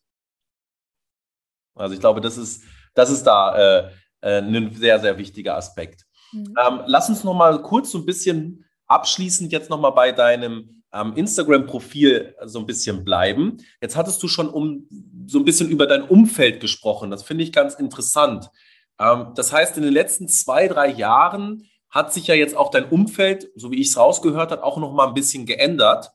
Also 1.75 1.94
ich 1.94 2.01
glaube, 2.01 2.20
das 2.20 2.37
ist, 2.37 2.64
das 2.94 3.11
ist 3.11 3.25
da 3.25 3.57
äh, 3.57 3.90
äh, 4.20 4.38
ein 4.38 4.75
sehr, 4.75 5.01
sehr 5.01 5.16
wichtiger 5.18 5.57
Aspekt. 5.57 6.05
Mhm. 6.33 6.55
Ähm, 6.59 6.81
lass 6.87 7.09
uns 7.09 7.25
noch 7.25 7.35
mal 7.35 7.62
kurz 7.62 7.90
so 7.90 7.98
ein 7.98 8.07
bisschen 8.07 8.64
abschließend 8.87 9.53
jetzt 9.53 9.70
noch 9.70 9.81
mal 9.81 9.90
bei 9.90 10.12
deinem 10.12 10.83
ähm, 10.92 11.14
Instagram-Profil 11.16 12.37
so 12.44 12.59
ein 12.59 12.66
bisschen 12.66 13.05
bleiben. 13.05 13.59
Jetzt 13.81 13.96
hattest 13.96 14.22
du 14.22 14.29
schon 14.29 14.48
um 14.48 14.87
so 15.27 15.38
ein 15.38 15.44
bisschen 15.44 15.70
über 15.70 15.87
dein 15.87 16.03
Umfeld 16.03 16.61
gesprochen. 16.61 17.11
Das 17.11 17.22
finde 17.22 17.44
ich 17.44 17.53
ganz 17.53 17.75
interessant. 17.75 18.51
Ähm, 18.98 19.33
das 19.35 19.53
heißt, 19.53 19.77
in 19.77 19.83
den 19.83 19.92
letzten 19.92 20.29
zwei, 20.29 20.68
drei 20.68 20.88
Jahren 20.88 21.64
hat 21.92 22.12
sich 22.12 22.26
ja 22.26 22.35
jetzt 22.35 22.57
auch 22.57 22.70
dein 22.70 22.88
Umfeld, 22.88 23.50
so 23.55 23.70
wie 23.70 23.81
ich 23.81 23.88
es 23.88 23.96
rausgehört 23.96 24.50
habe, 24.50 24.64
auch 24.64 24.78
noch 24.78 24.92
mal 24.92 25.09
ein 25.09 25.14
bisschen 25.14 25.46
geändert. 25.46 26.11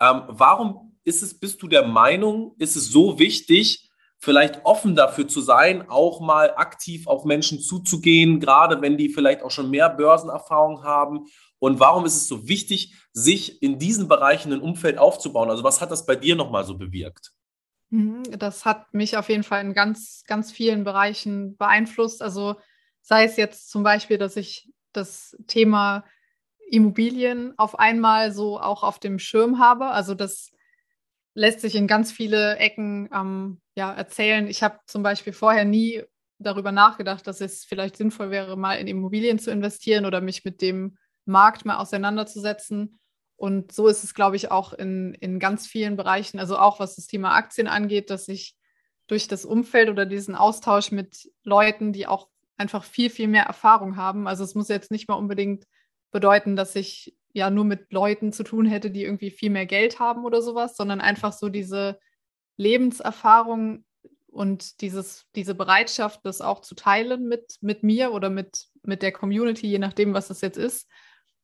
Ähm, 0.00 0.22
warum 0.26 0.98
ist 1.04 1.22
es, 1.22 1.38
bist 1.38 1.62
du 1.62 1.68
der 1.68 1.86
Meinung, 1.86 2.54
ist 2.58 2.76
es 2.76 2.88
so 2.88 3.18
wichtig, 3.18 3.90
vielleicht 4.18 4.64
offen 4.64 4.96
dafür 4.96 5.28
zu 5.28 5.40
sein, 5.40 5.88
auch 5.88 6.20
mal 6.20 6.54
aktiv 6.56 7.06
auf 7.06 7.24
Menschen 7.24 7.60
zuzugehen, 7.60 8.40
gerade 8.40 8.80
wenn 8.80 8.96
die 8.96 9.10
vielleicht 9.10 9.42
auch 9.42 9.50
schon 9.50 9.70
mehr 9.70 9.90
Börsenerfahrung 9.90 10.82
haben? 10.82 11.26
Und 11.58 11.78
warum 11.78 12.06
ist 12.06 12.16
es 12.16 12.26
so 12.26 12.48
wichtig, 12.48 12.94
sich 13.12 13.62
in 13.62 13.78
diesen 13.78 14.08
Bereichen 14.08 14.52
ein 14.52 14.60
Umfeld 14.60 14.98
aufzubauen? 14.98 15.50
Also 15.50 15.62
was 15.62 15.80
hat 15.80 15.90
das 15.90 16.06
bei 16.06 16.16
dir 16.16 16.36
nochmal 16.36 16.64
so 16.64 16.78
bewirkt? 16.78 17.32
Mhm, 17.90 18.22
das 18.38 18.64
hat 18.64 18.94
mich 18.94 19.16
auf 19.18 19.28
jeden 19.28 19.42
Fall 19.42 19.60
in 19.60 19.74
ganz, 19.74 20.24
ganz 20.26 20.50
vielen 20.50 20.82
Bereichen 20.82 21.56
beeinflusst. 21.56 22.22
Also 22.22 22.56
sei 23.02 23.24
es 23.24 23.36
jetzt 23.36 23.70
zum 23.70 23.82
Beispiel, 23.82 24.18
dass 24.18 24.36
ich 24.36 24.71
das 24.92 25.36
Thema 25.46 26.04
Immobilien 26.70 27.52
auf 27.58 27.78
einmal 27.78 28.32
so 28.32 28.58
auch 28.58 28.82
auf 28.82 28.98
dem 28.98 29.18
Schirm 29.18 29.58
habe. 29.58 29.86
Also 29.86 30.14
das 30.14 30.52
lässt 31.34 31.60
sich 31.60 31.74
in 31.74 31.86
ganz 31.86 32.12
viele 32.12 32.56
Ecken 32.56 33.08
ähm, 33.14 33.60
ja, 33.74 33.92
erzählen. 33.92 34.46
Ich 34.46 34.62
habe 34.62 34.78
zum 34.86 35.02
Beispiel 35.02 35.32
vorher 35.32 35.64
nie 35.64 36.02
darüber 36.38 36.72
nachgedacht, 36.72 37.26
dass 37.26 37.40
es 37.40 37.64
vielleicht 37.64 37.96
sinnvoll 37.96 38.30
wäre, 38.30 38.56
mal 38.56 38.74
in 38.74 38.86
Immobilien 38.86 39.38
zu 39.38 39.50
investieren 39.50 40.04
oder 40.04 40.20
mich 40.20 40.44
mit 40.44 40.60
dem 40.60 40.96
Markt 41.24 41.64
mal 41.64 41.76
auseinanderzusetzen. 41.76 42.98
Und 43.36 43.72
so 43.72 43.88
ist 43.88 44.04
es, 44.04 44.14
glaube 44.14 44.36
ich, 44.36 44.50
auch 44.50 44.72
in, 44.72 45.14
in 45.14 45.38
ganz 45.38 45.66
vielen 45.66 45.96
Bereichen, 45.96 46.38
also 46.38 46.58
auch 46.58 46.80
was 46.80 46.96
das 46.96 47.06
Thema 47.06 47.34
Aktien 47.34 47.66
angeht, 47.66 48.10
dass 48.10 48.28
ich 48.28 48.56
durch 49.08 49.28
das 49.28 49.44
Umfeld 49.44 49.88
oder 49.88 50.06
diesen 50.06 50.34
Austausch 50.34 50.90
mit 50.90 51.28
Leuten, 51.42 51.92
die 51.92 52.06
auch 52.06 52.28
einfach 52.62 52.84
viel, 52.84 53.10
viel 53.10 53.28
mehr 53.28 53.44
Erfahrung 53.44 53.96
haben. 53.96 54.26
Also 54.26 54.44
es 54.44 54.54
muss 54.54 54.68
jetzt 54.68 54.90
nicht 54.90 55.08
mal 55.08 55.16
unbedingt 55.16 55.66
bedeuten, 56.12 56.56
dass 56.56 56.74
ich 56.76 57.14
ja 57.34 57.50
nur 57.50 57.64
mit 57.64 57.92
Leuten 57.92 58.32
zu 58.32 58.44
tun 58.44 58.66
hätte, 58.66 58.90
die 58.90 59.02
irgendwie 59.04 59.30
viel 59.30 59.50
mehr 59.50 59.66
Geld 59.66 59.98
haben 59.98 60.24
oder 60.24 60.40
sowas, 60.40 60.76
sondern 60.76 61.00
einfach 61.00 61.32
so 61.32 61.48
diese 61.48 61.98
Lebenserfahrung 62.56 63.84
und 64.28 64.80
dieses, 64.80 65.26
diese 65.34 65.54
Bereitschaft, 65.54 66.20
das 66.24 66.40
auch 66.40 66.60
zu 66.60 66.74
teilen 66.74 67.28
mit, 67.28 67.56
mit 67.60 67.82
mir 67.82 68.12
oder 68.12 68.30
mit, 68.30 68.68
mit 68.82 69.02
der 69.02 69.12
Community, 69.12 69.66
je 69.66 69.78
nachdem, 69.78 70.14
was 70.14 70.30
es 70.30 70.40
jetzt 70.40 70.58
ist. 70.58 70.88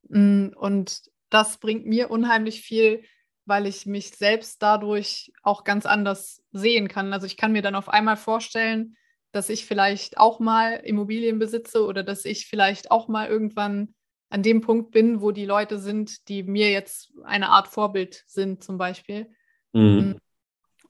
Mm, 0.09 0.49
und 0.55 1.03
das 1.31 1.59
bringt 1.59 1.87
mir 1.87 2.11
unheimlich 2.11 2.63
viel, 2.63 3.03
weil 3.45 3.67
ich 3.67 3.87
mich 3.87 4.11
selbst 4.11 4.63
dadurch 4.63 5.33
auch 5.43 5.65
ganz 5.65 5.87
anders 5.87 6.43
sehen 6.53 6.89
kann. 6.89 7.13
Also 7.13 7.27
ich 7.27 7.37
kann 7.37 7.53
mir 7.53 7.63
dann 7.63 7.75
auf 7.75 7.89
einmal 7.89 8.17
vorstellen, 8.17 8.97
dass 9.33 9.49
ich 9.49 9.67
vielleicht 9.67 10.19
auch 10.19 10.41
mal 10.41 10.75
Immobilien 10.85 11.39
besitze 11.39 11.85
oder 11.85 12.03
dass 12.03 12.25
ich 12.25 12.47
vielleicht 12.47 12.91
auch 12.91 13.09
mal 13.09 13.29
irgendwann 13.29 13.95
an 14.31 14.43
dem 14.43 14.61
Punkt 14.61 14.91
bin, 14.91 15.21
wo 15.21 15.31
die 15.31 15.47
Leute 15.47 15.79
sind, 15.79 16.29
die 16.29 16.43
mir 16.43 16.71
jetzt 16.71 17.13
eine 17.25 17.49
Art 17.49 17.69
Vorbild 17.69 18.25
sind, 18.27 18.63
zum 18.63 18.79
Beispiel. 18.79 19.31
Mhm. 19.73 19.81
Mm. 19.83 20.19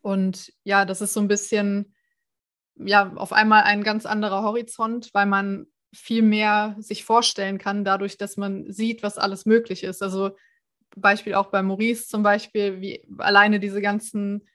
Und 0.00 0.52
ja, 0.64 0.84
das 0.84 1.00
ist 1.00 1.12
so 1.12 1.20
ein 1.20 1.28
bisschen, 1.28 1.94
ja, 2.76 3.12
auf 3.14 3.32
einmal 3.32 3.64
ein 3.64 3.82
ganz 3.82 4.06
anderer 4.06 4.42
Horizont, 4.42 5.10
weil 5.12 5.26
man 5.26 5.66
viel 5.92 6.22
mehr 6.22 6.76
sich 6.78 7.04
vorstellen 7.04 7.58
kann, 7.58 7.84
dadurch, 7.84 8.18
dass 8.18 8.36
man 8.36 8.70
sieht, 8.70 9.02
was 9.02 9.18
alles 9.18 9.46
möglich 9.46 9.84
ist. 9.84 10.02
Also 10.02 10.30
Beispiel 10.96 11.34
auch 11.34 11.50
bei 11.50 11.62
Maurice 11.62 12.08
zum 12.08 12.22
Beispiel, 12.22 12.80
wie 12.80 13.06
alleine 13.18 13.60
diese 13.60 13.80
ganzen 13.80 14.48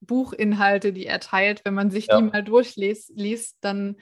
Buchinhalte, 0.00 0.92
die 0.92 1.06
er 1.06 1.20
teilt, 1.20 1.64
wenn 1.64 1.74
man 1.74 1.90
sich 1.90 2.06
ja. 2.06 2.18
die 2.18 2.24
mal 2.24 2.42
durchliest, 2.42 3.12
liest, 3.14 3.56
dann, 3.60 3.96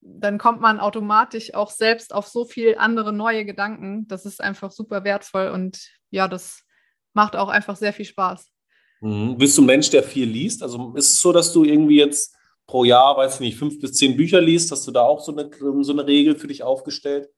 dann 0.00 0.38
kommt 0.38 0.60
man 0.60 0.80
automatisch 0.80 1.54
auch 1.54 1.70
selbst 1.70 2.14
auf 2.14 2.26
so 2.26 2.44
viel 2.44 2.76
andere 2.78 3.12
neue 3.12 3.44
Gedanken. 3.44 4.08
Das 4.08 4.26
ist 4.26 4.40
einfach 4.40 4.70
super 4.70 5.04
wertvoll 5.04 5.48
und 5.48 5.90
ja, 6.10 6.28
das 6.28 6.64
macht 7.12 7.36
auch 7.36 7.48
einfach 7.48 7.76
sehr 7.76 7.92
viel 7.92 8.06
Spaß. 8.06 8.50
Mhm. 9.00 9.36
Bist 9.36 9.58
du 9.58 9.62
ein 9.62 9.66
Mensch, 9.66 9.90
der 9.90 10.02
viel 10.02 10.28
liest? 10.28 10.62
Also 10.62 10.94
ist 10.96 11.10
es 11.10 11.20
so, 11.20 11.32
dass 11.32 11.52
du 11.52 11.64
irgendwie 11.64 11.98
jetzt 11.98 12.36
pro 12.66 12.84
Jahr, 12.84 13.16
weiß 13.16 13.34
ich 13.34 13.40
nicht, 13.40 13.58
fünf 13.58 13.78
bis 13.78 13.92
zehn 13.92 14.16
Bücher 14.16 14.40
liest? 14.40 14.70
Hast 14.72 14.86
du 14.86 14.90
da 14.90 15.02
auch 15.02 15.20
so 15.20 15.36
eine, 15.36 15.50
so 15.82 15.92
eine 15.92 16.06
Regel 16.06 16.36
für 16.36 16.48
dich 16.48 16.62
aufgestellt? 16.62 17.28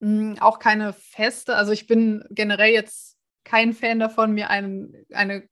Mhm, 0.00 0.38
auch 0.40 0.58
keine 0.58 0.92
feste. 0.92 1.54
Also 1.56 1.72
ich 1.72 1.86
bin 1.86 2.24
generell 2.30 2.72
jetzt 2.72 3.18
kein 3.44 3.72
Fan 3.72 4.00
davon, 4.00 4.32
mir 4.32 4.50
ein, 4.50 4.94
eine 5.12 5.48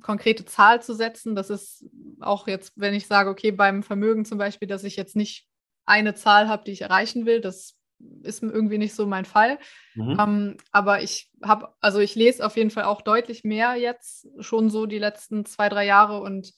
konkrete 0.00 0.44
Zahl 0.44 0.82
zu 0.82 0.94
setzen. 0.94 1.34
Das 1.34 1.50
ist 1.50 1.84
auch 2.20 2.46
jetzt, 2.46 2.72
wenn 2.76 2.94
ich 2.94 3.06
sage, 3.06 3.30
okay, 3.30 3.50
beim 3.50 3.82
Vermögen 3.82 4.24
zum 4.24 4.38
Beispiel, 4.38 4.68
dass 4.68 4.84
ich 4.84 4.96
jetzt 4.96 5.16
nicht 5.16 5.46
eine 5.86 6.14
Zahl 6.14 6.48
habe, 6.48 6.64
die 6.64 6.72
ich 6.72 6.82
erreichen 6.82 7.26
will, 7.26 7.40
das 7.40 7.76
ist 8.22 8.42
irgendwie 8.42 8.78
nicht 8.78 8.94
so 8.94 9.06
mein 9.06 9.24
Fall. 9.24 9.58
Mhm. 9.94 10.16
Ähm, 10.18 10.56
aber 10.72 11.02
ich 11.02 11.30
habe, 11.42 11.74
also 11.80 11.98
ich 11.98 12.14
lese 12.14 12.44
auf 12.44 12.56
jeden 12.56 12.70
Fall 12.70 12.84
auch 12.84 13.02
deutlich 13.02 13.44
mehr 13.44 13.74
jetzt, 13.74 14.26
schon 14.38 14.70
so 14.70 14.86
die 14.86 14.98
letzten 14.98 15.44
zwei, 15.44 15.68
drei 15.68 15.84
Jahre 15.86 16.20
und 16.20 16.52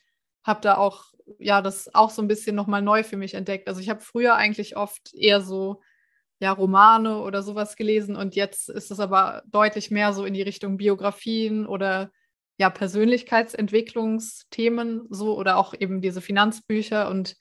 habe 0.45 0.61
da 0.61 0.77
auch, 0.77 1.07
ja, 1.39 1.63
das 1.63 1.95
auch 1.95 2.11
so 2.11 2.23
ein 2.23 2.29
bisschen 2.29 2.57
nochmal 2.57 2.83
neu 2.83 3.03
für 3.05 3.17
mich 3.17 3.35
entdeckt. 3.35 3.69
Also 3.69 3.81
ich 3.81 3.89
habe 3.89 4.01
früher 4.01 4.35
eigentlich 4.35 4.77
oft 4.77 5.15
eher 5.15 5.41
so, 5.41 5.81
ja, 6.41 6.53
Romane 6.53 7.21
oder 7.21 7.43
sowas 7.43 7.77
gelesen 7.77 8.17
und 8.17 8.35
jetzt 8.35 8.69
ist 8.69 8.91
es 8.91 8.99
aber 8.99 9.43
deutlich 9.47 9.91
mehr 9.91 10.13
so 10.13 10.25
in 10.25 10.35
die 10.35 10.43
Richtung 10.43 10.77
Biografien 10.77 11.67
oder 11.67 12.11
ja, 12.59 12.71
Persönlichkeitsentwicklungsthemen 12.71 15.07
so 15.11 15.37
oder 15.37 15.57
auch 15.57 15.75
eben 15.79 16.01
diese 16.01 16.21
Finanzbücher 16.21 17.09
und 17.09 17.37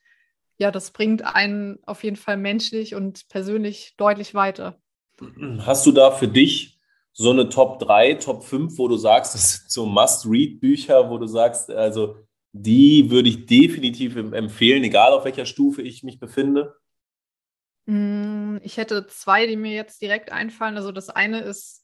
ja, 0.58 0.72
das 0.72 0.92
bringt 0.92 1.24
einen 1.24 1.80
auf 1.86 2.04
jeden 2.04 2.18
Fall 2.18 2.38
menschlich 2.38 2.96
und 2.96 3.28
persönlich 3.30 3.96
deutlich 3.98 4.36
weiter. 4.36 4.80
Hast 5.60 5.86
du 5.86 5.92
da 5.92 6.12
für 6.12 6.28
dich 6.28 6.80
so 7.14 7.32
eine 7.32 7.50
Top 7.50 7.80
3, 7.80 8.16
Top 8.16 8.44
5, 8.44 8.78
wo 8.78 8.88
du 8.88 8.96
sagst, 8.96 9.36
das 9.36 9.54
sind 9.54 9.72
so 9.72 9.86
Must-Read-Bücher, 9.86 11.10
wo 11.10 11.18
du 11.18 11.28
sagst, 11.28 11.70
also 11.70 12.16
die 12.54 13.10
würde 13.10 13.30
ich 13.30 13.46
definitiv 13.46 14.16
empfehlen, 14.16 14.84
egal 14.84 15.14
auf 15.14 15.26
welcher 15.26 15.46
Stufe 15.46 15.82
ich 15.82 16.04
mich 16.04 16.20
befinde? 16.20 16.76
Mm, 17.86 18.58
ich 18.62 18.78
hätte 18.78 19.08
zwei, 19.08 19.48
die 19.48 19.58
mir 19.58 19.74
jetzt 19.74 20.02
direkt 20.02 20.32
einfallen. 20.32 20.78
Also 20.78 20.92
das 20.92 21.10
eine 21.10 21.42
ist, 21.42 21.81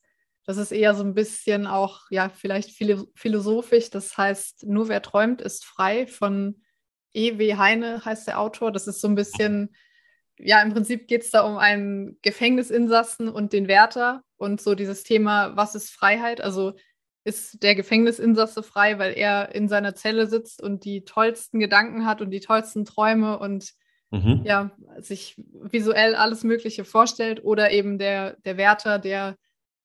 das 0.47 0.55
ist 0.55 0.71
eher 0.71 0.95
so 0.95 1.03
ein 1.03 1.13
bisschen 1.13 1.67
auch, 1.67 2.03
ja, 2.09 2.29
vielleicht 2.29 2.71
philosophisch. 3.15 3.89
Das 3.89 4.17
heißt, 4.17 4.65
nur 4.65 4.87
wer 4.87 5.01
träumt, 5.01 5.41
ist 5.41 5.65
frei 5.65 6.07
von 6.07 6.61
E.W. 7.13 7.55
Heine 7.55 8.05
heißt 8.05 8.27
der 8.27 8.39
Autor. 8.39 8.71
Das 8.71 8.87
ist 8.87 9.01
so 9.01 9.09
ein 9.09 9.15
bisschen, 9.15 9.75
ja, 10.37 10.61
im 10.61 10.71
Prinzip 10.71 11.09
geht 11.09 11.23
es 11.23 11.31
da 11.31 11.41
um 11.41 11.57
einen 11.57 12.17
Gefängnisinsassen 12.21 13.27
und 13.27 13.51
den 13.51 13.67
Wärter 13.67 14.23
und 14.37 14.61
so 14.61 14.73
dieses 14.73 15.03
Thema, 15.03 15.57
was 15.57 15.75
ist 15.75 15.89
Freiheit? 15.89 16.39
Also 16.39 16.75
ist 17.25 17.61
der 17.61 17.75
Gefängnisinsasse 17.75 18.63
frei, 18.63 18.99
weil 18.99 19.17
er 19.17 19.53
in 19.53 19.67
seiner 19.67 19.95
Zelle 19.95 20.27
sitzt 20.27 20.63
und 20.63 20.85
die 20.85 21.03
tollsten 21.03 21.59
Gedanken 21.59 22.05
hat 22.05 22.21
und 22.21 22.31
die 22.31 22.39
tollsten 22.39 22.85
Träume 22.85 23.37
und 23.37 23.73
mhm. 24.11 24.43
ja, 24.45 24.71
sich 24.99 25.35
visuell 25.51 26.15
alles 26.15 26.45
Mögliche 26.45 26.85
vorstellt 26.85 27.43
oder 27.43 27.71
eben 27.71 27.97
der, 27.97 28.37
der 28.45 28.55
Wärter, 28.55 28.97
der 28.97 29.35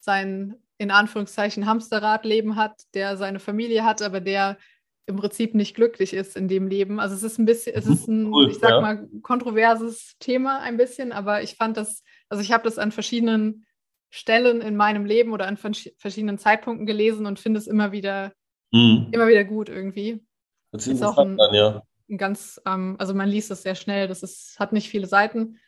sein 0.02 0.56
in 0.78 0.90
Anführungszeichen 0.90 1.66
Hamsterradleben 1.66 2.56
hat, 2.56 2.82
der 2.94 3.16
seine 3.16 3.38
Familie 3.38 3.84
hat, 3.84 4.02
aber 4.02 4.20
der 4.20 4.58
im 5.06 5.16
Prinzip 5.16 5.54
nicht 5.54 5.74
glücklich 5.74 6.12
ist 6.12 6.36
in 6.36 6.48
dem 6.48 6.68
Leben. 6.68 7.00
Also 7.00 7.14
es 7.14 7.22
ist 7.22 7.38
ein 7.38 7.44
bisschen, 7.44 7.74
es 7.74 7.86
ist 7.86 8.08
ein, 8.08 8.32
cool, 8.32 8.48
ich 8.48 8.58
sag 8.58 8.70
ja. 8.70 8.80
mal, 8.80 9.08
kontroverses 9.22 10.16
Thema 10.18 10.60
ein 10.60 10.76
bisschen, 10.76 11.12
aber 11.12 11.42
ich 11.42 11.54
fand 11.54 11.76
das, 11.76 12.02
also 12.28 12.42
ich 12.42 12.52
habe 12.52 12.64
das 12.64 12.78
an 12.78 12.92
verschiedenen 12.92 13.64
Stellen 14.10 14.60
in 14.60 14.76
meinem 14.76 15.04
Leben 15.04 15.32
oder 15.32 15.46
an 15.46 15.56
verschiedenen 15.56 16.38
Zeitpunkten 16.38 16.86
gelesen 16.86 17.26
und 17.26 17.40
finde 17.40 17.58
es 17.58 17.66
immer 17.66 17.92
wieder, 17.92 18.32
mhm. 18.70 19.08
immer 19.10 19.26
wieder 19.26 19.44
gut 19.44 19.68
irgendwie. 19.68 20.24
Das 20.70 20.86
ist, 20.86 20.94
ist 20.94 21.02
auch 21.02 21.18
ein, 21.18 21.36
dann, 21.36 21.54
ja. 21.54 21.82
ein 22.08 22.18
ganz, 22.18 22.60
ähm, 22.66 22.96
also 22.98 23.14
man 23.14 23.28
liest 23.28 23.50
es 23.50 23.62
sehr 23.62 23.74
schnell, 23.74 24.08
das 24.08 24.22
ist, 24.22 24.58
hat 24.58 24.72
nicht 24.72 24.88
viele 24.88 25.06
Seiten. 25.06 25.58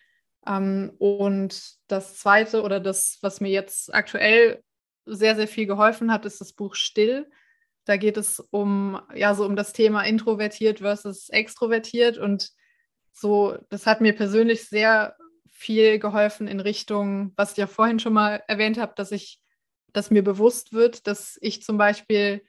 Ähm, 0.46 0.92
und 0.98 1.76
das 1.88 2.18
zweite 2.18 2.62
oder 2.62 2.80
das, 2.80 3.18
was 3.22 3.40
mir 3.40 3.50
jetzt 3.50 3.94
aktuell 3.94 4.62
sehr, 5.06 5.36
sehr 5.36 5.48
viel 5.48 5.66
geholfen 5.66 6.12
hat, 6.12 6.24
ist 6.24 6.40
das 6.40 6.52
Buch 6.52 6.74
Still 6.74 7.26
da 7.84 7.96
geht 7.96 8.16
es 8.16 8.40
um, 8.50 9.00
ja, 9.14 9.34
so 9.34 9.44
um 9.44 9.56
das 9.56 9.72
Thema 9.72 10.02
introvertiert 10.02 10.80
versus 10.80 11.28
extrovertiert. 11.28 12.18
Und 12.18 12.50
so, 13.12 13.56
das 13.68 13.86
hat 13.86 14.00
mir 14.00 14.14
persönlich 14.14 14.68
sehr 14.68 15.16
viel 15.50 15.98
geholfen 15.98 16.48
in 16.48 16.60
Richtung, 16.60 17.32
was 17.36 17.52
ich 17.52 17.58
ja 17.58 17.66
vorhin 17.66 18.00
schon 18.00 18.12
mal 18.12 18.42
erwähnt 18.48 18.78
habe, 18.78 18.94
dass 18.96 19.12
ich, 19.12 19.40
dass 19.92 20.10
mir 20.10 20.24
bewusst 20.24 20.72
wird, 20.72 21.06
dass 21.06 21.38
ich 21.40 21.62
zum 21.62 21.78
Beispiel 21.78 22.42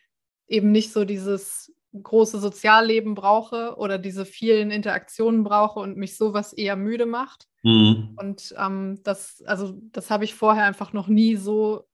eben 0.48 0.72
nicht 0.72 0.91
so 0.91 1.06
dieses 1.06 1.74
große 1.93 2.39
Sozialleben 2.39 3.14
brauche 3.14 3.76
oder 3.78 3.98
diese 3.98 4.26
vielen 4.26 4.72
Interaktionen 4.72 5.43
brauche 5.43 5.80
und 5.80 5.98
mich 5.98 6.18
sowas 6.18 6.54
eher 6.54 6.76
müde 6.76 7.06
macht. 7.06 7.48
Mhm. 7.66 8.16
Und 8.18 8.53
ähm, 8.59 8.99
das, 9.03 9.41
also 9.47 9.74
das 9.91 10.11
habe 10.11 10.24
ich 10.24 10.36
vorher 10.36 10.66
einfach 10.66 10.93
noch 10.93 11.07
nie 11.07 11.36
so 11.36 11.88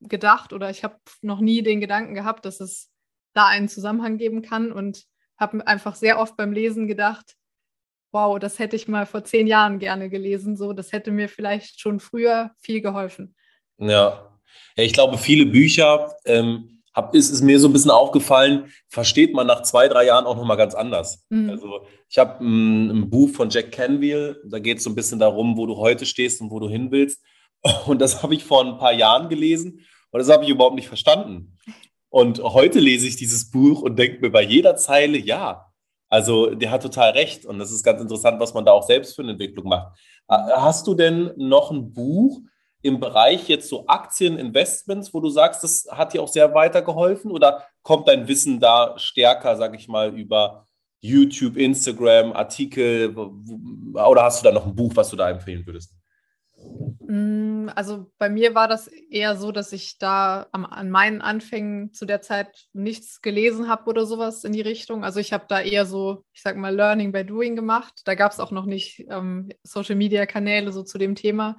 gedacht 0.00 0.54
oder 0.54 0.70
ich 0.70 0.84
habe 0.84 0.96
noch 1.20 1.40
nie 1.40 1.62
den 1.62 1.82
Gedanken 1.82 2.14
gehabt, 2.14 2.46
dass 2.46 2.60
es 2.60 2.90
da 3.34 3.46
einen 3.46 3.68
Zusammenhang 3.68 4.16
geben 4.16 4.40
kann 4.40 4.72
und 4.72 5.04
habe 5.38 5.66
einfach 5.66 5.96
sehr 5.96 6.18
oft 6.18 6.38
beim 6.38 6.52
Lesen 6.52 6.86
gedacht, 6.86 7.36
wow, 8.10 8.38
das 8.38 8.58
hätte 8.58 8.74
ich 8.74 8.88
mal 8.88 9.04
vor 9.04 9.22
zehn 9.22 9.46
Jahren 9.46 9.78
gerne 9.78 10.08
gelesen. 10.08 10.56
So, 10.56 10.72
das 10.72 10.92
hätte 10.92 11.10
mir 11.10 11.28
vielleicht 11.28 11.78
schon 11.78 12.00
früher 12.00 12.52
viel 12.58 12.80
geholfen. 12.80 13.34
Ja, 13.76 14.40
ich 14.76 14.94
glaube, 14.94 15.18
viele 15.18 15.44
Bücher, 15.44 16.16
ähm, 16.24 16.75
hab, 16.96 17.14
ist, 17.14 17.30
ist 17.30 17.42
mir 17.42 17.60
so 17.60 17.68
ein 17.68 17.74
bisschen 17.74 17.90
aufgefallen, 17.90 18.72
versteht 18.88 19.34
man 19.34 19.46
nach 19.46 19.62
zwei, 19.62 19.86
drei 19.86 20.06
Jahren 20.06 20.24
auch 20.24 20.36
nochmal 20.36 20.56
ganz 20.56 20.74
anders. 20.74 21.24
Mhm. 21.28 21.50
Also 21.50 21.86
ich 22.08 22.16
habe 22.16 22.42
ein, 22.42 22.90
ein, 22.90 23.10
Buch 23.10 23.28
von 23.28 23.50
Jack 23.50 23.70
Canville, 23.70 24.40
da 24.46 24.58
geht 24.58 24.78
es 24.78 24.84
so 24.84 24.90
ein 24.90 24.94
bisschen 24.94 25.18
darum, 25.18 25.58
wo 25.58 25.66
du 25.66 25.76
heute 25.76 26.06
stehst 26.06 26.40
und 26.40 26.50
wo 26.50 26.58
du 26.58 26.68
hin 26.68 26.90
willst. 26.90 27.22
Und 27.86 28.00
das 28.00 28.22
habe 28.22 28.34
ich 28.34 28.44
vor 28.44 28.64
ein 28.64 28.78
paar 28.78 28.92
Jahren 28.92 29.28
gelesen 29.28 29.80
und 30.12 30.20
das 30.20 30.28
habe 30.28 30.44
ich 30.44 30.50
überhaupt 30.50 30.76
nicht 30.76 30.86
verstanden. 30.86 31.56
Und 32.10 32.40
heute 32.40 32.78
lese 32.78 33.08
ich 33.08 33.16
dieses 33.16 33.50
Buch 33.50 33.82
und 33.82 33.98
denke 33.98 34.20
mir 34.20 34.30
bei 34.30 34.42
jeder 34.42 34.76
Zeile, 34.76 35.18
ja, 35.18 35.66
also 36.08 36.54
der 36.54 36.70
hat 36.70 36.82
total 36.82 37.10
recht. 37.10 37.44
Und 37.44 37.58
das 37.58 37.72
ist 37.72 37.82
ganz 37.82 38.00
interessant, 38.00 38.40
was 38.40 38.54
man 38.54 38.64
da 38.64 38.72
auch 38.72 38.84
selbst 38.84 39.16
für 39.16 39.22
eine 39.22 39.32
Entwicklung 39.32 39.68
macht. 39.68 39.98
Äh, 40.28 40.36
hast 40.54 40.86
du 40.86 40.94
denn 40.94 41.32
noch 41.36 41.70
ein 41.70 41.92
Buch 41.92 42.40
im 42.82 43.00
Bereich 43.00 43.48
jetzt 43.48 43.68
so 43.68 43.86
Aktieninvestments, 43.86 45.12
wo 45.12 45.20
du 45.20 45.28
sagst, 45.28 45.64
das 45.64 45.86
hat 45.90 46.12
dir 46.12 46.22
auch 46.22 46.28
sehr 46.28 46.54
weitergeholfen? 46.54 47.30
Oder 47.30 47.64
kommt 47.82 48.08
dein 48.08 48.28
Wissen 48.28 48.60
da 48.60 48.94
stärker, 48.98 49.56
sage 49.56 49.76
ich 49.76 49.88
mal, 49.88 50.16
über 50.16 50.66
YouTube, 51.00 51.56
Instagram, 51.56 52.32
Artikel? 52.32 53.16
Oder 53.16 54.22
hast 54.22 54.42
du 54.42 54.48
da 54.48 54.52
noch 54.52 54.66
ein 54.66 54.74
Buch, 54.74 54.92
was 54.94 55.10
du 55.10 55.16
da 55.16 55.30
empfehlen 55.30 55.66
würdest? 55.66 55.94
Mm, 57.00 57.68
also 57.74 58.10
bei 58.18 58.28
mir 58.28 58.54
war 58.54 58.68
das 58.68 58.88
eher 58.88 59.36
so, 59.36 59.52
dass 59.52 59.72
ich 59.72 59.98
da 59.98 60.46
am, 60.52 60.64
an 60.66 60.90
meinen 60.90 61.20
Anfängen 61.20 61.92
zu 61.92 62.04
der 62.04 62.20
Zeit 62.20 62.66
nichts 62.72 63.20
gelesen 63.20 63.68
habe 63.68 63.88
oder 63.88 64.06
sowas 64.06 64.44
in 64.44 64.52
die 64.52 64.60
Richtung. 64.60 65.04
Also 65.04 65.20
ich 65.20 65.32
habe 65.32 65.44
da 65.48 65.60
eher 65.60 65.86
so, 65.86 66.24
ich 66.32 66.42
sag 66.42 66.56
mal, 66.56 66.74
Learning 66.74 67.12
by 67.12 67.24
Doing 67.24 67.56
gemacht. 67.56 68.02
Da 68.04 68.14
gab 68.14 68.32
es 68.32 68.40
auch 68.40 68.50
noch 68.50 68.66
nicht 68.66 69.06
ähm, 69.10 69.48
Social-Media-Kanäle 69.62 70.72
so 70.72 70.82
zu 70.82 70.98
dem 70.98 71.14
Thema. 71.14 71.56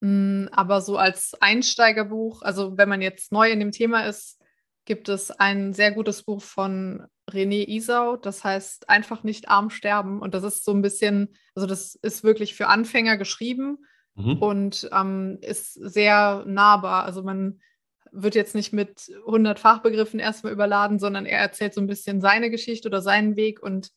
Mm, 0.00 0.46
aber 0.52 0.80
so 0.80 0.96
als 0.96 1.34
Einsteigerbuch, 1.40 2.42
also 2.42 2.76
wenn 2.76 2.88
man 2.88 3.02
jetzt 3.02 3.32
neu 3.32 3.50
in 3.50 3.60
dem 3.60 3.72
Thema 3.72 4.06
ist, 4.06 4.38
gibt 4.84 5.08
es 5.08 5.30
ein 5.30 5.72
sehr 5.72 5.92
gutes 5.92 6.22
Buch 6.22 6.42
von 6.42 7.06
René 7.30 7.68
Isau, 7.68 8.16
das 8.16 8.42
heißt 8.44 8.88
einfach 8.88 9.22
nicht 9.22 9.48
arm 9.48 9.70
sterben. 9.70 10.20
Und 10.20 10.34
das 10.34 10.42
ist 10.42 10.64
so 10.64 10.72
ein 10.72 10.82
bisschen, 10.82 11.36
also 11.54 11.66
das 11.66 11.94
ist 11.94 12.24
wirklich 12.24 12.54
für 12.54 12.66
Anfänger 12.66 13.16
geschrieben 13.16 13.78
mhm. 14.14 14.38
und 14.38 14.88
ähm, 14.92 15.38
ist 15.42 15.74
sehr 15.74 16.44
nahbar. 16.46 17.04
Also 17.04 17.22
man 17.22 17.60
wird 18.10 18.34
jetzt 18.34 18.54
nicht 18.54 18.72
mit 18.72 19.12
100 19.26 19.58
Fachbegriffen 19.58 20.18
erstmal 20.18 20.52
überladen, 20.52 20.98
sondern 20.98 21.26
er 21.26 21.38
erzählt 21.38 21.74
so 21.74 21.80
ein 21.80 21.86
bisschen 21.86 22.20
seine 22.20 22.50
Geschichte 22.50 22.88
oder 22.88 23.02
seinen 23.02 23.36
Weg 23.36 23.62
und 23.62 23.90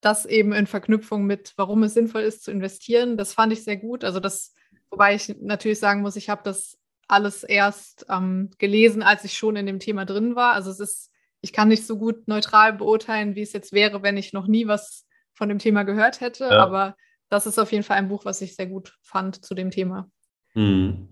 das 0.00 0.26
eben 0.26 0.52
in 0.52 0.66
Verknüpfung 0.66 1.26
mit, 1.26 1.52
warum 1.56 1.82
es 1.84 1.94
sinnvoll 1.94 2.22
ist 2.22 2.42
zu 2.42 2.50
investieren. 2.50 3.16
Das 3.16 3.34
fand 3.34 3.52
ich 3.52 3.62
sehr 3.62 3.76
gut. 3.76 4.04
Also 4.04 4.18
das, 4.20 4.52
wobei 4.92 5.14
ich 5.14 5.34
natürlich 5.40 5.80
sagen 5.80 6.02
muss, 6.02 6.14
ich 6.14 6.28
habe 6.28 6.42
das 6.44 6.78
alles 7.08 7.42
erst 7.42 8.06
ähm, 8.08 8.50
gelesen, 8.58 9.02
als 9.02 9.24
ich 9.24 9.36
schon 9.36 9.56
in 9.56 9.66
dem 9.66 9.80
Thema 9.80 10.04
drin 10.04 10.36
war. 10.36 10.52
Also 10.52 10.70
es 10.70 10.78
ist, 10.78 11.10
ich 11.40 11.52
kann 11.52 11.68
nicht 11.68 11.86
so 11.86 11.98
gut 11.98 12.28
neutral 12.28 12.74
beurteilen, 12.74 13.34
wie 13.34 13.42
es 13.42 13.52
jetzt 13.52 13.72
wäre, 13.72 14.02
wenn 14.02 14.16
ich 14.16 14.32
noch 14.32 14.46
nie 14.46 14.68
was 14.68 15.06
von 15.32 15.48
dem 15.48 15.58
Thema 15.58 15.82
gehört 15.82 16.20
hätte. 16.20 16.44
Ja. 16.44 16.62
Aber 16.62 16.94
das 17.28 17.46
ist 17.46 17.58
auf 17.58 17.72
jeden 17.72 17.84
Fall 17.84 17.96
ein 17.96 18.08
Buch, 18.08 18.24
was 18.24 18.40
ich 18.42 18.54
sehr 18.54 18.66
gut 18.66 18.96
fand 19.02 19.44
zu 19.44 19.54
dem 19.54 19.70
Thema. 19.70 20.08
Hm. 20.52 21.08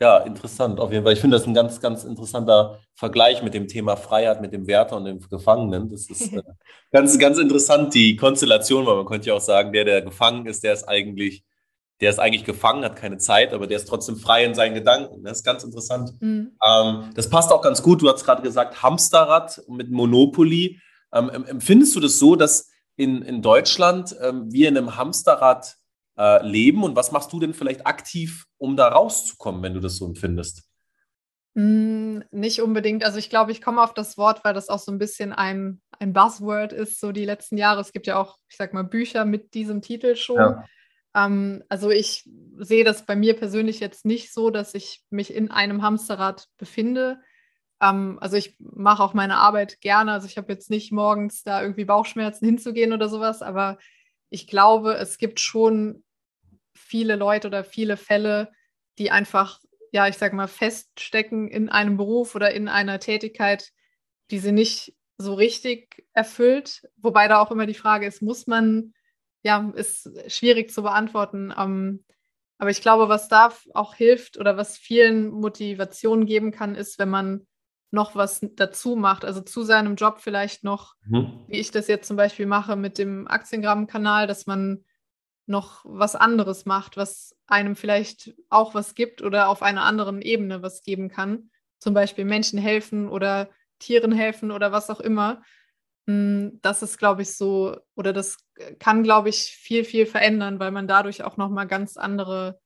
Ja, 0.00 0.18
interessant 0.18 0.80
auf 0.80 0.90
jeden 0.90 1.04
Fall. 1.04 1.12
Ich 1.12 1.20
finde 1.20 1.36
das 1.36 1.46
ein 1.46 1.54
ganz, 1.54 1.80
ganz 1.80 2.02
interessanter 2.02 2.80
Vergleich 2.94 3.40
mit 3.40 3.54
dem 3.54 3.68
Thema 3.68 3.96
Freiheit, 3.96 4.40
mit 4.40 4.52
dem 4.52 4.66
Wärter 4.66 4.96
und 4.96 5.04
dem 5.04 5.20
Gefangenen. 5.20 5.88
Das 5.88 6.10
ist 6.10 6.32
äh, 6.32 6.42
ganz, 6.92 7.16
ganz 7.20 7.38
interessant, 7.38 7.94
die 7.94 8.16
Konstellation, 8.16 8.84
weil 8.84 8.96
man 8.96 9.06
könnte 9.06 9.28
ja 9.28 9.34
auch 9.34 9.40
sagen, 9.40 9.72
der, 9.72 9.84
der 9.84 10.02
gefangen 10.02 10.46
ist, 10.46 10.64
der 10.64 10.72
ist 10.72 10.88
eigentlich 10.88 11.44
der 12.02 12.10
ist 12.10 12.18
eigentlich 12.18 12.44
gefangen, 12.44 12.84
hat 12.84 12.96
keine 12.96 13.18
Zeit, 13.18 13.54
aber 13.54 13.68
der 13.68 13.76
ist 13.76 13.86
trotzdem 13.86 14.16
frei 14.16 14.44
in 14.44 14.54
seinen 14.54 14.74
Gedanken. 14.74 15.22
Das 15.22 15.38
ist 15.38 15.44
ganz 15.44 15.62
interessant. 15.62 16.10
Mhm. 16.20 16.58
Ähm, 16.62 17.10
das 17.14 17.30
passt 17.30 17.52
auch 17.52 17.62
ganz 17.62 17.80
gut. 17.80 18.02
Du 18.02 18.10
hast 18.10 18.24
gerade 18.24 18.42
gesagt, 18.42 18.82
Hamsterrad 18.82 19.62
mit 19.68 19.90
Monopoly. 19.90 20.80
Ähm, 21.14 21.30
empfindest 21.30 21.94
du 21.94 22.00
das 22.00 22.18
so, 22.18 22.34
dass 22.34 22.70
in, 22.96 23.22
in 23.22 23.40
Deutschland 23.40 24.16
ähm, 24.20 24.52
wir 24.52 24.68
in 24.68 24.76
einem 24.76 24.96
Hamsterrad 24.96 25.76
äh, 26.18 26.44
leben? 26.44 26.82
Und 26.82 26.96
was 26.96 27.12
machst 27.12 27.32
du 27.32 27.38
denn 27.38 27.54
vielleicht 27.54 27.86
aktiv, 27.86 28.46
um 28.58 28.76
da 28.76 28.88
rauszukommen, 28.88 29.62
wenn 29.62 29.74
du 29.74 29.80
das 29.80 29.96
so 29.96 30.04
empfindest? 30.04 30.64
Mm, 31.54 32.18
nicht 32.32 32.62
unbedingt. 32.62 33.04
Also 33.04 33.18
ich 33.18 33.30
glaube, 33.30 33.52
ich 33.52 33.62
komme 33.62 33.80
auf 33.80 33.94
das 33.94 34.18
Wort, 34.18 34.44
weil 34.44 34.54
das 34.54 34.68
auch 34.70 34.80
so 34.80 34.90
ein 34.90 34.98
bisschen 34.98 35.32
ein, 35.32 35.80
ein 36.00 36.12
Buzzword 36.12 36.72
ist, 36.72 36.98
so 36.98 37.12
die 37.12 37.26
letzten 37.26 37.58
Jahre. 37.58 37.80
Es 37.80 37.92
gibt 37.92 38.08
ja 38.08 38.20
auch, 38.20 38.38
ich 38.48 38.56
sag 38.56 38.74
mal, 38.74 38.82
Bücher 38.82 39.24
mit 39.24 39.54
diesem 39.54 39.82
Titel 39.82 40.16
schon. 40.16 40.38
Ja. 40.38 40.64
Ähm, 41.14 41.62
also 41.68 41.90
ich 41.90 42.28
sehe 42.58 42.84
das 42.84 43.06
bei 43.06 43.16
mir 43.16 43.34
persönlich 43.34 43.80
jetzt 43.80 44.04
nicht 44.04 44.32
so, 44.32 44.50
dass 44.50 44.74
ich 44.74 45.02
mich 45.10 45.34
in 45.34 45.50
einem 45.50 45.82
Hamsterrad 45.82 46.48
befinde. 46.58 47.20
Ähm, 47.80 48.18
also 48.20 48.36
ich 48.36 48.56
mache 48.58 49.02
auch 49.02 49.14
meine 49.14 49.36
Arbeit 49.36 49.80
gerne. 49.80 50.12
Also 50.12 50.26
ich 50.26 50.36
habe 50.36 50.52
jetzt 50.52 50.70
nicht 50.70 50.92
morgens 50.92 51.42
da 51.42 51.60
irgendwie 51.62 51.84
Bauchschmerzen 51.84 52.46
hinzugehen 52.46 52.92
oder 52.92 53.08
sowas, 53.08 53.42
aber 53.42 53.78
ich 54.30 54.46
glaube, 54.46 54.94
es 54.94 55.18
gibt 55.18 55.40
schon 55.40 56.04
viele 56.74 57.16
Leute 57.16 57.48
oder 57.48 57.64
viele 57.64 57.96
Fälle, 57.96 58.50
die 58.98 59.10
einfach, 59.10 59.60
ja, 59.90 60.08
ich 60.08 60.16
sage 60.16 60.36
mal, 60.36 60.48
feststecken 60.48 61.48
in 61.48 61.68
einem 61.68 61.96
Beruf 61.96 62.34
oder 62.34 62.52
in 62.52 62.68
einer 62.68 62.98
Tätigkeit, 62.98 63.72
die 64.30 64.38
sie 64.38 64.52
nicht 64.52 64.94
so 65.18 65.34
richtig 65.34 66.06
erfüllt. 66.14 66.88
Wobei 66.96 67.28
da 67.28 67.40
auch 67.40 67.50
immer 67.50 67.66
die 67.66 67.74
Frage 67.74 68.06
ist, 68.06 68.22
muss 68.22 68.46
man 68.46 68.94
ja, 69.42 69.70
ist 69.74 70.10
schwierig 70.28 70.70
zu 70.70 70.82
beantworten. 70.82 71.52
Ähm, 71.56 72.04
aber 72.58 72.70
ich 72.70 72.80
glaube, 72.80 73.08
was 73.08 73.28
da 73.28 73.52
auch 73.74 73.94
hilft 73.94 74.38
oder 74.38 74.56
was 74.56 74.78
vielen 74.78 75.30
Motivation 75.30 76.26
geben 76.26 76.52
kann, 76.52 76.74
ist, 76.76 76.98
wenn 76.98 77.10
man 77.10 77.46
noch 77.90 78.14
was 78.14 78.40
dazu 78.54 78.96
macht, 78.96 79.24
also 79.24 79.40
zu 79.40 79.62
seinem 79.62 79.96
Job 79.96 80.20
vielleicht 80.20 80.64
noch, 80.64 80.94
mhm. 81.04 81.44
wie 81.48 81.58
ich 81.58 81.70
das 81.70 81.88
jetzt 81.88 82.08
zum 82.08 82.16
Beispiel 82.16 82.46
mache 82.46 82.74
mit 82.76 82.98
dem 82.98 83.28
Aktiengramm-Kanal, 83.28 84.26
dass 84.26 84.46
man 84.46 84.84
noch 85.46 85.84
was 85.84 86.14
anderes 86.16 86.64
macht, 86.64 86.96
was 86.96 87.36
einem 87.46 87.76
vielleicht 87.76 88.34
auch 88.48 88.74
was 88.74 88.94
gibt 88.94 89.22
oder 89.22 89.48
auf 89.48 89.62
einer 89.62 89.82
anderen 89.82 90.22
Ebene 90.22 90.62
was 90.62 90.82
geben 90.82 91.08
kann. 91.08 91.50
Zum 91.78 91.94
Beispiel 91.94 92.24
Menschen 92.24 92.58
helfen 92.58 93.08
oder 93.08 93.50
Tieren 93.78 94.12
helfen 94.12 94.50
oder 94.52 94.72
was 94.72 94.88
auch 94.88 95.00
immer. 95.00 95.42
Hm, 96.06 96.58
das 96.62 96.82
ist, 96.82 96.98
glaube 96.98 97.22
ich, 97.22 97.36
so, 97.36 97.76
oder 97.94 98.12
das 98.12 98.38
kann, 98.78 99.02
glaube 99.02 99.28
ich, 99.28 99.56
viel, 99.56 99.84
viel 99.84 100.06
verändern, 100.06 100.58
weil 100.58 100.70
man 100.70 100.88
dadurch 100.88 101.22
auch 101.24 101.36
nochmal 101.36 101.66
ganz 101.66 101.96
andere 101.96 102.60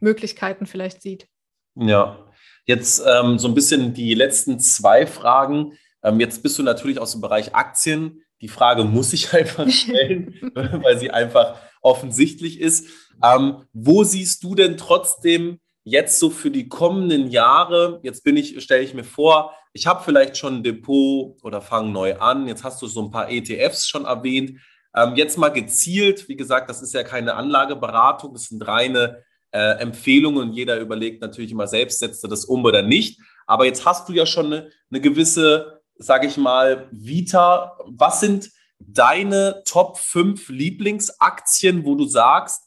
Möglichkeiten 0.00 0.66
vielleicht 0.66 1.02
sieht. 1.02 1.28
Ja, 1.76 2.26
jetzt 2.64 3.02
ähm, 3.06 3.38
so 3.38 3.48
ein 3.48 3.54
bisschen 3.54 3.94
die 3.94 4.14
letzten 4.14 4.58
zwei 4.58 5.06
Fragen. 5.06 5.72
Ähm, 6.02 6.20
jetzt 6.20 6.42
bist 6.42 6.58
du 6.58 6.62
natürlich 6.62 6.98
aus 6.98 7.12
dem 7.12 7.20
Bereich 7.20 7.54
Aktien. 7.54 8.22
Die 8.40 8.48
Frage 8.48 8.84
muss 8.84 9.12
ich 9.12 9.32
einfach 9.34 9.68
stellen, 9.70 10.34
weil 10.54 10.98
sie 10.98 11.10
einfach 11.10 11.60
offensichtlich 11.82 12.60
ist. 12.60 12.86
Ähm, 13.22 13.64
wo 13.72 14.02
siehst 14.02 14.42
du 14.42 14.54
denn 14.54 14.76
trotzdem 14.76 15.60
jetzt 15.84 16.18
so 16.18 16.30
für 16.30 16.50
die 16.50 16.68
kommenden 16.68 17.30
Jahre, 17.30 18.00
jetzt 18.02 18.22
bin 18.24 18.36
ich, 18.36 18.62
stelle 18.62 18.82
ich 18.82 18.94
mir 18.94 19.04
vor, 19.04 19.54
ich 19.72 19.86
habe 19.86 20.02
vielleicht 20.04 20.36
schon 20.36 20.56
ein 20.56 20.62
Depot 20.62 21.36
oder 21.42 21.60
fange 21.60 21.90
neu 21.90 22.16
an. 22.16 22.48
Jetzt 22.48 22.64
hast 22.64 22.82
du 22.82 22.86
so 22.86 23.02
ein 23.02 23.10
paar 23.10 23.30
ETFs 23.30 23.88
schon 23.88 24.04
erwähnt. 24.04 24.60
Ähm, 24.94 25.14
jetzt 25.14 25.38
mal 25.38 25.50
gezielt, 25.50 26.28
wie 26.28 26.36
gesagt, 26.36 26.68
das 26.68 26.82
ist 26.82 26.92
ja 26.92 27.04
keine 27.04 27.34
Anlageberatung, 27.34 28.32
das 28.32 28.46
sind 28.46 28.66
reine 28.66 29.22
äh, 29.52 29.78
Empfehlungen 29.78 30.48
und 30.48 30.52
jeder 30.52 30.78
überlegt 30.80 31.22
natürlich 31.22 31.52
immer 31.52 31.68
selbst, 31.68 32.00
setzt 32.00 32.24
er 32.24 32.30
das 32.30 32.44
um 32.44 32.64
oder 32.64 32.82
nicht. 32.82 33.20
Aber 33.46 33.64
jetzt 33.64 33.86
hast 33.86 34.08
du 34.08 34.12
ja 34.12 34.26
schon 34.26 34.46
eine, 34.46 34.70
eine 34.90 35.00
gewisse, 35.00 35.80
sage 35.96 36.26
ich 36.26 36.36
mal, 36.36 36.88
Vita. 36.90 37.76
Was 37.86 38.20
sind 38.20 38.50
deine 38.80 39.62
Top 39.64 39.98
5 39.98 40.48
Lieblingsaktien, 40.48 41.84
wo 41.84 41.94
du 41.94 42.06
sagst, 42.06 42.64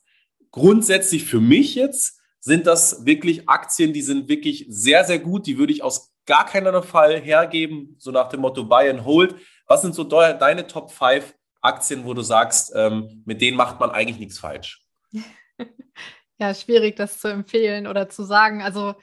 grundsätzlich 0.52 1.26
für 1.26 1.42
mich 1.42 1.76
jetzt 1.76 2.22
sind 2.44 2.68
das 2.68 3.06
wirklich 3.06 3.48
Aktien, 3.48 3.94
die 3.94 4.02
sind 4.02 4.28
wirklich 4.28 4.66
sehr, 4.68 5.06
sehr 5.06 5.20
gut. 5.20 5.48
Die 5.48 5.58
würde 5.58 5.72
ich 5.72 5.82
aus 5.82 6.14
gar 6.26 6.46
keinen 6.46 6.84
Fall 6.84 7.22
hergeben, 7.22 7.96
so 8.00 8.12
nach 8.12 8.28
dem 8.28 8.42
Motto 8.42 8.66
Buy 8.66 8.90
and 8.90 9.06
Hold. 9.06 9.36
Was 9.66 9.82
sind 9.82 9.96
so 9.96 10.04
deine 10.04 10.68
Top 10.68 10.92
5 10.92 11.34
Aktien, 11.62 12.04
wo 12.04 12.14
du 12.14 12.22
sagst, 12.22 12.74
ähm, 12.76 13.24
mit 13.26 13.40
denen 13.40 13.56
macht 13.56 13.80
man 13.80 13.92
eigentlich 13.92 14.20
nichts 14.20 14.40
falsch? 14.40 14.86
Ja, 16.40 16.54
schwierig, 16.56 16.96
das 16.96 17.20
zu 17.20 17.28
empfehlen 17.30 17.86
oder 17.86 18.10
zu 18.10 18.24
sagen. 18.24 18.64
Also 18.64 18.96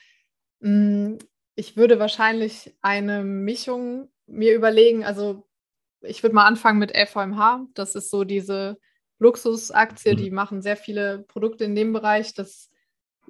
mm, 0.59 1.15
ich 1.55 1.77
würde 1.77 2.01
wahrscheinlich 2.01 2.77
eine 2.83 3.23
Mischung 3.23 4.11
mir 4.27 4.55
überlegen. 4.55 5.05
Also 5.05 5.49
ich 6.01 6.23
würde 6.25 6.35
mal 6.35 6.45
anfangen 6.45 6.81
mit 6.81 6.95
LVMH. 6.95 7.69
Das 7.75 7.95
ist 7.95 8.11
so 8.11 8.25
diese 8.25 8.79
Luxusaktie, 9.21 10.13
mhm. 10.13 10.17
die 10.17 10.31
machen 10.31 10.61
sehr 10.61 10.77
viele 10.77 11.21
Produkte 11.21 11.65
in 11.65 11.77
dem 11.77 11.93
Bereich. 11.93 12.35
Das 12.35 12.70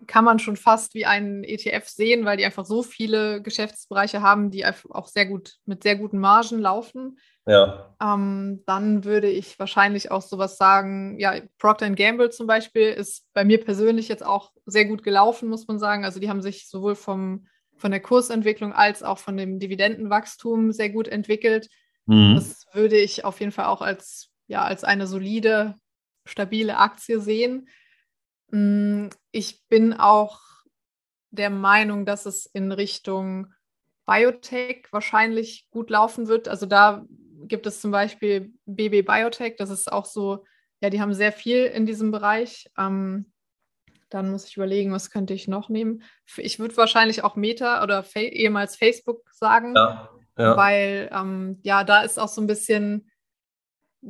kann 0.07 0.25
man 0.25 0.39
schon 0.39 0.57
fast 0.57 0.95
wie 0.95 1.07
einen 1.07 1.45
ETF 1.45 1.89
sehen, 1.89 2.25
weil 2.25 2.37
die 2.37 2.45
einfach 2.45 2.65
so 2.65 2.83
viele 2.83 3.43
Geschäftsbereiche 3.43 4.23
haben, 4.23 4.51
die 4.51 4.65
auch 4.65 5.07
sehr 5.07 5.27
gut 5.27 5.57
mit 5.67 5.83
sehr 5.83 5.97
guten 5.97 6.19
Margen 6.19 6.59
laufen. 6.59 7.19
Ja. 7.47 7.95
Ähm, 8.03 8.63
dann 8.67 9.05
würde 9.05 9.29
ich 9.29 9.59
wahrscheinlich 9.59 10.11
auch 10.11 10.23
sowas 10.23 10.57
sagen, 10.57 11.19
ja, 11.19 11.35
Procter 11.59 11.91
Gamble 11.91 12.31
zum 12.31 12.47
Beispiel 12.47 12.89
ist 12.89 13.27
bei 13.33 13.45
mir 13.45 13.63
persönlich 13.63 14.09
jetzt 14.09 14.25
auch 14.25 14.53
sehr 14.67 14.85
gut 14.85 15.03
gelaufen, 15.03 15.49
muss 15.49 15.67
man 15.67 15.79
sagen. 15.79 16.05
Also 16.05 16.21
die 16.21 16.29
haben 16.29 16.43
sich 16.43 16.69
sowohl 16.69 16.95
vom, 16.95 17.47
von 17.77 17.91
der 17.91 18.01
Kursentwicklung 18.01 18.73
als 18.73 19.03
auch 19.03 19.19
von 19.19 19.37
dem 19.37 19.59
Dividendenwachstum 19.59 20.73
sehr 20.73 20.91
gut 20.91 21.09
entwickelt. 21.09 21.69
Mhm. 22.07 22.35
Das 22.35 22.67
würde 22.73 22.97
ich 22.97 23.25
auf 23.25 23.41
jeden 23.41 23.53
Fall 23.53 23.67
auch 23.67 23.83
als, 23.83 24.31
ja, 24.47 24.63
als 24.63 24.85
eine 24.85 25.07
solide, 25.07 25.75
stabile 26.25 26.77
Aktie 26.77 27.21
sehen. 27.21 27.69
Mm, 28.51 29.09
ich 29.33 29.67
bin 29.69 29.93
auch 29.93 30.41
der 31.31 31.51
Meinung, 31.51 32.07
dass 32.07 32.27
es 32.27 32.47
in 32.47 32.73
Richtung 32.73 33.53
Biotech 34.07 34.89
wahrscheinlich 34.91 35.69
gut 35.71 35.91
laufen 35.91 36.27
wird. 36.27 36.49
Also 36.49 36.67
da 36.67 37.05
gibt 37.47 37.67
es 37.67 37.81
zum 37.81 37.91
Beispiel 37.91 38.53
BB 38.67 39.07
Biotech, 39.07 39.57
das 39.57 39.71
ist 39.71 39.91
auch 39.91 40.05
so, 40.05 40.45
ja, 40.81 40.91
die 40.91 41.01
haben 41.01 41.15
sehr 41.15 41.33
viel 41.33 41.65
in 41.67 41.87
diesem 41.87 42.11
Bereich. 42.11 42.71
Ähm, 42.77 43.33
dann 44.09 44.31
muss 44.31 44.47
ich 44.47 44.57
überlegen, 44.57 44.93
was 44.93 45.11
könnte 45.11 45.35
ich 45.35 45.47
noch 45.47 45.69
nehmen. 45.69 46.03
Ich 46.37 46.59
würde 46.59 46.77
wahrscheinlich 46.77 47.23
auch 47.23 47.37
Meta 47.37 47.83
oder 47.83 48.03
Fa 48.03 48.19
ehemals 48.19 48.75
Facebook 48.75 49.23
sagen, 49.33 49.75
ja, 49.77 50.11
ja. 50.37 50.57
weil 50.57 51.09
ähm, 51.13 51.61
ja, 51.63 51.85
da 51.85 52.03
ist 52.03 52.19
auch 52.19 52.29
so 52.29 52.41
ein 52.41 52.49
bisschen 52.49 53.11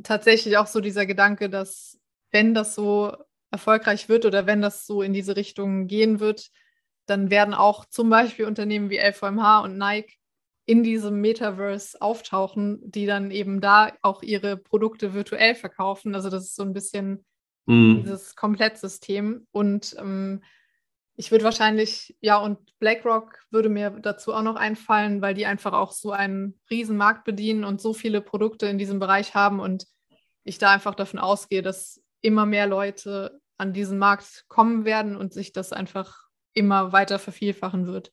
tatsächlich 0.01 0.57
auch 0.57 0.67
so 0.67 0.79
dieser 0.79 1.05
Gedanke, 1.05 1.49
dass 1.49 1.99
wenn 2.31 2.55
das 2.55 2.73
so 2.73 3.15
erfolgreich 3.51 4.09
wird 4.09 4.25
oder 4.25 4.47
wenn 4.47 4.61
das 4.61 4.85
so 4.87 5.01
in 5.01 5.13
diese 5.13 5.35
Richtung 5.35 5.87
gehen 5.87 6.19
wird, 6.19 6.49
dann 7.05 7.29
werden 7.29 7.53
auch 7.53 7.85
zum 7.85 8.09
Beispiel 8.09 8.45
Unternehmen 8.45 8.89
wie 8.89 8.97
LVMH 8.97 9.59
und 9.59 9.77
Nike 9.77 10.17
in 10.65 10.83
diesem 10.83 11.19
Metaverse 11.19 12.01
auftauchen, 12.01 12.79
die 12.83 13.05
dann 13.05 13.31
eben 13.31 13.59
da 13.59 13.91
auch 14.01 14.23
ihre 14.23 14.55
Produkte 14.55 15.13
virtuell 15.13 15.55
verkaufen. 15.55 16.15
Also 16.15 16.29
das 16.29 16.43
ist 16.43 16.55
so 16.55 16.63
ein 16.63 16.73
bisschen 16.73 17.25
mm. 17.65 18.03
dieses 18.03 18.35
Komplettsystem. 18.35 19.47
Und 19.51 19.95
ähm, 19.99 20.43
ich 21.15 21.31
würde 21.31 21.43
wahrscheinlich, 21.43 22.15
ja, 22.21 22.37
und 22.37 22.57
BlackRock 22.79 23.39
würde 23.49 23.69
mir 23.69 23.89
dazu 23.89 24.33
auch 24.33 24.43
noch 24.43 24.55
einfallen, 24.55 25.21
weil 25.21 25.33
die 25.33 25.45
einfach 25.45 25.73
auch 25.73 25.91
so 25.91 26.11
einen 26.11 26.59
riesen 26.69 26.95
Markt 26.95 27.25
bedienen 27.25 27.65
und 27.65 27.81
so 27.81 27.93
viele 27.93 28.21
Produkte 28.21 28.67
in 28.67 28.77
diesem 28.77 28.99
Bereich 28.99 29.35
haben 29.35 29.59
und 29.59 29.87
ich 30.43 30.57
da 30.57 30.71
einfach 30.71 30.95
davon 30.95 31.19
ausgehe, 31.19 31.61
dass 31.61 32.01
immer 32.21 32.45
mehr 32.45 32.67
Leute 32.67 33.40
an 33.61 33.73
diesen 33.73 33.99
Markt 33.99 34.45
kommen 34.47 34.85
werden 34.85 35.15
und 35.15 35.33
sich 35.33 35.53
das 35.53 35.71
einfach 35.71 36.23
immer 36.53 36.91
weiter 36.91 37.19
vervielfachen 37.19 37.85
wird. 37.85 38.11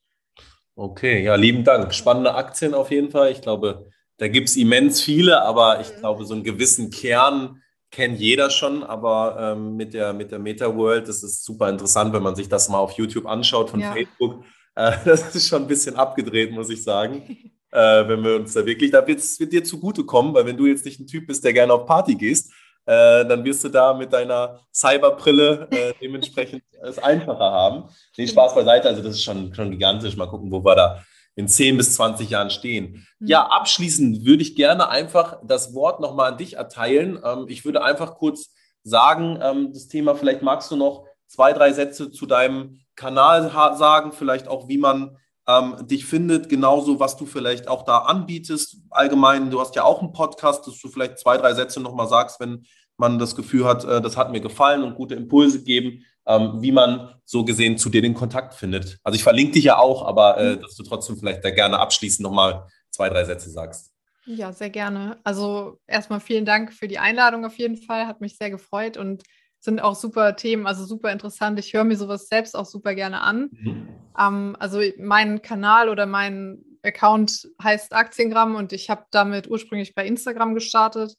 Okay, 0.77 1.25
ja, 1.25 1.35
lieben 1.35 1.65
Dank. 1.65 1.93
Spannende 1.93 2.35
Aktien 2.35 2.75
auf 2.75 2.91
jeden 2.91 3.11
Fall. 3.11 3.33
Ich 3.33 3.41
glaube, 3.41 3.91
da 4.19 4.29
gibt 4.29 4.49
es 4.49 4.57
immens 4.57 5.01
viele, 5.01 5.43
aber 5.43 5.81
ich 5.81 5.91
mhm. 5.91 6.01
glaube, 6.01 6.25
so 6.25 6.35
einen 6.35 6.45
gewissen 6.45 6.91
Kern 6.91 7.63
kennt 7.91 8.21
jeder 8.21 8.51
schon. 8.51 8.85
Aber 8.85 9.37
ähm, 9.41 9.75
mit 9.75 9.95
der, 9.95 10.13
mit 10.13 10.31
der 10.31 10.39
Meta 10.39 10.77
World, 10.77 11.09
das 11.09 11.23
ist 11.23 11.45
super 11.45 11.69
interessant, 11.69 12.13
wenn 12.13 12.23
man 12.23 12.37
sich 12.37 12.49
das 12.49 12.69
mal 12.69 12.79
auf 12.79 12.93
YouTube 12.93 13.27
anschaut 13.27 13.71
von 13.71 13.81
ja. 13.81 13.93
Facebook. 13.93 14.45
Äh, 14.75 14.93
das 15.05 15.35
ist 15.35 15.49
schon 15.49 15.63
ein 15.63 15.69
bisschen 15.69 15.97
abgedreht, 15.97 16.53
muss 16.53 16.71
ich 16.71 16.85
sagen. 16.85 17.23
äh, 17.73 18.09
wenn 18.09 18.23
wir 18.23 18.37
uns 18.37 18.53
da 18.53 18.65
wirklich, 18.67 18.91
da 18.91 19.05
wird 19.07 19.19
es 19.19 19.39
dir 19.39 19.65
zugutekommen, 19.65 20.35
weil 20.35 20.47
wenn 20.47 20.59
du 20.59 20.67
jetzt 20.67 20.85
nicht 20.85 21.01
ein 21.01 21.07
Typ 21.07 21.27
bist, 21.27 21.43
der 21.43 21.55
gerne 21.55 21.73
auf 21.73 21.87
Party 21.87 22.15
gehst, 22.15 22.53
äh, 22.89 23.27
dann 23.27 23.45
wirst 23.45 23.63
du 23.65 23.69
da 23.69 23.93
mit 23.93 24.11
deiner 24.15 24.61
Cyberbrille 24.73 25.69
äh, 25.71 25.93
dementsprechend 26.01 26.63
es 26.83 26.99
einfacher 26.99 27.39
haben. 27.39 27.85
Nee, 28.17 28.27
Spaß 28.27 28.55
beiseite, 28.55 28.89
also 28.89 29.03
das 29.03 29.13
ist 29.13 29.25
schon, 29.25 29.55
schon 29.55 29.71
gigantisch. 29.71 30.17
Mal 30.17 30.27
gucken, 30.27 30.51
wo 30.51 30.65
wir 30.65 30.75
da 30.75 31.05
in 31.37 31.49
10 31.49 31.77
bis 31.77 31.95
20 31.95 32.31
Jahren 32.31 32.49
stehen. 32.49 33.05
Mhm. 33.19 33.27
Ja, 33.27 33.43
abschließend 33.47 34.25
würde 34.25 34.43
ich 34.43 34.57
gerne 34.57 34.89
einfach 34.89 35.39
das 35.45 35.75
Wort 35.75 36.01
nochmal 36.01 36.33
an 36.33 36.39
dich 36.39 36.55
erteilen. 36.55 37.21
Ähm, 37.23 37.45
ich 37.49 37.67
würde 37.67 37.85
einfach 37.85 38.15
kurz 38.15 38.55
sagen, 38.85 39.39
ähm, 39.43 39.71
das 39.75 39.89
Thema, 39.89 40.15
vielleicht 40.15 40.41
magst 40.41 40.71
du 40.71 40.77
noch 40.77 41.05
zwei, 41.27 41.53
drei 41.53 41.75
Sätze 41.75 42.11
zu 42.11 42.25
deinem 42.25 42.81
Kanal 42.97 43.51
sagen, 43.77 44.13
vielleicht 44.13 44.49
auch, 44.49 44.67
wie 44.67 44.79
man 44.79 45.19
ähm, 45.47 45.87
dich 45.87 46.05
findet, 46.05 46.49
genauso 46.49 47.01
was 47.01 47.17
du 47.17 47.27
vielleicht 47.27 47.69
auch 47.69 47.85
da 47.85 47.99
anbietest. 47.99 48.79
Allgemein, 48.91 49.51
du 49.51 49.61
hast 49.61 49.75
ja 49.77 49.83
auch 49.83 50.01
einen 50.01 50.13
Podcast, 50.13 50.67
dass 50.67 50.79
du 50.79 50.89
vielleicht 50.89 51.19
zwei, 51.19 51.37
drei 51.37 51.55
Sätze 51.55 51.81
nochmal 51.81 52.07
sagst, 52.07 52.39
wenn 52.39 52.67
man 52.99 53.19
das 53.19 53.37
Gefühl 53.37 53.65
hat, 53.65 53.85
äh, 53.85 54.01
das 54.01 54.17
hat 54.17 54.31
mir 54.31 54.41
gefallen 54.41 54.83
und 54.83 54.95
gute 54.95 55.15
Impulse 55.15 55.65
geben, 55.65 56.05
ähm, 56.27 56.61
wie 56.61 56.73
man 56.73 57.15
so 57.25 57.45
gesehen 57.45 57.79
zu 57.79 57.89
dir 57.89 58.03
den 58.03 58.15
Kontakt 58.15 58.55
findet. 58.55 58.99
Also 59.03 59.17
ich 59.17 59.23
verlinke 59.23 59.53
dich 59.53 59.65
ja 59.65 59.79
auch, 59.79 60.07
aber 60.07 60.37
äh, 60.39 60.57
mhm. 60.57 60.61
dass 60.63 60.77
du 60.77 60.83
trotzdem 60.83 61.17
vielleicht 61.17 61.45
da 61.45 61.51
gerne 61.51 61.79
abschließend 61.79 62.23
nochmal 62.23 62.67
zwei, 62.91 63.09
drei 63.09 63.25
Sätze 63.25 63.51
sagst. 63.51 63.93
Ja, 64.27 64.53
sehr 64.53 64.69
gerne. 64.69 65.17
Also 65.25 65.81
erstmal 65.87 66.21
vielen 66.21 66.45
Dank 66.45 66.75
für 66.75 66.87
die 66.87 66.99
Einladung 66.99 67.47
auf 67.47 67.57
jeden 67.57 67.79
Fall. 67.79 68.07
Hat 68.07 68.21
mich 68.21 68.37
sehr 68.37 68.51
gefreut 68.51 68.99
und 68.99 69.23
sind 69.59 69.81
auch 69.81 69.95
super 69.95 70.37
Themen, 70.37 70.67
also 70.67 70.85
super 70.85 71.11
interessant. 71.11 71.59
Ich 71.59 71.73
höre 71.73 71.85
mir 71.85 71.97
sowas 71.97 72.29
selbst 72.29 72.55
auch 72.55 72.67
super 72.67 72.95
gerne 72.95 73.23
an. 73.23 73.49
Mhm. 73.53 73.89
Ähm, 74.19 74.57
also 74.59 74.81
mein 74.99 75.41
Kanal 75.41 75.89
oder 75.89 76.07
mein 76.07 76.63
Account 76.83 77.49
heißt 77.63 77.95
Aktiengramm 77.95 78.55
und 78.55 78.73
ich 78.73 78.91
habe 78.91 79.05
damit 79.11 79.49
ursprünglich 79.49 79.95
bei 79.95 80.07
Instagram 80.07 80.55
gestartet. 80.55 81.15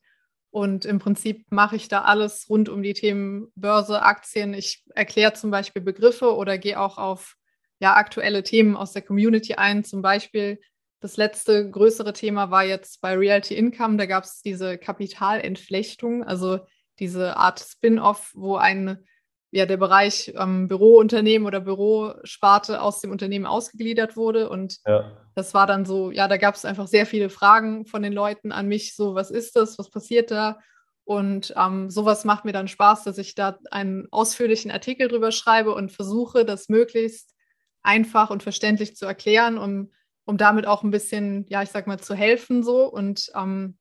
Und 0.52 0.86
im 0.86 1.00
Prinzip 1.00 1.45
mache 1.52 1.76
ich 1.76 1.88
da 1.88 2.02
alles 2.02 2.50
rund 2.50 2.70
um 2.70 2.82
die 2.82 2.93
Themen 2.93 3.52
Börse, 3.56 4.02
Aktien. 4.02 4.54
Ich 4.54 4.84
erkläre 4.95 5.34
zum 5.34 5.52
Beispiel 5.52 5.82
Begriffe 5.82 6.36
oder 6.36 6.58
gehe 6.58 6.80
auch 6.80 6.97
auf 6.97 7.36
ja, 7.80 7.95
aktuelle 7.95 8.43
Themen 8.43 8.76
aus 8.76 8.93
der 8.93 9.04
Community 9.04 9.54
ein. 9.54 9.84
Zum 9.84 10.02
Beispiel 10.02 10.60
das 11.02 11.18
letzte 11.18 11.70
größere 11.70 12.14
Thema 12.14 12.52
war 12.52 12.66
jetzt 12.66 13.00
bei 13.02 13.16
Realty 13.16 13.56
Income. 13.56 13.97
Da 13.97 14.06
gab 14.06 14.24
es 14.24 14.41
diese 14.41 14.78
Kapitalentflechtung, 14.78 16.24
also 16.24 16.60
diese 17.00 17.38
Art 17.38 17.60
Spin-off, 17.60 18.32
wo 18.36 18.58
ein 18.58 19.06
ja 19.52 19.66
der 19.66 19.78
Bereich 19.78 20.34
ähm, 20.38 20.68
Bürounternehmen 20.68 21.47
oder 21.47 21.60
Bürosparte 21.60 22.82
aus 22.82 23.02
dem 23.02 23.12
Unternehmen 23.12 23.45
ausgegliedert 23.45 24.16
wurde. 24.16 24.50
Und 24.50 24.78
ja. 24.86 25.18
das 25.36 25.54
war 25.54 25.66
dann 25.66 25.86
so, 25.86 26.12
ja, 26.12 26.28
da 26.28 26.38
gab 26.38 26.56
es 26.56 26.66
einfach 26.66 26.88
sehr 26.88 27.06
viele 27.06 27.30
Fragen 27.30 27.86
von 27.86 28.04
den 28.04 28.14
Leuten 28.14 28.52
an 28.52 28.68
mich, 28.68 28.95
so, 28.95 29.16
was 29.16 29.32
ist 29.32 29.56
das, 29.56 29.80
was 29.80 29.89
passiert 29.89 30.32
da? 30.32 30.60
Und 31.04 31.54
ähm, 31.58 31.89
sowas 31.89 32.24
macht 32.24 32.45
mir 32.45 32.52
dann 32.52 32.68
Spaß, 32.68 33.04
dass 33.04 33.18
ich 33.18 33.34
da 33.34 33.58
einen 33.72 34.08
ausführlichen 34.12 34.70
Artikel 34.70 35.08
drüber 35.08 35.32
schreibe 35.32 35.74
und 35.74 35.91
versuche, 35.91 36.45
das 36.45 36.70
möglichst 36.70 37.34
einfach 37.82 38.30
und 38.30 38.43
verständlich 38.43 38.95
zu 38.95 39.08
erklären, 39.08 39.58
um, 39.58 39.91
um 40.26 40.38
damit 40.38 40.68
auch 40.68 40.84
ein 40.84 40.91
bisschen, 40.91 41.47
ja, 41.50 41.64
ich 41.64 41.70
sag 41.70 41.88
mal, 41.88 42.00
zu 42.00 42.14
helfen 42.14 42.62
so 42.62 42.86
und 42.86 43.32
ähm, 43.36 43.80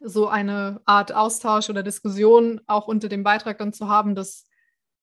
so 0.00 0.26
eine 0.26 0.80
Art 0.86 1.14
Austausch 1.14 1.70
oder 1.70 1.84
Diskussion 1.84 2.60
auch 2.66 2.88
unter 2.88 3.08
dem 3.08 3.22
Beitrag 3.22 3.58
dann 3.58 3.72
zu 3.72 3.88
haben, 3.88 4.16
das 4.16 4.45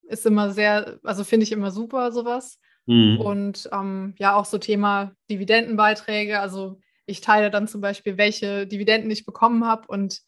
ist 0.07 0.25
immer 0.25 0.51
sehr, 0.51 0.99
also 1.03 1.23
finde 1.23 1.45
ich 1.45 1.51
immer 1.51 1.71
super, 1.71 2.11
sowas. 2.11 2.59
Mhm. 2.85 3.19
Und 3.19 3.69
ähm, 3.71 4.13
ja, 4.17 4.35
auch 4.35 4.45
so 4.45 4.57
Thema 4.57 5.13
Dividendenbeiträge. 5.29 6.39
Also 6.39 6.79
ich 7.05 7.21
teile 7.21 7.51
dann 7.51 7.67
zum 7.67 7.81
Beispiel, 7.81 8.17
welche 8.17 8.67
Dividenden 8.67 9.11
ich 9.11 9.25
bekommen 9.25 9.65
habe. 9.65 9.87
Und 9.87 10.21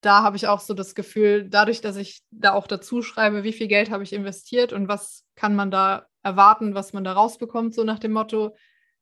da 0.00 0.22
habe 0.22 0.36
ich 0.36 0.48
auch 0.48 0.60
so 0.60 0.74
das 0.74 0.94
Gefühl, 0.94 1.48
dadurch, 1.48 1.80
dass 1.80 1.96
ich 1.96 2.22
da 2.30 2.52
auch 2.52 2.66
dazu 2.66 3.02
schreibe, 3.02 3.44
wie 3.44 3.52
viel 3.52 3.68
Geld 3.68 3.90
habe 3.90 4.02
ich 4.02 4.12
investiert 4.12 4.72
und 4.72 4.88
was 4.88 5.24
kann 5.36 5.54
man 5.54 5.70
da 5.70 6.06
erwarten, 6.22 6.74
was 6.74 6.92
man 6.92 7.04
da 7.04 7.12
rausbekommt, 7.12 7.74
so 7.74 7.84
nach 7.84 7.98
dem 7.98 8.12
Motto. 8.12 8.54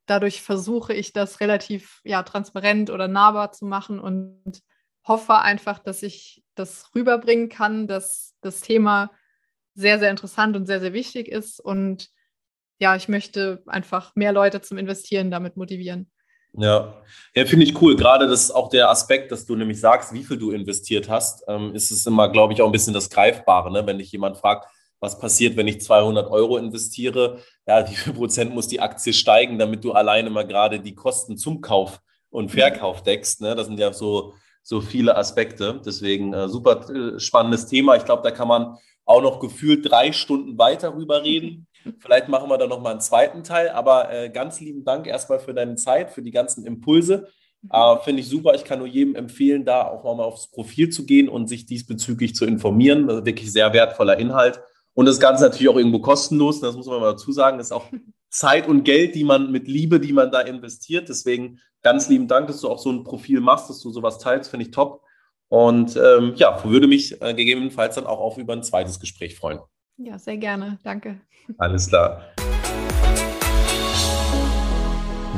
Dadurch 0.07 0.43
versuche 0.43 0.93
ich 0.93 1.13
das 1.13 1.41
relativ 1.41 2.01
ja, 2.05 2.23
transparent 2.23 2.91
oder 2.91 3.09
nahbar 3.09 3.53
zu 3.53 3.67
machen 3.67 4.01
und 4.01 4.61
hoffe 5.07 5.37
einfach, 5.37 5.79
dass 5.79 6.03
ich 6.03 6.43
das 6.55 6.95
rüberbringen 6.95 7.49
kann, 7.49 7.87
dass 7.87 8.35
das 8.41 8.61
Thema 8.61 9.11
sehr, 9.75 9.99
sehr 9.99 10.11
interessant 10.11 10.57
und 10.57 10.67
sehr, 10.67 10.81
sehr 10.81 10.93
wichtig 10.93 11.29
ist. 11.29 11.61
Und 11.61 12.09
ja, 12.79 12.97
ich 12.97 13.09
möchte 13.09 13.63
einfach 13.67 14.15
mehr 14.17 14.33
Leute 14.33 14.61
zum 14.61 14.79
Investieren 14.79 15.31
damit 15.31 15.57
motivieren. 15.57 16.11
Ja, 16.55 17.03
ja 17.35 17.45
finde 17.47 17.65
ich 17.65 17.81
cool. 17.81 17.97
Gerade 17.97 18.27
das 18.27 18.45
ist 18.45 18.51
auch 18.51 18.69
der 18.71 18.91
Aspekt, 18.91 19.31
dass 19.31 19.47
du 19.47 19.55
nämlich 19.55 19.81
sagst, 19.81 20.13
wie 20.13 20.25
viel 20.25 20.39
du 20.39 20.51
investiert 20.51 21.09
hast, 21.09 21.45
ähm, 21.47 21.75
ist 21.75 21.91
es 21.91 22.07
immer, 22.07 22.29
glaube 22.31 22.53
ich, 22.53 22.63
auch 22.63 22.67
ein 22.67 22.73
bisschen 22.73 22.95
das 22.95 23.11
Greifbare. 23.11 23.71
Ne? 23.71 23.87
Wenn 23.87 23.99
dich 23.99 24.11
jemand 24.13 24.37
fragt, 24.37 24.67
was 24.99 25.19
passiert, 25.19 25.57
wenn 25.57 25.69
ich 25.69 25.81
200 25.81 26.31
Euro 26.31 26.59
investiere, 26.59 27.39
ja, 27.67 27.89
wie 27.89 27.95
viel 27.95 28.13
Prozent 28.13 28.55
muss 28.55 28.69
die 28.69 28.81
Aktie 28.81 29.13
steigen, 29.13 29.59
damit 29.59 29.85
du 29.85 29.93
alleine 29.93 30.29
mal 30.29 30.47
gerade 30.47 30.81
die 30.81 30.95
Kosten 30.95 31.39
zum 31.39 31.61
Kauf 31.61 32.01
und. 32.29 32.51
Verkauf 32.51 33.03
deckst. 33.03 33.41
Ne? 33.41 33.55
Das 33.55 33.67
sind 33.67 33.79
ja 33.79 33.93
so, 33.93 34.35
so 34.63 34.81
viele 34.81 35.17
Aspekte. 35.17 35.81
Deswegen 35.85 36.33
äh, 36.33 36.49
super 36.49 36.89
äh, 36.91 37.19
spannendes 37.19 37.67
Thema. 37.67 37.97
Ich 37.97 38.05
glaube, 38.05 38.23
da 38.23 38.31
kann 38.31 38.49
man 38.49 38.77
auch 39.05 39.23
noch 39.23 39.41
gefühlt 39.41 39.91
drei 39.91 40.13
Stunden 40.13 40.59
weiter 40.59 40.95
rüber 40.95 41.25
reden. 41.25 41.67
Vielleicht 41.99 42.29
machen 42.29 42.49
wir 42.49 42.59
da 42.59 42.67
noch 42.67 42.81
mal 42.81 42.93
einen 42.93 43.01
zweiten 43.01 43.43
Teil, 43.43 43.71
aber 43.71 44.13
äh, 44.13 44.31
ganz 44.31 44.61
lieben 44.61 44.85
Dank 44.85 45.07
erstmal 45.07 45.41
für 45.41 45.55
deine 45.55 45.77
Zeit, 45.77 46.11
für 46.11 46.23
die 46.23 46.31
ganzen 46.31 46.65
Impulse. 46.65 47.29
Mhm. 47.63 47.71
Äh, 47.73 47.99
Finde 48.05 48.21
ich 48.21 48.29
super. 48.29 48.55
Ich 48.55 48.65
kann 48.65 48.79
nur 48.79 48.89
jedem 48.89 49.15
empfehlen, 49.15 49.65
da 49.65 49.89
auch 49.89 50.05
mal 50.05 50.25
aufs 50.25 50.51
Profil 50.51 50.91
zu 50.91 51.05
gehen 51.05 51.29
und 51.29 51.49
sich 51.49 51.67
diesbezüglich 51.67 52.35
zu 52.35 52.45
informieren. 52.45 53.07
Das 53.07 53.19
ist 53.19 53.27
wirklich 53.27 53.53
sehr 53.53 53.73
wertvoller 53.73 54.19
Inhalt. 54.19 54.61
Und 54.95 55.07
das 55.07 55.21
Ganze 55.21 55.45
natürlich 55.45 55.69
auch 55.69 55.77
irgendwo 55.77 56.01
kostenlos. 56.01 56.61
Das 56.61 56.77
muss 56.77 56.87
man 56.87 57.01
mal 57.01 57.13
dazu 57.13 57.33
sagen. 57.33 57.59
Das 57.59 57.69
ist 57.69 57.73
auch 57.73 57.87
Zeit 58.31 58.69
und 58.69 58.85
Geld, 58.85 59.15
die 59.15 59.25
man 59.25 59.51
mit 59.51 59.69
Liebe, 59.69 60.01
die 60.01 60.13
man 60.13 60.31
da 60.31 60.41
investiert. 60.41 61.09
Deswegen 61.09 61.61
ganz 61.83 62.09
lieben 62.09 62.29
Dank, 62.29 62.47
dass 62.47 62.61
du 62.61 62.69
auch 62.69 62.79
so 62.79 62.91
ein 62.91 63.05
Profil 63.05 63.41
machst, 63.41 63.69
dass 63.69 63.81
du 63.81 63.91
sowas 63.91 64.19
teilst. 64.19 64.51
Finde 64.51 64.67
ich 64.67 64.71
top. 64.71 65.03
Und 65.49 65.97
ähm, 65.97 66.35
ja, 66.37 66.63
würde 66.65 66.87
mich 66.87 67.21
äh, 67.21 67.35
gegebenenfalls 67.35 67.97
dann 67.97 68.07
auch 68.07 68.21
auf 68.21 68.39
über 68.39 68.53
ein 68.53 68.63
zweites 68.63 69.01
Gespräch 69.01 69.37
freuen. 69.37 69.59
Ja, 69.97 70.19
sehr 70.19 70.37
gerne. 70.37 70.79
Danke. 70.85 71.21
Alles 71.59 71.89
klar. 71.89 72.23